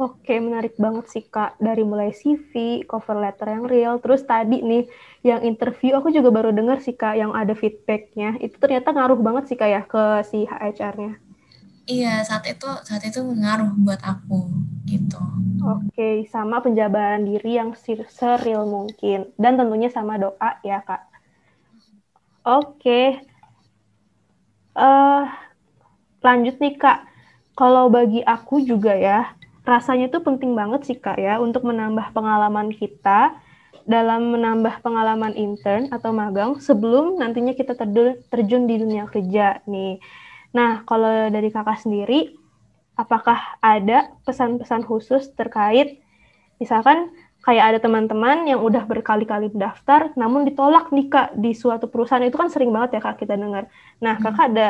Oke, 0.00 0.40
menarik 0.40 0.80
banget 0.80 1.12
sih 1.12 1.28
Kak. 1.28 1.60
Dari 1.60 1.84
mulai 1.84 2.16
CV, 2.16 2.80
cover 2.88 3.20
letter 3.20 3.52
yang 3.52 3.68
real, 3.68 4.00
terus 4.00 4.24
tadi 4.24 4.64
nih 4.64 4.88
yang 5.20 5.44
interview 5.44 5.92
aku 6.00 6.08
juga 6.08 6.32
baru 6.32 6.56
dengar 6.56 6.80
sih 6.80 6.96
Kak 6.96 7.20
yang 7.20 7.36
ada 7.36 7.52
feedbacknya. 7.52 8.40
Itu 8.40 8.56
ternyata 8.56 8.96
ngaruh 8.96 9.20
banget 9.20 9.52
sih 9.52 9.60
Kak 9.60 9.68
ya 9.68 9.84
ke 9.84 10.24
si 10.24 10.48
HR-nya. 10.48 11.20
Iya, 11.88 12.20
saat 12.28 12.44
itu 12.48 12.68
saat 12.84 13.02
itu 13.06 13.20
ngaruh 13.22 13.72
buat 13.80 14.00
aku 14.04 14.52
gitu. 14.88 15.20
Oke, 15.60 16.24
sama 16.32 16.64
penjabaran 16.64 17.28
diri 17.28 17.60
yang 17.60 17.76
seril 18.08 18.64
mungkin 18.64 19.28
dan 19.36 19.60
tentunya 19.60 19.92
sama 19.92 20.16
doa 20.16 20.56
ya 20.64 20.80
Kak. 20.80 21.02
Oke. 22.44 23.20
Uh, 24.72 25.28
lanjut 26.24 26.56
nih 26.56 26.74
Kak. 26.80 27.04
Kalau 27.58 27.92
bagi 27.92 28.24
aku 28.24 28.64
juga 28.64 28.96
ya, 28.96 29.36
rasanya 29.68 30.08
itu 30.08 30.18
penting 30.24 30.56
banget 30.56 30.80
sih 30.88 30.96
Kak 30.96 31.20
ya 31.20 31.36
untuk 31.36 31.68
menambah 31.68 32.16
pengalaman 32.16 32.72
kita 32.72 33.36
dalam 33.84 34.32
menambah 34.32 34.80
pengalaman 34.80 35.36
intern 35.36 35.92
atau 35.92 36.14
magang 36.14 36.56
sebelum 36.62 37.20
nantinya 37.20 37.52
kita 37.52 37.76
terjun 38.32 38.64
di 38.64 38.74
dunia 38.80 39.04
kerja 39.10 39.60
nih. 39.68 40.00
Nah, 40.50 40.82
kalau 40.82 41.30
dari 41.30 41.48
kakak 41.48 41.78
sendiri, 41.82 42.34
apakah 42.98 43.58
ada 43.62 44.12
pesan-pesan 44.26 44.84
khusus 44.84 45.30
terkait 45.32 46.02
misalkan 46.60 47.08
kayak 47.40 47.72
ada 47.72 47.78
teman-teman 47.80 48.44
yang 48.44 48.60
udah 48.60 48.84
berkali-kali 48.84 49.48
daftar 49.56 50.12
namun 50.12 50.44
ditolak 50.44 50.92
nih 50.92 51.08
kak 51.08 51.32
di 51.40 51.56
suatu 51.56 51.88
perusahaan 51.88 52.20
itu 52.20 52.36
kan 52.36 52.52
sering 52.52 52.68
banget 52.68 52.98
ya 52.98 53.00
kak 53.00 53.16
kita 53.16 53.40
dengar. 53.40 53.72
Nah, 54.04 54.20
hmm. 54.20 54.24
kakak 54.28 54.46
ada 54.52 54.68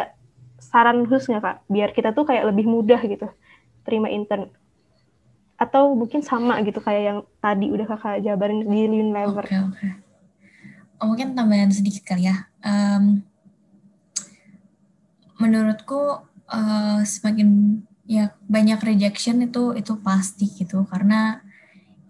saran 0.63 1.03
khusus 1.09 1.27
nggak 1.33 1.43
kak 1.43 1.57
biar 1.67 1.91
kita 1.91 2.15
tuh 2.15 2.29
kayak 2.29 2.47
lebih 2.55 2.71
mudah 2.71 3.01
gitu 3.03 3.27
terima 3.83 4.13
intern? 4.13 4.53
atau 5.61 5.93
mungkin 5.93 6.25
sama 6.25 6.57
gitu 6.65 6.81
kayak 6.81 7.03
yang 7.05 7.19
tadi 7.37 7.69
udah 7.69 7.85
kakak 7.85 8.25
jabarin 8.25 8.65
di 8.65 8.89
Unilever. 8.89 9.45
Oke 9.45 9.53
okay, 9.53 9.61
oke. 9.61 9.77
Okay. 9.77 9.91
Oh, 11.01 11.13
mungkin 11.13 11.37
tambahan 11.37 11.69
sedikit 11.69 12.09
kali 12.09 12.33
ya. 12.33 12.49
Um, 12.65 13.21
menurutku 15.41 16.21
uh, 16.53 17.01
semakin 17.03 17.81
ya 18.05 18.37
banyak 18.45 18.79
rejection 18.85 19.41
itu 19.41 19.73
itu 19.75 19.97
pasti 20.05 20.47
gitu. 20.53 20.85
Karena 20.85 21.41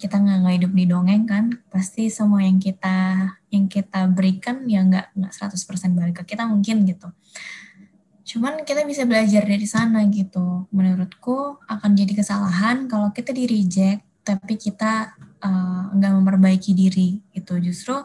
kita 0.01 0.17
nggak 0.17 0.57
hidup 0.57 0.73
di 0.73 0.85
dongeng 0.89 1.29
kan 1.29 1.45
pasti 1.69 2.09
semua 2.09 2.41
yang 2.41 2.57
kita 2.57 3.29
yang 3.53 3.69
kita 3.69 4.09
berikan 4.09 4.65
ya 4.65 4.81
nggak 4.81 5.13
nggak 5.13 5.33
100% 5.33 5.93
balik 5.95 6.25
ke 6.25 6.35
kita 6.35 6.49
mungkin 6.51 6.83
gitu. 6.89 7.13
Cuman 8.25 8.63
kita 8.67 8.83
bisa 8.87 9.07
belajar 9.07 9.43
dari 9.47 9.67
sana 9.67 10.03
gitu. 10.11 10.67
Menurutku 10.75 11.61
akan 11.69 11.91
jadi 11.95 12.13
kesalahan 12.17 12.91
kalau 12.91 13.15
kita 13.15 13.31
di 13.31 13.47
reject 13.47 14.03
tapi 14.21 14.57
kita 14.57 15.17
uh, 15.43 15.91
nggak 15.97 16.13
memperbaiki 16.21 16.77
diri 16.77 17.19
itu 17.33 17.55
justru 17.59 17.97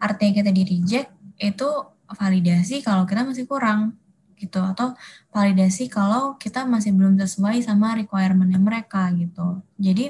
artinya 0.00 0.42
kita 0.42 0.50
di 0.50 0.62
reject 0.64 1.08
itu 1.40 1.68
validasi 2.10 2.82
kalau 2.82 3.06
kita 3.06 3.22
masih 3.22 3.46
kurang 3.46 3.94
gitu 4.40 4.64
atau 4.64 4.96
validasi 5.28 5.92
kalau 5.92 6.40
kita 6.40 6.64
masih 6.64 6.96
belum 6.96 7.20
sesuai 7.20 7.60
sama 7.60 7.92
requirementnya 8.00 8.56
mereka 8.56 9.12
gitu. 9.12 9.60
Jadi 9.76 10.08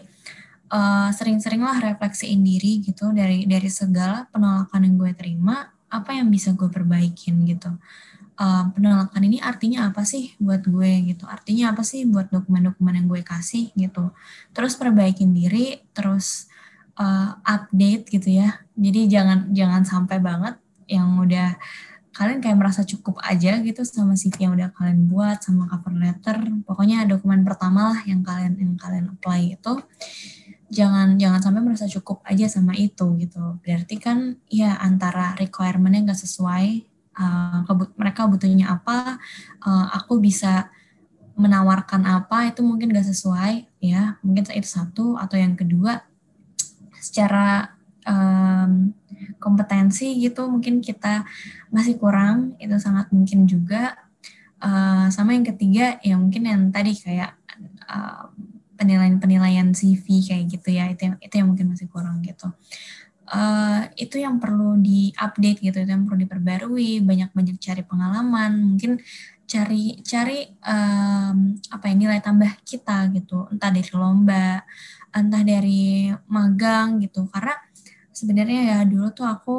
uh, 0.71 1.11
sering-seringlah 1.11 1.83
refleksiin 1.83 2.41
diri 2.41 2.81
gitu 2.81 3.11
dari 3.11 3.45
dari 3.45 3.67
segala 3.67 4.31
penolakan 4.31 4.87
yang 4.87 4.95
gue 4.97 5.13
terima 5.19 5.69
apa 5.91 6.15
yang 6.15 6.31
bisa 6.31 6.55
gue 6.55 6.71
perbaikin 6.71 7.43
gitu. 7.45 7.75
Uh, 8.41 8.73
penolakan 8.73 9.21
ini 9.29 9.37
artinya 9.37 9.93
apa 9.93 10.07
sih 10.07 10.33
buat 10.41 10.65
gue 10.65 11.13
gitu? 11.13 11.29
Artinya 11.29 11.77
apa 11.77 11.85
sih 11.85 12.09
buat 12.09 12.33
dokumen-dokumen 12.33 12.97
yang 12.97 13.07
gue 13.11 13.21
kasih 13.21 13.69
gitu? 13.77 14.15
Terus 14.57 14.81
perbaikin 14.81 15.37
diri 15.37 15.77
terus 15.93 16.49
uh, 16.97 17.37
update 17.45 18.09
gitu 18.09 18.41
ya. 18.41 18.65
Jadi 18.79 19.13
jangan 19.13 19.53
jangan 19.53 19.83
sampai 19.85 20.25
banget 20.25 20.57
yang 20.89 21.21
udah 21.21 21.61
kalian 22.21 22.45
kayak 22.45 22.61
merasa 22.61 22.85
cukup 22.85 23.17
aja 23.25 23.57
gitu 23.65 23.81
sama 23.81 24.13
CV 24.13 24.45
yang 24.45 24.53
udah 24.53 24.69
kalian 24.77 25.09
buat 25.09 25.41
sama 25.41 25.65
cover 25.73 25.97
letter. 25.97 26.37
Pokoknya 26.69 27.09
dokumen 27.09 27.41
pertama 27.49 27.97
lah 27.97 28.01
yang 28.05 28.21
kalian 28.21 28.61
yang 28.61 28.77
kalian 28.77 29.17
apply 29.17 29.57
itu. 29.57 29.81
Jangan 30.69 31.17
jangan 31.17 31.41
sampai 31.41 31.65
merasa 31.65 31.89
cukup 31.89 32.21
aja 32.29 32.45
sama 32.53 32.77
itu 32.77 33.17
gitu. 33.17 33.57
Berarti 33.65 33.97
kan 33.97 34.37
ya 34.53 34.77
antara 34.77 35.33
requirementnya 35.41 36.13
nggak 36.13 36.21
sesuai 36.21 36.67
uh, 37.17 37.65
mereka 37.97 38.29
butuhnya 38.29 38.69
apa, 38.69 39.17
uh, 39.65 39.87
aku 39.97 40.21
bisa 40.21 40.69
menawarkan 41.41 42.05
apa 42.05 42.53
itu 42.53 42.61
mungkin 42.61 42.93
gak 42.93 43.09
sesuai 43.09 43.81
ya. 43.81 44.21
Mungkin 44.21 44.45
itu 44.53 44.69
satu. 44.69 45.17
Atau 45.17 45.41
yang 45.41 45.57
kedua 45.57 46.05
secara 47.01 47.80
um, 48.07 48.93
kompetensi 49.41 50.17
gitu 50.21 50.49
mungkin 50.49 50.81
kita 50.81 51.25
masih 51.73 51.97
kurang 51.97 52.57
itu 52.61 52.77
sangat 52.81 53.09
mungkin 53.13 53.45
juga. 53.49 53.97
Uh, 54.61 55.09
sama 55.09 55.33
yang 55.33 55.49
ketiga 55.49 55.97
ya 56.05 56.21
mungkin 56.21 56.45
yang 56.45 56.69
tadi 56.69 56.93
kayak 56.93 57.33
uh, 57.89 58.29
penilaian-penilaian 58.77 59.73
CV 59.73 60.25
kayak 60.25 60.45
gitu 60.53 60.69
ya 60.73 60.89
itu 60.89 61.09
yang 61.09 61.17
itu 61.21 61.35
yang 61.37 61.49
mungkin 61.53 61.73
masih 61.73 61.89
kurang 61.89 62.21
gitu. 62.25 62.49
Uh, 63.31 63.87
itu 63.95 64.19
yang 64.19 64.43
perlu 64.43 64.75
diupdate 64.83 65.63
gitu, 65.63 65.79
itu 65.79 65.87
yang 65.87 66.03
perlu 66.03 66.27
diperbarui, 66.27 66.99
banyak-banyak 66.99 67.63
cari 67.63 67.87
pengalaman, 67.87 68.75
mungkin 68.75 68.99
cari 69.47 70.03
cari 70.03 70.51
um, 70.67 71.55
apa 71.71 71.85
ya 71.87 71.95
nilai 71.95 72.19
tambah 72.19 72.51
kita 72.67 73.07
gitu, 73.15 73.47
entah 73.55 73.71
dari 73.71 73.87
lomba, 73.95 74.67
entah 75.15 75.47
dari 75.47 76.11
magang 76.27 76.99
gitu, 77.07 77.31
karena 77.31 77.55
sebenarnya 78.21 78.61
ya 78.77 78.79
dulu 78.85 79.09
tuh 79.17 79.25
aku 79.25 79.57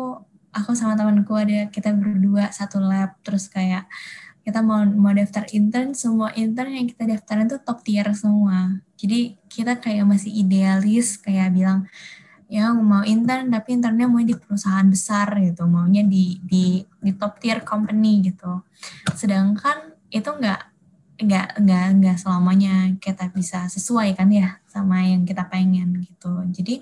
aku 0.54 0.72
sama 0.78 0.94
temanku 0.94 1.34
ada 1.34 1.72
kita 1.74 1.96
berdua 1.96 2.54
satu 2.54 2.78
lab 2.78 3.18
terus 3.26 3.50
kayak 3.50 3.88
kita 4.42 4.60
mau 4.66 4.82
mau 4.86 5.14
daftar 5.14 5.46
intern 5.54 5.94
semua 5.94 6.34
intern 6.34 6.74
yang 6.74 6.90
kita 6.90 7.06
daftarin 7.06 7.46
tuh 7.46 7.62
top 7.62 7.86
tier 7.86 8.10
semua. 8.18 8.82
Jadi 8.98 9.38
kita 9.46 9.78
kayak 9.78 10.06
masih 10.06 10.34
idealis 10.34 11.22
kayak 11.22 11.54
bilang 11.54 11.86
ya 12.50 12.74
mau 12.74 13.06
intern 13.06 13.54
tapi 13.54 13.78
internnya 13.78 14.10
mau 14.10 14.20
di 14.26 14.34
perusahaan 14.34 14.86
besar 14.90 15.30
gitu. 15.46 15.70
Maunya 15.70 16.02
di 16.02 16.42
di 16.42 16.82
di 16.82 17.12
top 17.14 17.38
tier 17.38 17.62
company 17.62 18.26
gitu. 18.26 18.66
Sedangkan 19.14 19.94
itu 20.10 20.30
enggak 20.34 20.74
enggak 21.22 21.48
enggak 21.62 21.86
enggak 21.94 22.18
selamanya 22.18 22.98
kita 22.98 23.30
bisa 23.30 23.70
sesuai 23.70 24.18
kan 24.18 24.34
ya 24.34 24.58
sama 24.66 25.06
yang 25.06 25.22
kita 25.22 25.46
pengen 25.46 26.02
gitu. 26.02 26.34
Jadi 26.50 26.82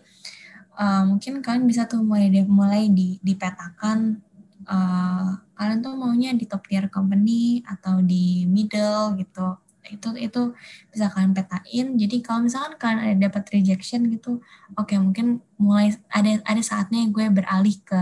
uh, 0.79 1.03
mungkin 1.03 1.43
kalian 1.43 1.67
bisa 1.67 1.85
tuh 1.85 1.99
mulai 1.99 2.31
mulai 2.47 2.87
di 2.87 3.19
dipetakan 3.19 4.23
uh, 4.65 5.35
kalian 5.59 5.79
tuh 5.83 5.93
maunya 5.99 6.31
di 6.31 6.47
top 6.47 6.63
tier 6.71 6.87
company 6.87 7.59
atau 7.67 7.99
di 7.99 8.47
middle 8.47 9.19
gitu. 9.19 9.59
Itu 9.89 10.13
itu 10.15 10.53
bisa 10.93 11.09
kalian 11.09 11.33
petain 11.33 11.97
jadi 11.97 12.15
kalau 12.21 12.45
misalkan 12.45 12.77
kalian 12.77 12.99
ada 13.09 13.15
dapat 13.25 13.49
rejection 13.57 14.05
gitu 14.13 14.37
oke 14.77 14.85
okay, 14.85 15.01
mungkin 15.01 15.41
mulai 15.57 15.97
ada 16.13 16.37
ada 16.45 16.61
saatnya 16.61 17.09
gue 17.09 17.25
beralih 17.33 17.73
ke, 17.81 18.01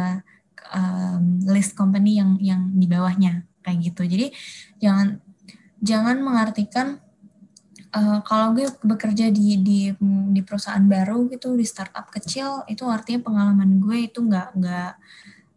ke 0.52 0.66
um, 0.76 1.40
list 1.48 1.80
company 1.80 2.20
yang 2.20 2.36
yang 2.44 2.62
di 2.76 2.92
bawahnya 2.92 3.48
kayak 3.64 3.88
gitu. 3.88 4.04
Jadi 4.04 4.28
jangan 4.84 5.24
jangan 5.80 6.18
mengartikan 6.24 7.00
uh, 7.98 8.20
kalau 8.22 8.54
gue 8.54 8.70
bekerja 8.86 9.34
di 9.34 9.58
di 9.60 9.80
di 10.34 10.42
perusahaan 10.46 10.84
baru 10.86 11.26
gitu 11.34 11.58
di 11.58 11.66
startup 11.66 12.08
kecil 12.14 12.62
itu 12.70 12.86
artinya 12.86 13.26
pengalaman 13.26 13.82
gue 13.82 14.06
itu 14.06 14.22
nggak 14.22 14.54
nggak 14.54 14.92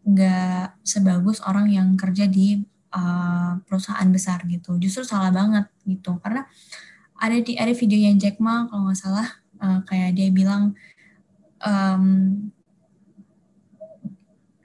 nggak 0.01 0.65
sebagus 0.81 1.37
orang 1.45 1.69
yang 1.69 1.93
kerja 1.93 2.25
di 2.25 2.57
uh, 2.97 3.61
perusahaan 3.69 4.09
besar 4.09 4.41
gitu. 4.49 4.81
Justru 4.81 5.05
salah 5.05 5.29
banget 5.29 5.69
gitu. 5.85 6.17
Karena 6.19 6.41
ada 7.21 7.37
di 7.37 7.53
ada 7.53 7.69
videonya 7.71 8.17
Jack 8.17 8.41
Ma 8.41 8.65
kalau 8.65 8.89
nggak 8.89 8.99
salah. 8.99 9.29
Uh, 9.61 9.85
kayak 9.85 10.17
dia 10.17 10.33
bilang 10.33 10.73
um, 11.61 12.05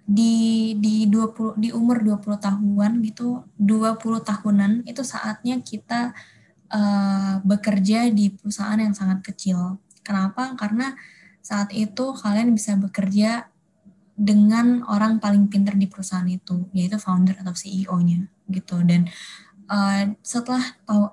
di 0.07 0.73
di 0.81 1.05
20 1.11 1.61
di 1.61 1.69
umur 1.75 2.01
20 2.01 2.39
tahunan 2.39 2.93
gitu 3.05 3.45
20 3.59 4.01
tahunan 4.23 4.73
itu 4.87 5.03
saatnya 5.03 5.59
kita 5.61 6.15
uh, 6.77 7.41
bekerja 7.41 8.13
di 8.13 8.37
perusahaan 8.37 8.77
yang 8.77 8.93
sangat 8.93 9.25
kecil. 9.25 9.81
Kenapa? 10.05 10.53
Karena 10.61 10.93
saat 11.41 11.73
itu 11.73 12.13
kalian 12.13 12.53
bisa 12.53 12.77
bekerja 12.77 13.49
dengan 14.17 14.85
orang 14.89 15.21
paling 15.21 15.49
pinter 15.49 15.77
di 15.77 15.89
perusahaan 15.89 16.27
itu, 16.29 16.69
yaitu 16.77 17.01
founder 17.01 17.37
atau 17.41 17.53
CEO-nya 17.57 18.29
gitu. 18.53 18.81
Dan 18.85 19.09
uh, 19.73 20.13
setelah 20.21 20.63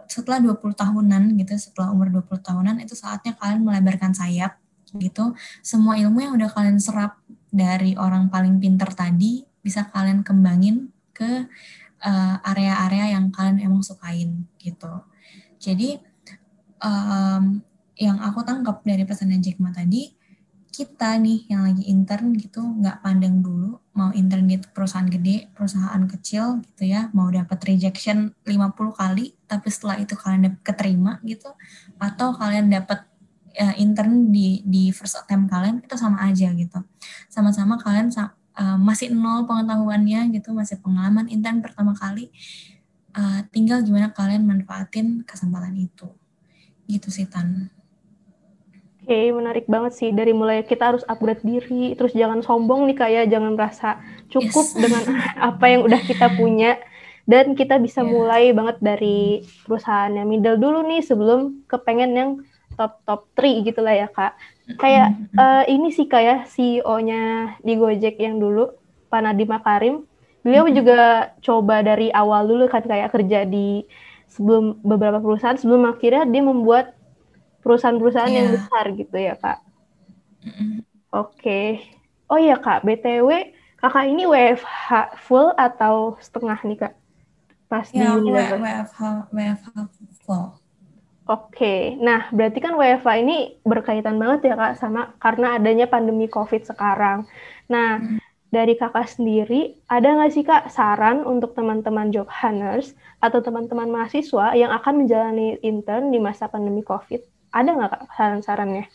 setelah 0.08 0.40
20 0.44 0.60
tahunan 0.76 1.24
gitu, 1.40 1.54
setelah 1.58 1.92
umur 1.92 2.12
20 2.12 2.44
tahunan 2.44 2.76
itu 2.84 2.96
saatnya 2.96 3.36
kalian 3.40 3.64
melebarkan 3.64 4.12
sayap 4.12 4.60
gitu. 4.98 5.34
Semua 5.66 5.98
ilmu 5.98 6.22
yang 6.22 6.34
udah 6.38 6.50
kalian 6.54 6.78
serap 6.78 7.18
dari 7.54 7.98
orang 7.98 8.30
paling 8.30 8.58
pinter 8.58 8.90
tadi 8.94 9.46
bisa 9.62 9.90
kalian 9.90 10.26
kembangin 10.26 10.92
ke 11.14 11.48
eh, 12.04 12.36
area-area 12.46 13.06
uh, 13.08 13.12
yang 13.16 13.26
kalian 13.30 13.58
emang 13.64 13.82
sukain 13.86 14.50
gitu. 14.60 14.92
Jadi 15.64 15.96
um, 16.84 17.64
yang 17.96 18.20
aku 18.20 18.44
tangkap 18.44 18.84
dari 18.84 19.08
pesan 19.08 19.32
Jack 19.40 19.64
Ma 19.64 19.72
tadi, 19.72 20.12
kita 20.74 21.22
nih 21.22 21.48
yang 21.48 21.70
lagi 21.70 21.86
intern 21.88 22.34
gitu 22.36 22.60
nggak 22.60 23.06
pandang 23.06 23.46
dulu 23.46 23.78
mau 23.94 24.10
intern 24.12 24.50
di 24.50 24.58
perusahaan 24.60 25.06
gede, 25.06 25.54
perusahaan 25.54 26.04
kecil 26.10 26.60
gitu 26.66 26.84
ya, 26.90 27.14
mau 27.14 27.30
dapat 27.30 27.62
rejection 27.70 28.34
50 28.44 29.00
kali 29.00 29.38
tapi 29.46 29.68
setelah 29.70 30.02
itu 30.02 30.18
kalian 30.18 30.58
keterima 30.66 31.22
gitu 31.24 31.54
atau 32.02 32.34
kalian 32.34 32.74
dapat 32.74 33.06
uh, 33.62 33.76
intern 33.78 34.34
di 34.34 34.66
di 34.66 34.90
first 34.90 35.14
attempt 35.14 35.54
kalian 35.54 35.86
itu 35.86 35.94
sama 35.94 36.26
aja 36.26 36.50
gitu. 36.58 36.80
Sama-sama 37.30 37.78
kalian 37.78 38.10
uh, 38.58 38.78
masih 38.82 39.14
nol 39.14 39.46
pengetahuannya 39.46 40.34
gitu, 40.34 40.58
masih 40.58 40.82
pengalaman 40.82 41.30
intern 41.30 41.62
pertama 41.62 41.94
kali. 41.94 42.34
Uh, 43.14 43.46
tinggal 43.54 43.86
gimana 43.86 44.10
kalian 44.10 44.46
manfaatin 44.50 45.22
kesempatan 45.24 45.78
itu. 45.78 46.10
Gitu 46.90 47.14
sih 47.14 47.30
Tan. 47.30 47.70
Oke, 49.04 49.12
okay, 49.12 49.36
menarik 49.36 49.68
banget 49.68 50.00
sih. 50.00 50.10
Dari 50.16 50.32
mulai 50.32 50.64
kita 50.64 50.96
harus 50.96 51.04
upgrade 51.12 51.44
diri, 51.44 51.92
terus 52.00 52.16
jangan 52.16 52.40
sombong 52.40 52.88
nih 52.88 52.98
kayak 52.98 53.24
jangan 53.28 53.52
merasa 53.60 54.00
cukup 54.32 54.64
yes. 54.64 54.80
dengan 54.80 55.04
apa 55.52 55.66
yang 55.68 55.82
udah 55.84 56.02
kita 56.08 56.32
punya. 56.40 56.80
Dan 57.28 57.52
kita 57.52 57.84
bisa 57.84 58.00
yeah. 58.00 58.08
mulai 58.08 58.44
banget 58.56 58.80
dari 58.80 59.44
perusahaan 59.68 60.08
yang 60.08 60.24
middle 60.24 60.56
dulu 60.56 60.88
nih 60.88 61.04
sebelum 61.04 61.68
kepengen 61.68 62.12
yang 62.16 62.30
top 62.80 63.04
top 63.04 63.28
3 63.36 63.68
gitu 63.68 63.84
lah 63.84 63.92
ya 63.92 64.08
kak. 64.08 64.40
Kayak 64.80 65.20
uh, 65.36 65.68
ini 65.68 65.92
sih 65.92 66.08
kayak 66.08 66.48
CEO-nya 66.48 67.56
di 67.60 67.76
Gojek 67.76 68.16
yang 68.24 68.40
dulu, 68.40 68.72
Pak 69.12 69.20
Nadiem 69.20 69.52
Makarim. 69.52 69.96
Beliau 70.44 70.68
juga 70.68 71.32
coba 71.40 71.80
dari 71.80 72.12
awal 72.12 72.52
dulu 72.52 72.68
kan 72.68 72.84
kayak 72.84 73.16
kerja 73.16 73.48
di 73.48 73.88
sebelum 74.28 74.84
beberapa 74.84 75.24
perusahaan 75.24 75.56
sebelum 75.56 75.88
akhirnya 75.88 76.28
dia 76.28 76.44
membuat 76.44 77.00
perusahaan-perusahaan 77.64 78.28
yeah. 78.30 78.38
yang 78.44 78.48
iya. 78.52 78.56
besar 78.60 78.86
gitu 78.92 79.16
ya 79.16 79.36
kak. 79.40 79.60
Mm-hmm. 80.44 80.72
Oke. 81.16 81.32
Okay. 81.40 81.68
Oh 82.28 82.40
iya 82.42 82.60
kak, 82.60 82.84
btw 82.84 83.56
kakak 83.80 84.06
ini 84.08 84.24
WFH 84.28 85.16
full 85.28 85.56
atau 85.56 86.20
setengah 86.20 86.60
nih 86.68 86.78
kak? 86.88 86.94
Pas 87.72 87.88
yeah, 87.96 88.12
di 88.16 88.28
Unilever. 88.28 88.60
WFH 88.60 89.02
WFH 89.32 89.76
full. 90.28 90.60
Oke, 91.24 91.56
okay. 91.56 91.82
nah 92.04 92.28
berarti 92.36 92.60
kan 92.60 92.76
WFH 92.76 93.08
ini 93.24 93.56
berkaitan 93.64 94.20
banget 94.20 94.52
ya 94.52 94.56
kak 94.60 94.76
sama 94.76 95.16
karena 95.24 95.56
adanya 95.56 95.88
pandemi 95.88 96.28
COVID 96.28 96.68
sekarang. 96.68 97.24
Nah. 97.72 98.20
Dari 98.54 98.78
kakak 98.78 99.10
sendiri, 99.10 99.82
ada 99.90 100.14
nggak 100.14 100.30
sih 100.30 100.46
kak 100.46 100.70
saran 100.70 101.26
untuk 101.26 101.58
teman-teman 101.58 102.14
job 102.14 102.30
hunters 102.30 102.94
atau 103.18 103.42
teman-teman 103.42 103.90
mahasiswa 103.90 104.54
yang 104.54 104.70
akan 104.70 105.04
menjalani 105.04 105.58
intern 105.66 106.14
di 106.14 106.22
masa 106.22 106.46
pandemi 106.46 106.86
COVID? 106.86 107.50
Ada 107.50 107.70
nggak 107.74 107.90
kak 107.90 108.04
saran-sarannya? 108.14 108.86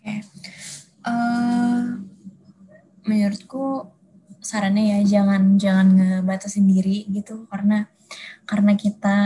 Oke, 0.00 0.08
okay. 0.08 0.18
uh, 1.04 1.12
eh, 1.12 1.80
menurutku 3.04 3.92
sarannya 4.40 4.96
ya 4.96 5.20
jangan 5.20 5.60
jangan 5.60 5.88
ngebatasin 5.92 6.64
diri 6.70 7.04
gitu 7.10 7.50
karena 7.50 7.90
karena 8.46 8.72
kita 8.78 9.18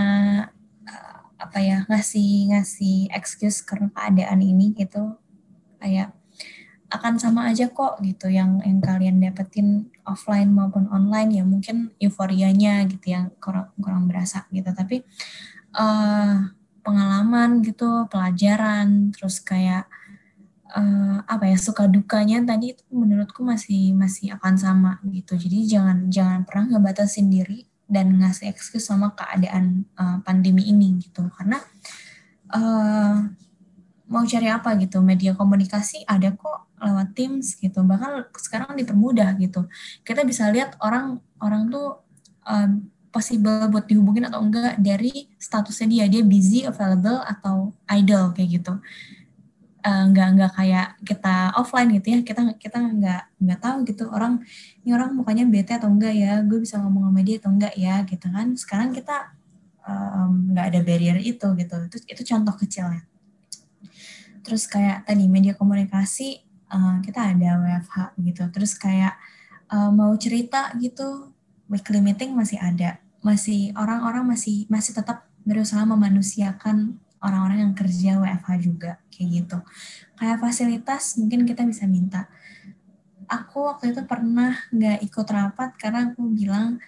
uh, 0.89 1.19
apa 1.37 1.59
ya 1.61 1.85
ngasih 1.87 2.57
ngasih 2.57 3.13
excuse 3.13 3.61
karena 3.61 3.93
keadaan 3.93 4.41
ini 4.41 4.73
gitu 4.73 5.15
kayak 5.77 6.17
akan 6.91 7.23
sama 7.23 7.47
aja 7.47 7.71
kok 7.71 8.03
gitu 8.03 8.27
yang 8.27 8.59
yang 8.67 8.83
kalian 8.83 9.23
dapetin 9.23 9.87
offline 10.03 10.51
maupun 10.51 10.91
online 10.91 11.39
ya 11.39 11.45
mungkin 11.47 11.95
euforianya 12.03 12.83
gitu 12.91 13.15
yang 13.15 13.31
kurang 13.39 13.71
kurang 13.79 14.11
berasa 14.11 14.43
gitu 14.51 14.69
tapi 14.75 15.07
uh, 15.79 16.51
pengalaman 16.83 17.61
gitu, 17.63 18.09
pelajaran, 18.09 19.13
terus 19.15 19.39
kayak 19.41 19.87
uh, 20.73 21.23
apa 21.29 21.45
ya 21.47 21.59
suka 21.61 21.87
dukanya 21.87 22.43
tadi 22.43 22.75
itu 22.75 22.83
menurutku 22.91 23.45
masih 23.45 23.93
masih 23.95 24.35
akan 24.37 24.55
sama 24.57 24.93
gitu. 25.07 25.37
Jadi 25.37 25.69
jangan 25.69 26.09
jangan 26.09 26.41
pernah 26.49 26.77
ngebatasin 26.77 27.29
diri 27.31 27.69
dan 27.91 28.19
ngasih 28.23 28.51
excuse 28.51 28.87
sama 28.87 29.13
keadaan 29.15 29.87
uh, 29.99 30.19
pandemi 30.25 30.67
ini 30.67 30.99
gitu. 30.99 31.29
Karena 31.37 31.59
uh, 32.55 33.15
mau 34.11 34.25
cari 34.27 34.49
apa 34.51 34.75
gitu 34.81 34.99
media 35.05 35.37
komunikasi 35.39 36.03
ada 36.09 36.35
kok 36.35 36.70
lewat 36.81 37.13
Teams 37.13 37.55
gitu. 37.61 37.85
Bahkan 37.85 38.33
sekarang 38.41 38.75
dipermudah 38.75 39.37
gitu. 39.39 39.69
Kita 40.03 40.25
bisa 40.25 40.49
lihat 40.49 40.81
orang 40.81 41.21
orang 41.39 41.69
tuh 41.69 42.01
um, 42.49 42.89
possible 43.11 43.67
buat 43.69 43.85
dihubungin 43.87 44.27
atau 44.27 44.41
enggak 44.41 44.79
dari 44.81 45.29
statusnya 45.37 45.87
dia. 45.87 46.05
Dia 46.09 46.23
busy 46.25 46.65
available 46.65 47.21
atau 47.23 47.77
idle 47.91 48.33
kayak 48.33 48.51
gitu. 48.63 48.75
Uh, 49.81 50.13
nggak 50.13 50.29
nggak 50.37 50.53
kayak 50.61 50.89
kita 51.05 51.37
offline 51.57 51.91
gitu 51.97 52.07
ya. 52.17 52.19
Kita 52.25 52.41
kita 52.57 52.79
nggak 52.81 53.23
nggak 53.41 53.59
tahu 53.61 53.77
gitu 53.89 54.05
orang 54.09 54.41
ini 54.85 54.91
orang 54.97 55.13
mukanya 55.13 55.45
bete 55.45 55.77
atau 55.77 55.93
enggak 55.93 56.15
ya? 56.17 56.41
Gue 56.45 56.65
bisa 56.65 56.81
ngomong 56.81 57.13
sama 57.13 57.21
dia 57.21 57.37
atau 57.41 57.51
enggak 57.53 57.75
ya? 57.77 57.95
Gitu 58.09 58.27
kan. 58.29 58.49
Sekarang 58.57 58.93
kita 58.97 59.37
um, 59.85 60.55
ada 60.57 60.81
barrier 60.81 61.19
itu 61.21 61.47
gitu. 61.57 61.77
Itu 61.89 61.97
itu 62.09 62.23
contoh 62.25 62.55
kecilnya. 62.57 63.05
Terus 64.41 64.65
kayak 64.65 65.05
tadi 65.05 65.29
media 65.29 65.53
komunikasi 65.53 66.50
uh, 66.71 66.97
kita 67.03 67.35
ada 67.35 67.61
WFH 67.61 68.17
gitu. 68.23 68.43
Terus 68.55 68.73
kayak 68.79 69.19
uh, 69.69 69.91
mau 69.91 70.15
cerita 70.17 70.73
gitu 70.79 71.35
weekly 71.67 72.01
meeting 72.01 72.33
masih 72.33 72.57
ada. 72.63 73.03
Masih 73.21 73.75
orang-orang 73.77 74.25
masih 74.25 74.65
masih 74.73 74.97
tetap 74.97 75.29
berusaha 75.45 75.83
memanusiakan 75.85 76.97
orang-orang 77.21 77.69
yang 77.69 77.75
kerja 77.77 78.17
WFH 78.17 78.51
juga 78.65 78.93
kayak 79.13 79.29
gitu. 79.29 79.59
Kayak 80.17 80.41
fasilitas 80.41 81.21
mungkin 81.21 81.45
kita 81.45 81.63
bisa 81.69 81.85
minta. 81.85 82.31
Aku 83.31 83.71
waktu 83.71 83.95
itu 83.95 84.03
pernah 84.09 84.57
nggak 84.75 85.07
ikut 85.07 85.27
rapat 85.31 85.71
karena 85.79 86.11
aku 86.11 86.27
bilang 86.35 86.83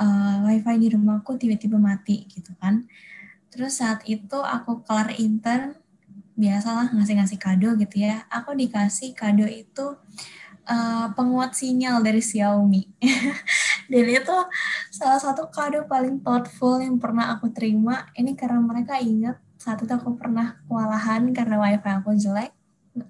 uh, 0.00 0.36
wifi 0.48 0.74
di 0.80 0.88
rumahku 0.96 1.36
tiba-tiba 1.36 1.76
mati 1.76 2.26
gitu 2.26 2.56
kan. 2.58 2.88
Terus 3.52 3.78
saat 3.78 4.02
itu 4.04 4.36
aku 4.42 4.82
kelar 4.84 5.14
intern 5.16 5.78
biasalah 6.36 6.92
ngasih-ngasih 6.92 7.40
kado 7.40 7.74
gitu 7.80 8.04
ya 8.04 8.28
aku 8.28 8.52
dikasih 8.52 9.16
kado 9.16 9.48
itu 9.48 9.96
uh, 10.66 11.06
penguat 11.14 11.54
sinyal 11.54 12.02
dari 12.02 12.20
Xiaomi. 12.20 12.82
Dan 13.90 14.06
itu 14.10 14.36
salah 14.90 15.20
satu 15.22 15.46
kado 15.48 15.86
paling 15.86 16.20
thoughtful 16.20 16.82
yang 16.82 16.98
pernah 16.98 17.38
aku 17.38 17.50
terima. 17.54 18.10
Ini 18.18 18.34
karena 18.34 18.58
mereka 18.58 18.98
ingat 18.98 19.38
saat 19.56 19.80
itu 19.82 19.90
aku 19.94 20.18
pernah 20.18 20.58
kewalahan 20.66 21.30
karena 21.30 21.56
wifi 21.62 21.90
aku 21.90 22.10
jelek. 22.18 22.52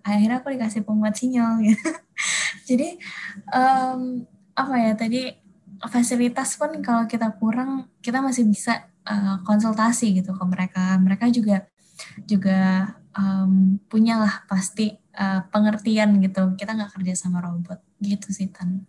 Akhirnya 0.05 0.43
aku 0.45 0.53
dikasih 0.53 0.85
penguat 0.85 1.17
sinyal 1.17 1.65
gitu. 1.65 1.91
Jadi 2.69 3.01
um, 3.51 4.27
apa 4.57 4.75
ya 4.81 4.93
tadi 4.97 5.33
fasilitas 5.93 6.57
pun 6.57 6.73
kalau 6.81 7.05
kita 7.05 7.29
kurang 7.37 7.89
kita 8.01 8.25
masih 8.25 8.49
bisa 8.49 8.89
uh, 9.09 9.41
konsultasi 9.49 10.13
gitu 10.21 10.37
ke 10.37 10.45
mereka. 10.45 10.97
Mereka 11.01 11.33
juga 11.33 11.65
juga 12.29 12.93
um, 13.17 13.81
punyalah 13.89 14.45
pasti 14.47 14.95
uh, 15.17 15.43
pengertian 15.51 16.21
gitu. 16.21 16.55
Kita 16.55 16.77
nggak 16.77 16.93
kerja 16.97 17.15
sama 17.17 17.43
robot 17.43 17.81
gitu 17.99 18.31
sih 18.31 18.53
Tan. 18.53 18.85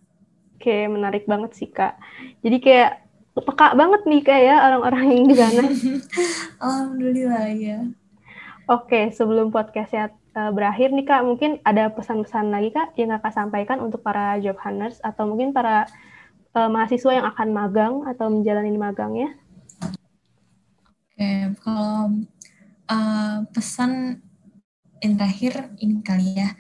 Oke, 0.58 0.86
menarik 0.92 1.26
banget 1.26 1.56
sih 1.56 1.70
Kak. 1.72 1.96
Jadi 2.44 2.58
kayak 2.60 2.92
peka 3.38 3.78
banget 3.78 4.02
nih 4.10 4.22
kayak 4.26 4.44
ya 4.44 4.56
orang-orang 4.68 5.04
yang 5.14 5.26
di 5.30 5.36
sana. 5.38 5.64
Alhamdulillah 6.66 7.48
ya. 7.54 7.80
Oke, 8.68 9.16
sebelum 9.16 9.48
podcastnya 9.54 10.12
uh, 10.36 10.52
berakhir 10.52 10.92
nih 10.92 11.08
Kak, 11.08 11.24
mungkin 11.24 11.64
ada 11.64 11.88
pesan-pesan 11.94 12.52
lagi 12.52 12.76
Kak 12.76 13.00
yang 13.00 13.16
Kakak 13.16 13.34
sampaikan 13.38 13.80
untuk 13.80 14.04
para 14.04 14.36
job 14.44 14.60
hunters 14.60 15.00
atau 15.00 15.24
mungkin 15.30 15.56
para 15.56 15.88
uh, 16.52 16.68
mahasiswa 16.68 17.12
yang 17.16 17.28
akan 17.32 17.50
magang 17.54 17.94
atau 18.10 18.28
menjalani 18.28 18.76
magangnya? 18.76 19.38
Oke, 21.08 21.32
kalau 21.64 22.12
uh, 22.88 23.44
pesan 23.52 24.24
yang 25.04 25.14
terakhir 25.16 25.72
ini 25.78 26.02
kali 26.02 26.36
ya, 26.36 26.58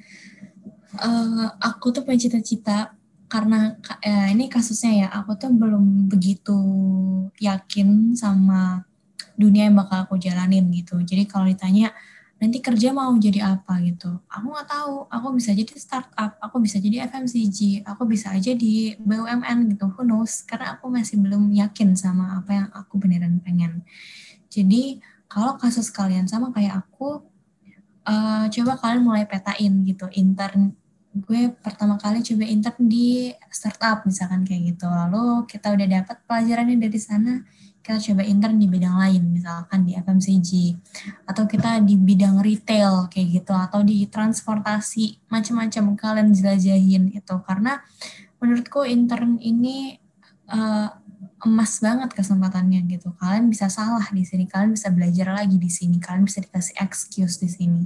uh, 1.01 1.57
aku 1.57 1.89
tuh 1.89 2.05
punya 2.05 2.30
cita-cita 2.30 2.97
karena 3.28 3.75
eh, 3.99 4.32
ini 4.32 4.47
kasusnya 4.47 4.91
ya 5.03 5.07
aku 5.11 5.36
tuh 5.36 5.51
belum 5.51 6.07
begitu 6.07 6.55
yakin 7.43 8.15
sama 8.15 8.88
dunia 9.36 9.67
yang 9.67 9.75
bakal 9.75 10.07
aku 10.07 10.15
jalanin 10.15 10.71
gitu. 10.71 10.97
Jadi 11.03 11.28
kalau 11.28 11.43
ditanya 11.45 11.91
nanti 12.39 12.63
kerja 12.63 12.95
mau 12.95 13.11
jadi 13.19 13.57
apa? 13.59 13.84
gitu. 13.84 14.23
Aku 14.32 14.45
nggak 14.47 14.69
tahu. 14.71 14.95
Aku 15.11 15.28
bisa 15.36 15.51
jadi 15.51 15.69
startup 15.75 16.39
aku 16.39 16.63
bisa 16.63 16.80
jadi 16.80 17.05
FMCG 17.11 17.84
aku 17.84 18.07
bisa 18.07 18.32
aja 18.32 18.55
di 18.55 18.95
BUMN 18.95 19.75
gitu. 19.75 19.91
Who 19.91 20.07
knows? 20.07 20.47
Karena 20.47 20.80
aku 20.80 20.88
masih 20.88 21.19
belum 21.19 21.51
yakin 21.51 21.99
sama 21.99 22.39
apa 22.39 22.51
yang 22.55 22.67
aku 22.71 22.95
beneran 22.95 23.43
pengen. 23.43 23.84
Jadi 24.47 25.03
kalau 25.28 25.59
kasus 25.59 25.91
kalian 25.91 26.25
sama 26.25 26.55
kayak 26.55 26.88
aku 26.88 27.23
uh, 28.07 28.45
coba 28.47 28.73
kalian 28.80 29.03
mulai 29.03 29.25
petain 29.28 29.84
gitu 29.84 30.07
intern. 30.15 30.73
Gue 31.17 31.51
pertama 31.51 31.99
kali 31.99 32.23
coba 32.23 32.45
intern 32.47 32.88
di 32.88 33.34
startup 33.51 34.07
misalkan 34.07 34.47
kayak 34.47 34.75
gitu. 34.75 34.88
Lalu 34.88 35.43
kita 35.49 35.75
udah 35.75 35.88
dapat 36.01 36.17
pelajarannya 36.23 36.78
dari 36.80 36.99
sana. 36.99 37.43
Kita 37.84 38.03
coba 38.11 38.28
intern 38.28 38.59
di 38.59 38.67
bidang 38.67 38.99
lain, 38.99 39.32
misalkan 39.32 39.88
di 39.88 39.95
FMCG, 39.95 40.75
atau 41.23 41.47
kita 41.47 41.80
di 41.80 41.95
bidang 41.95 42.43
retail 42.43 43.07
kayak 43.07 43.39
gitu, 43.39 43.55
atau 43.55 43.80
di 43.80 44.03
transportasi, 44.11 45.23
macam-macam 45.32 45.95
kalian 45.95 46.36
jelajahin 46.36 47.15
itu. 47.15 47.36
Karena 47.47 47.80
menurutku 48.43 48.84
intern 48.84 49.39
ini 49.39 49.95
uh, 50.51 50.91
emas 51.45 51.77
banget 51.83 52.09
kesempatannya 52.17 52.81
gitu. 52.89 53.13
Kalian 53.21 53.51
bisa 53.51 53.69
salah 53.69 54.05
di 54.09 54.25
sini, 54.25 54.49
kalian 54.49 54.73
bisa 54.73 54.89
belajar 54.89 55.38
lagi 55.38 55.61
di 55.61 55.69
sini, 55.69 56.01
kalian 56.01 56.25
bisa 56.25 56.41
dikasih 56.41 56.73
excuse 56.81 57.38
di 57.38 57.49
sini, 57.49 57.83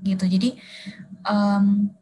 gitu. 0.00 0.24
Jadi 0.24 0.56
um, 1.28 1.92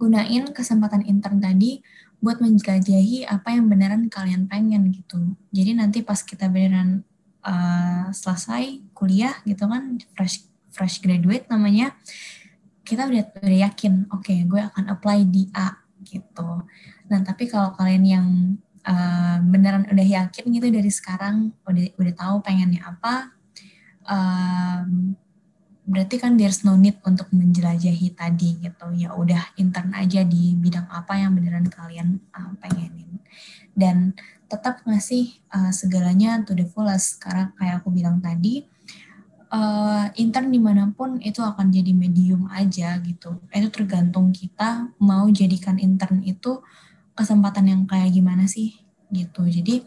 gunain 0.00 0.44
kesempatan 0.52 1.04
intern 1.04 1.40
tadi 1.44 1.84
buat 2.24 2.40
menjelajahi 2.40 3.28
apa 3.28 3.52
yang 3.52 3.68
beneran 3.68 4.08
kalian 4.08 4.48
pengen 4.48 4.88
gitu. 4.96 5.36
Jadi 5.52 5.76
nanti 5.76 6.00
pas 6.00 6.24
kita 6.24 6.48
beneran 6.48 7.04
uh, 7.44 8.08
selesai 8.08 8.80
kuliah 8.96 9.36
gitu 9.44 9.68
kan 9.68 10.00
fresh 10.16 10.48
fresh 10.72 11.04
graduate 11.04 11.44
namanya, 11.52 11.92
kita 12.80 13.04
udah 13.04 13.28
udah 13.44 13.58
yakin, 13.68 14.08
oke 14.08 14.24
okay, 14.24 14.42
gue 14.48 14.60
akan 14.60 14.88
apply 14.88 15.28
di 15.28 15.52
A 15.52 15.84
gitu. 16.00 16.64
Nah 17.12 17.20
tapi 17.20 17.44
kalau 17.44 17.76
kalian 17.76 18.04
yang 18.08 18.26
uh, 18.84 19.36
beneran 19.42 19.88
udah 19.88 20.06
yakin 20.06 20.44
gitu 20.52 20.68
dari 20.70 20.90
sekarang 20.92 21.52
udah 21.64 21.84
udah 21.96 22.14
tahu 22.14 22.36
pengennya 22.44 22.84
apa, 22.84 23.34
um, 24.06 25.16
berarti 25.84 26.16
kan 26.16 26.36
there's 26.40 26.64
no 26.64 26.76
need 26.80 26.96
untuk 27.04 27.28
menjelajahi 27.32 28.16
tadi 28.16 28.60
gitu. 28.60 28.86
Ya 28.96 29.12
udah 29.12 29.56
intern 29.60 29.92
aja 29.92 30.24
di 30.24 30.56
bidang 30.56 30.88
apa 30.88 31.20
yang 31.20 31.36
beneran 31.36 31.68
kalian 31.68 32.20
uh, 32.32 32.52
pengenin. 32.60 33.20
Dan 33.74 34.14
tetap 34.48 34.86
ngasih 34.86 35.34
uh, 35.50 35.72
segalanya 35.74 36.40
to 36.44 36.56
the 36.56 36.64
fullest. 36.64 37.20
Karena 37.20 37.52
kayak 37.58 37.82
aku 37.82 37.92
bilang 37.92 38.22
tadi 38.22 38.64
uh, 39.52 40.08
intern 40.16 40.48
di 40.48 40.60
mana 40.62 40.88
pun 40.94 41.20
itu 41.20 41.42
akan 41.44 41.68
jadi 41.68 41.92
medium 41.92 42.48
aja 42.48 42.96
gitu. 43.02 43.44
Itu 43.52 43.68
tergantung 43.68 44.32
kita 44.32 44.94
mau 45.02 45.28
jadikan 45.28 45.76
intern 45.76 46.24
itu 46.24 46.64
kesempatan 47.14 47.64
yang 47.70 47.80
kayak 47.88 48.12
gimana 48.12 48.44
sih? 48.46 48.74
Gitu. 49.08 49.42
Jadi 49.48 49.86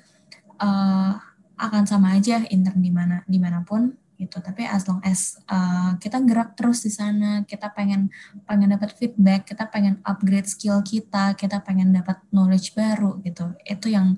uh, 0.60 1.14
akan 1.58 1.84
sama 1.90 2.16
aja 2.16 2.46
intern 2.50 2.80
di 2.80 2.92
mana 2.94 3.22
di 3.28 3.38
mana 3.38 3.62
pun 3.62 3.94
gitu. 4.18 4.42
Tapi 4.42 4.66
as 4.66 4.90
long 4.90 5.02
as 5.06 5.38
uh, 5.46 5.94
kita 6.02 6.18
gerak 6.26 6.58
terus 6.58 6.82
di 6.82 6.90
sana 6.90 7.46
kita 7.46 7.70
pengen 7.72 8.10
pengen 8.50 8.74
dapat 8.74 8.98
feedback 8.98 9.46
kita 9.46 9.70
pengen 9.70 10.02
upgrade 10.02 10.50
skill 10.50 10.82
kita 10.82 11.38
kita 11.38 11.62
pengen 11.62 11.94
dapat 11.94 12.18
knowledge 12.34 12.74
baru 12.74 13.22
gitu. 13.22 13.54
Itu 13.62 13.94
yang 13.94 14.18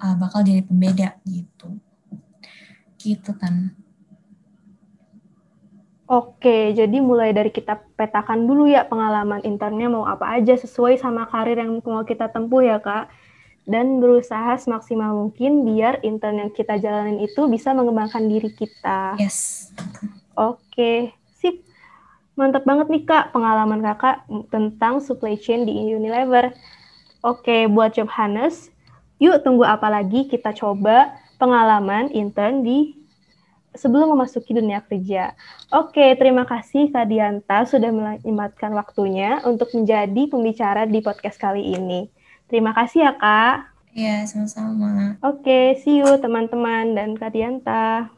uh, 0.00 0.14
bakal 0.20 0.44
jadi 0.44 0.60
pembeda 0.64 1.16
gitu. 1.24 1.80
Gitu 2.98 3.32
kan 3.38 3.72
Oke, 6.08 6.72
jadi 6.72 7.04
mulai 7.04 7.36
dari 7.36 7.52
kita 7.52 7.84
petakan 7.92 8.48
dulu 8.48 8.64
ya 8.64 8.88
pengalaman 8.88 9.44
internnya 9.44 9.92
mau 9.92 10.08
apa 10.08 10.40
aja 10.40 10.56
sesuai 10.56 10.96
sama 10.96 11.28
karir 11.28 11.60
yang 11.60 11.84
mau 11.84 12.00
kita 12.00 12.32
tempuh 12.32 12.64
ya 12.64 12.80
kak 12.80 13.12
dan 13.68 14.00
berusaha 14.00 14.56
semaksimal 14.56 15.12
mungkin 15.12 15.68
biar 15.68 16.00
intern 16.00 16.40
yang 16.40 16.50
kita 16.56 16.80
jalanin 16.80 17.20
itu 17.20 17.44
bisa 17.52 17.76
mengembangkan 17.76 18.24
diri 18.24 18.48
kita. 18.48 19.20
Yes. 19.20 19.68
Oke, 20.32 21.12
sip. 21.36 21.60
Mantap 22.40 22.64
banget 22.64 22.88
nih 22.88 23.04
Kak 23.04 23.36
pengalaman 23.36 23.84
Kakak 23.84 24.24
tentang 24.48 25.04
supply 25.04 25.36
chain 25.36 25.68
di 25.68 25.76
Unilever. 25.92 26.56
Oke, 27.20 27.68
buat 27.68 27.92
job 27.92 28.08
Hannes, 28.08 28.72
yuk 29.20 29.44
tunggu 29.44 29.68
apa 29.68 29.92
lagi 29.92 30.24
kita 30.24 30.56
coba 30.56 31.12
pengalaman 31.36 32.08
intern 32.16 32.64
di 32.64 32.97
sebelum 33.78 34.12
memasuki 34.18 34.52
dunia 34.52 34.82
kerja. 34.82 35.32
Oke, 35.70 36.18
terima 36.18 36.42
kasih 36.42 36.90
Kak 36.90 37.06
Dianta 37.06 37.62
sudah 37.64 37.94
menyempatkan 37.94 38.74
waktunya 38.74 39.38
untuk 39.46 39.70
menjadi 39.72 40.26
pembicara 40.26 40.84
di 40.84 40.98
podcast 40.98 41.38
kali 41.38 41.78
ini. 41.78 42.10
Terima 42.50 42.74
kasih 42.74 43.06
ya, 43.06 43.12
Kak. 43.14 43.56
Iya, 43.94 44.26
sama-sama. 44.26 45.16
Oke, 45.22 45.78
see 45.80 46.02
you 46.02 46.10
teman-teman 46.18 46.98
dan 46.98 47.14
Kak 47.14 47.32
Dianta. 47.32 48.17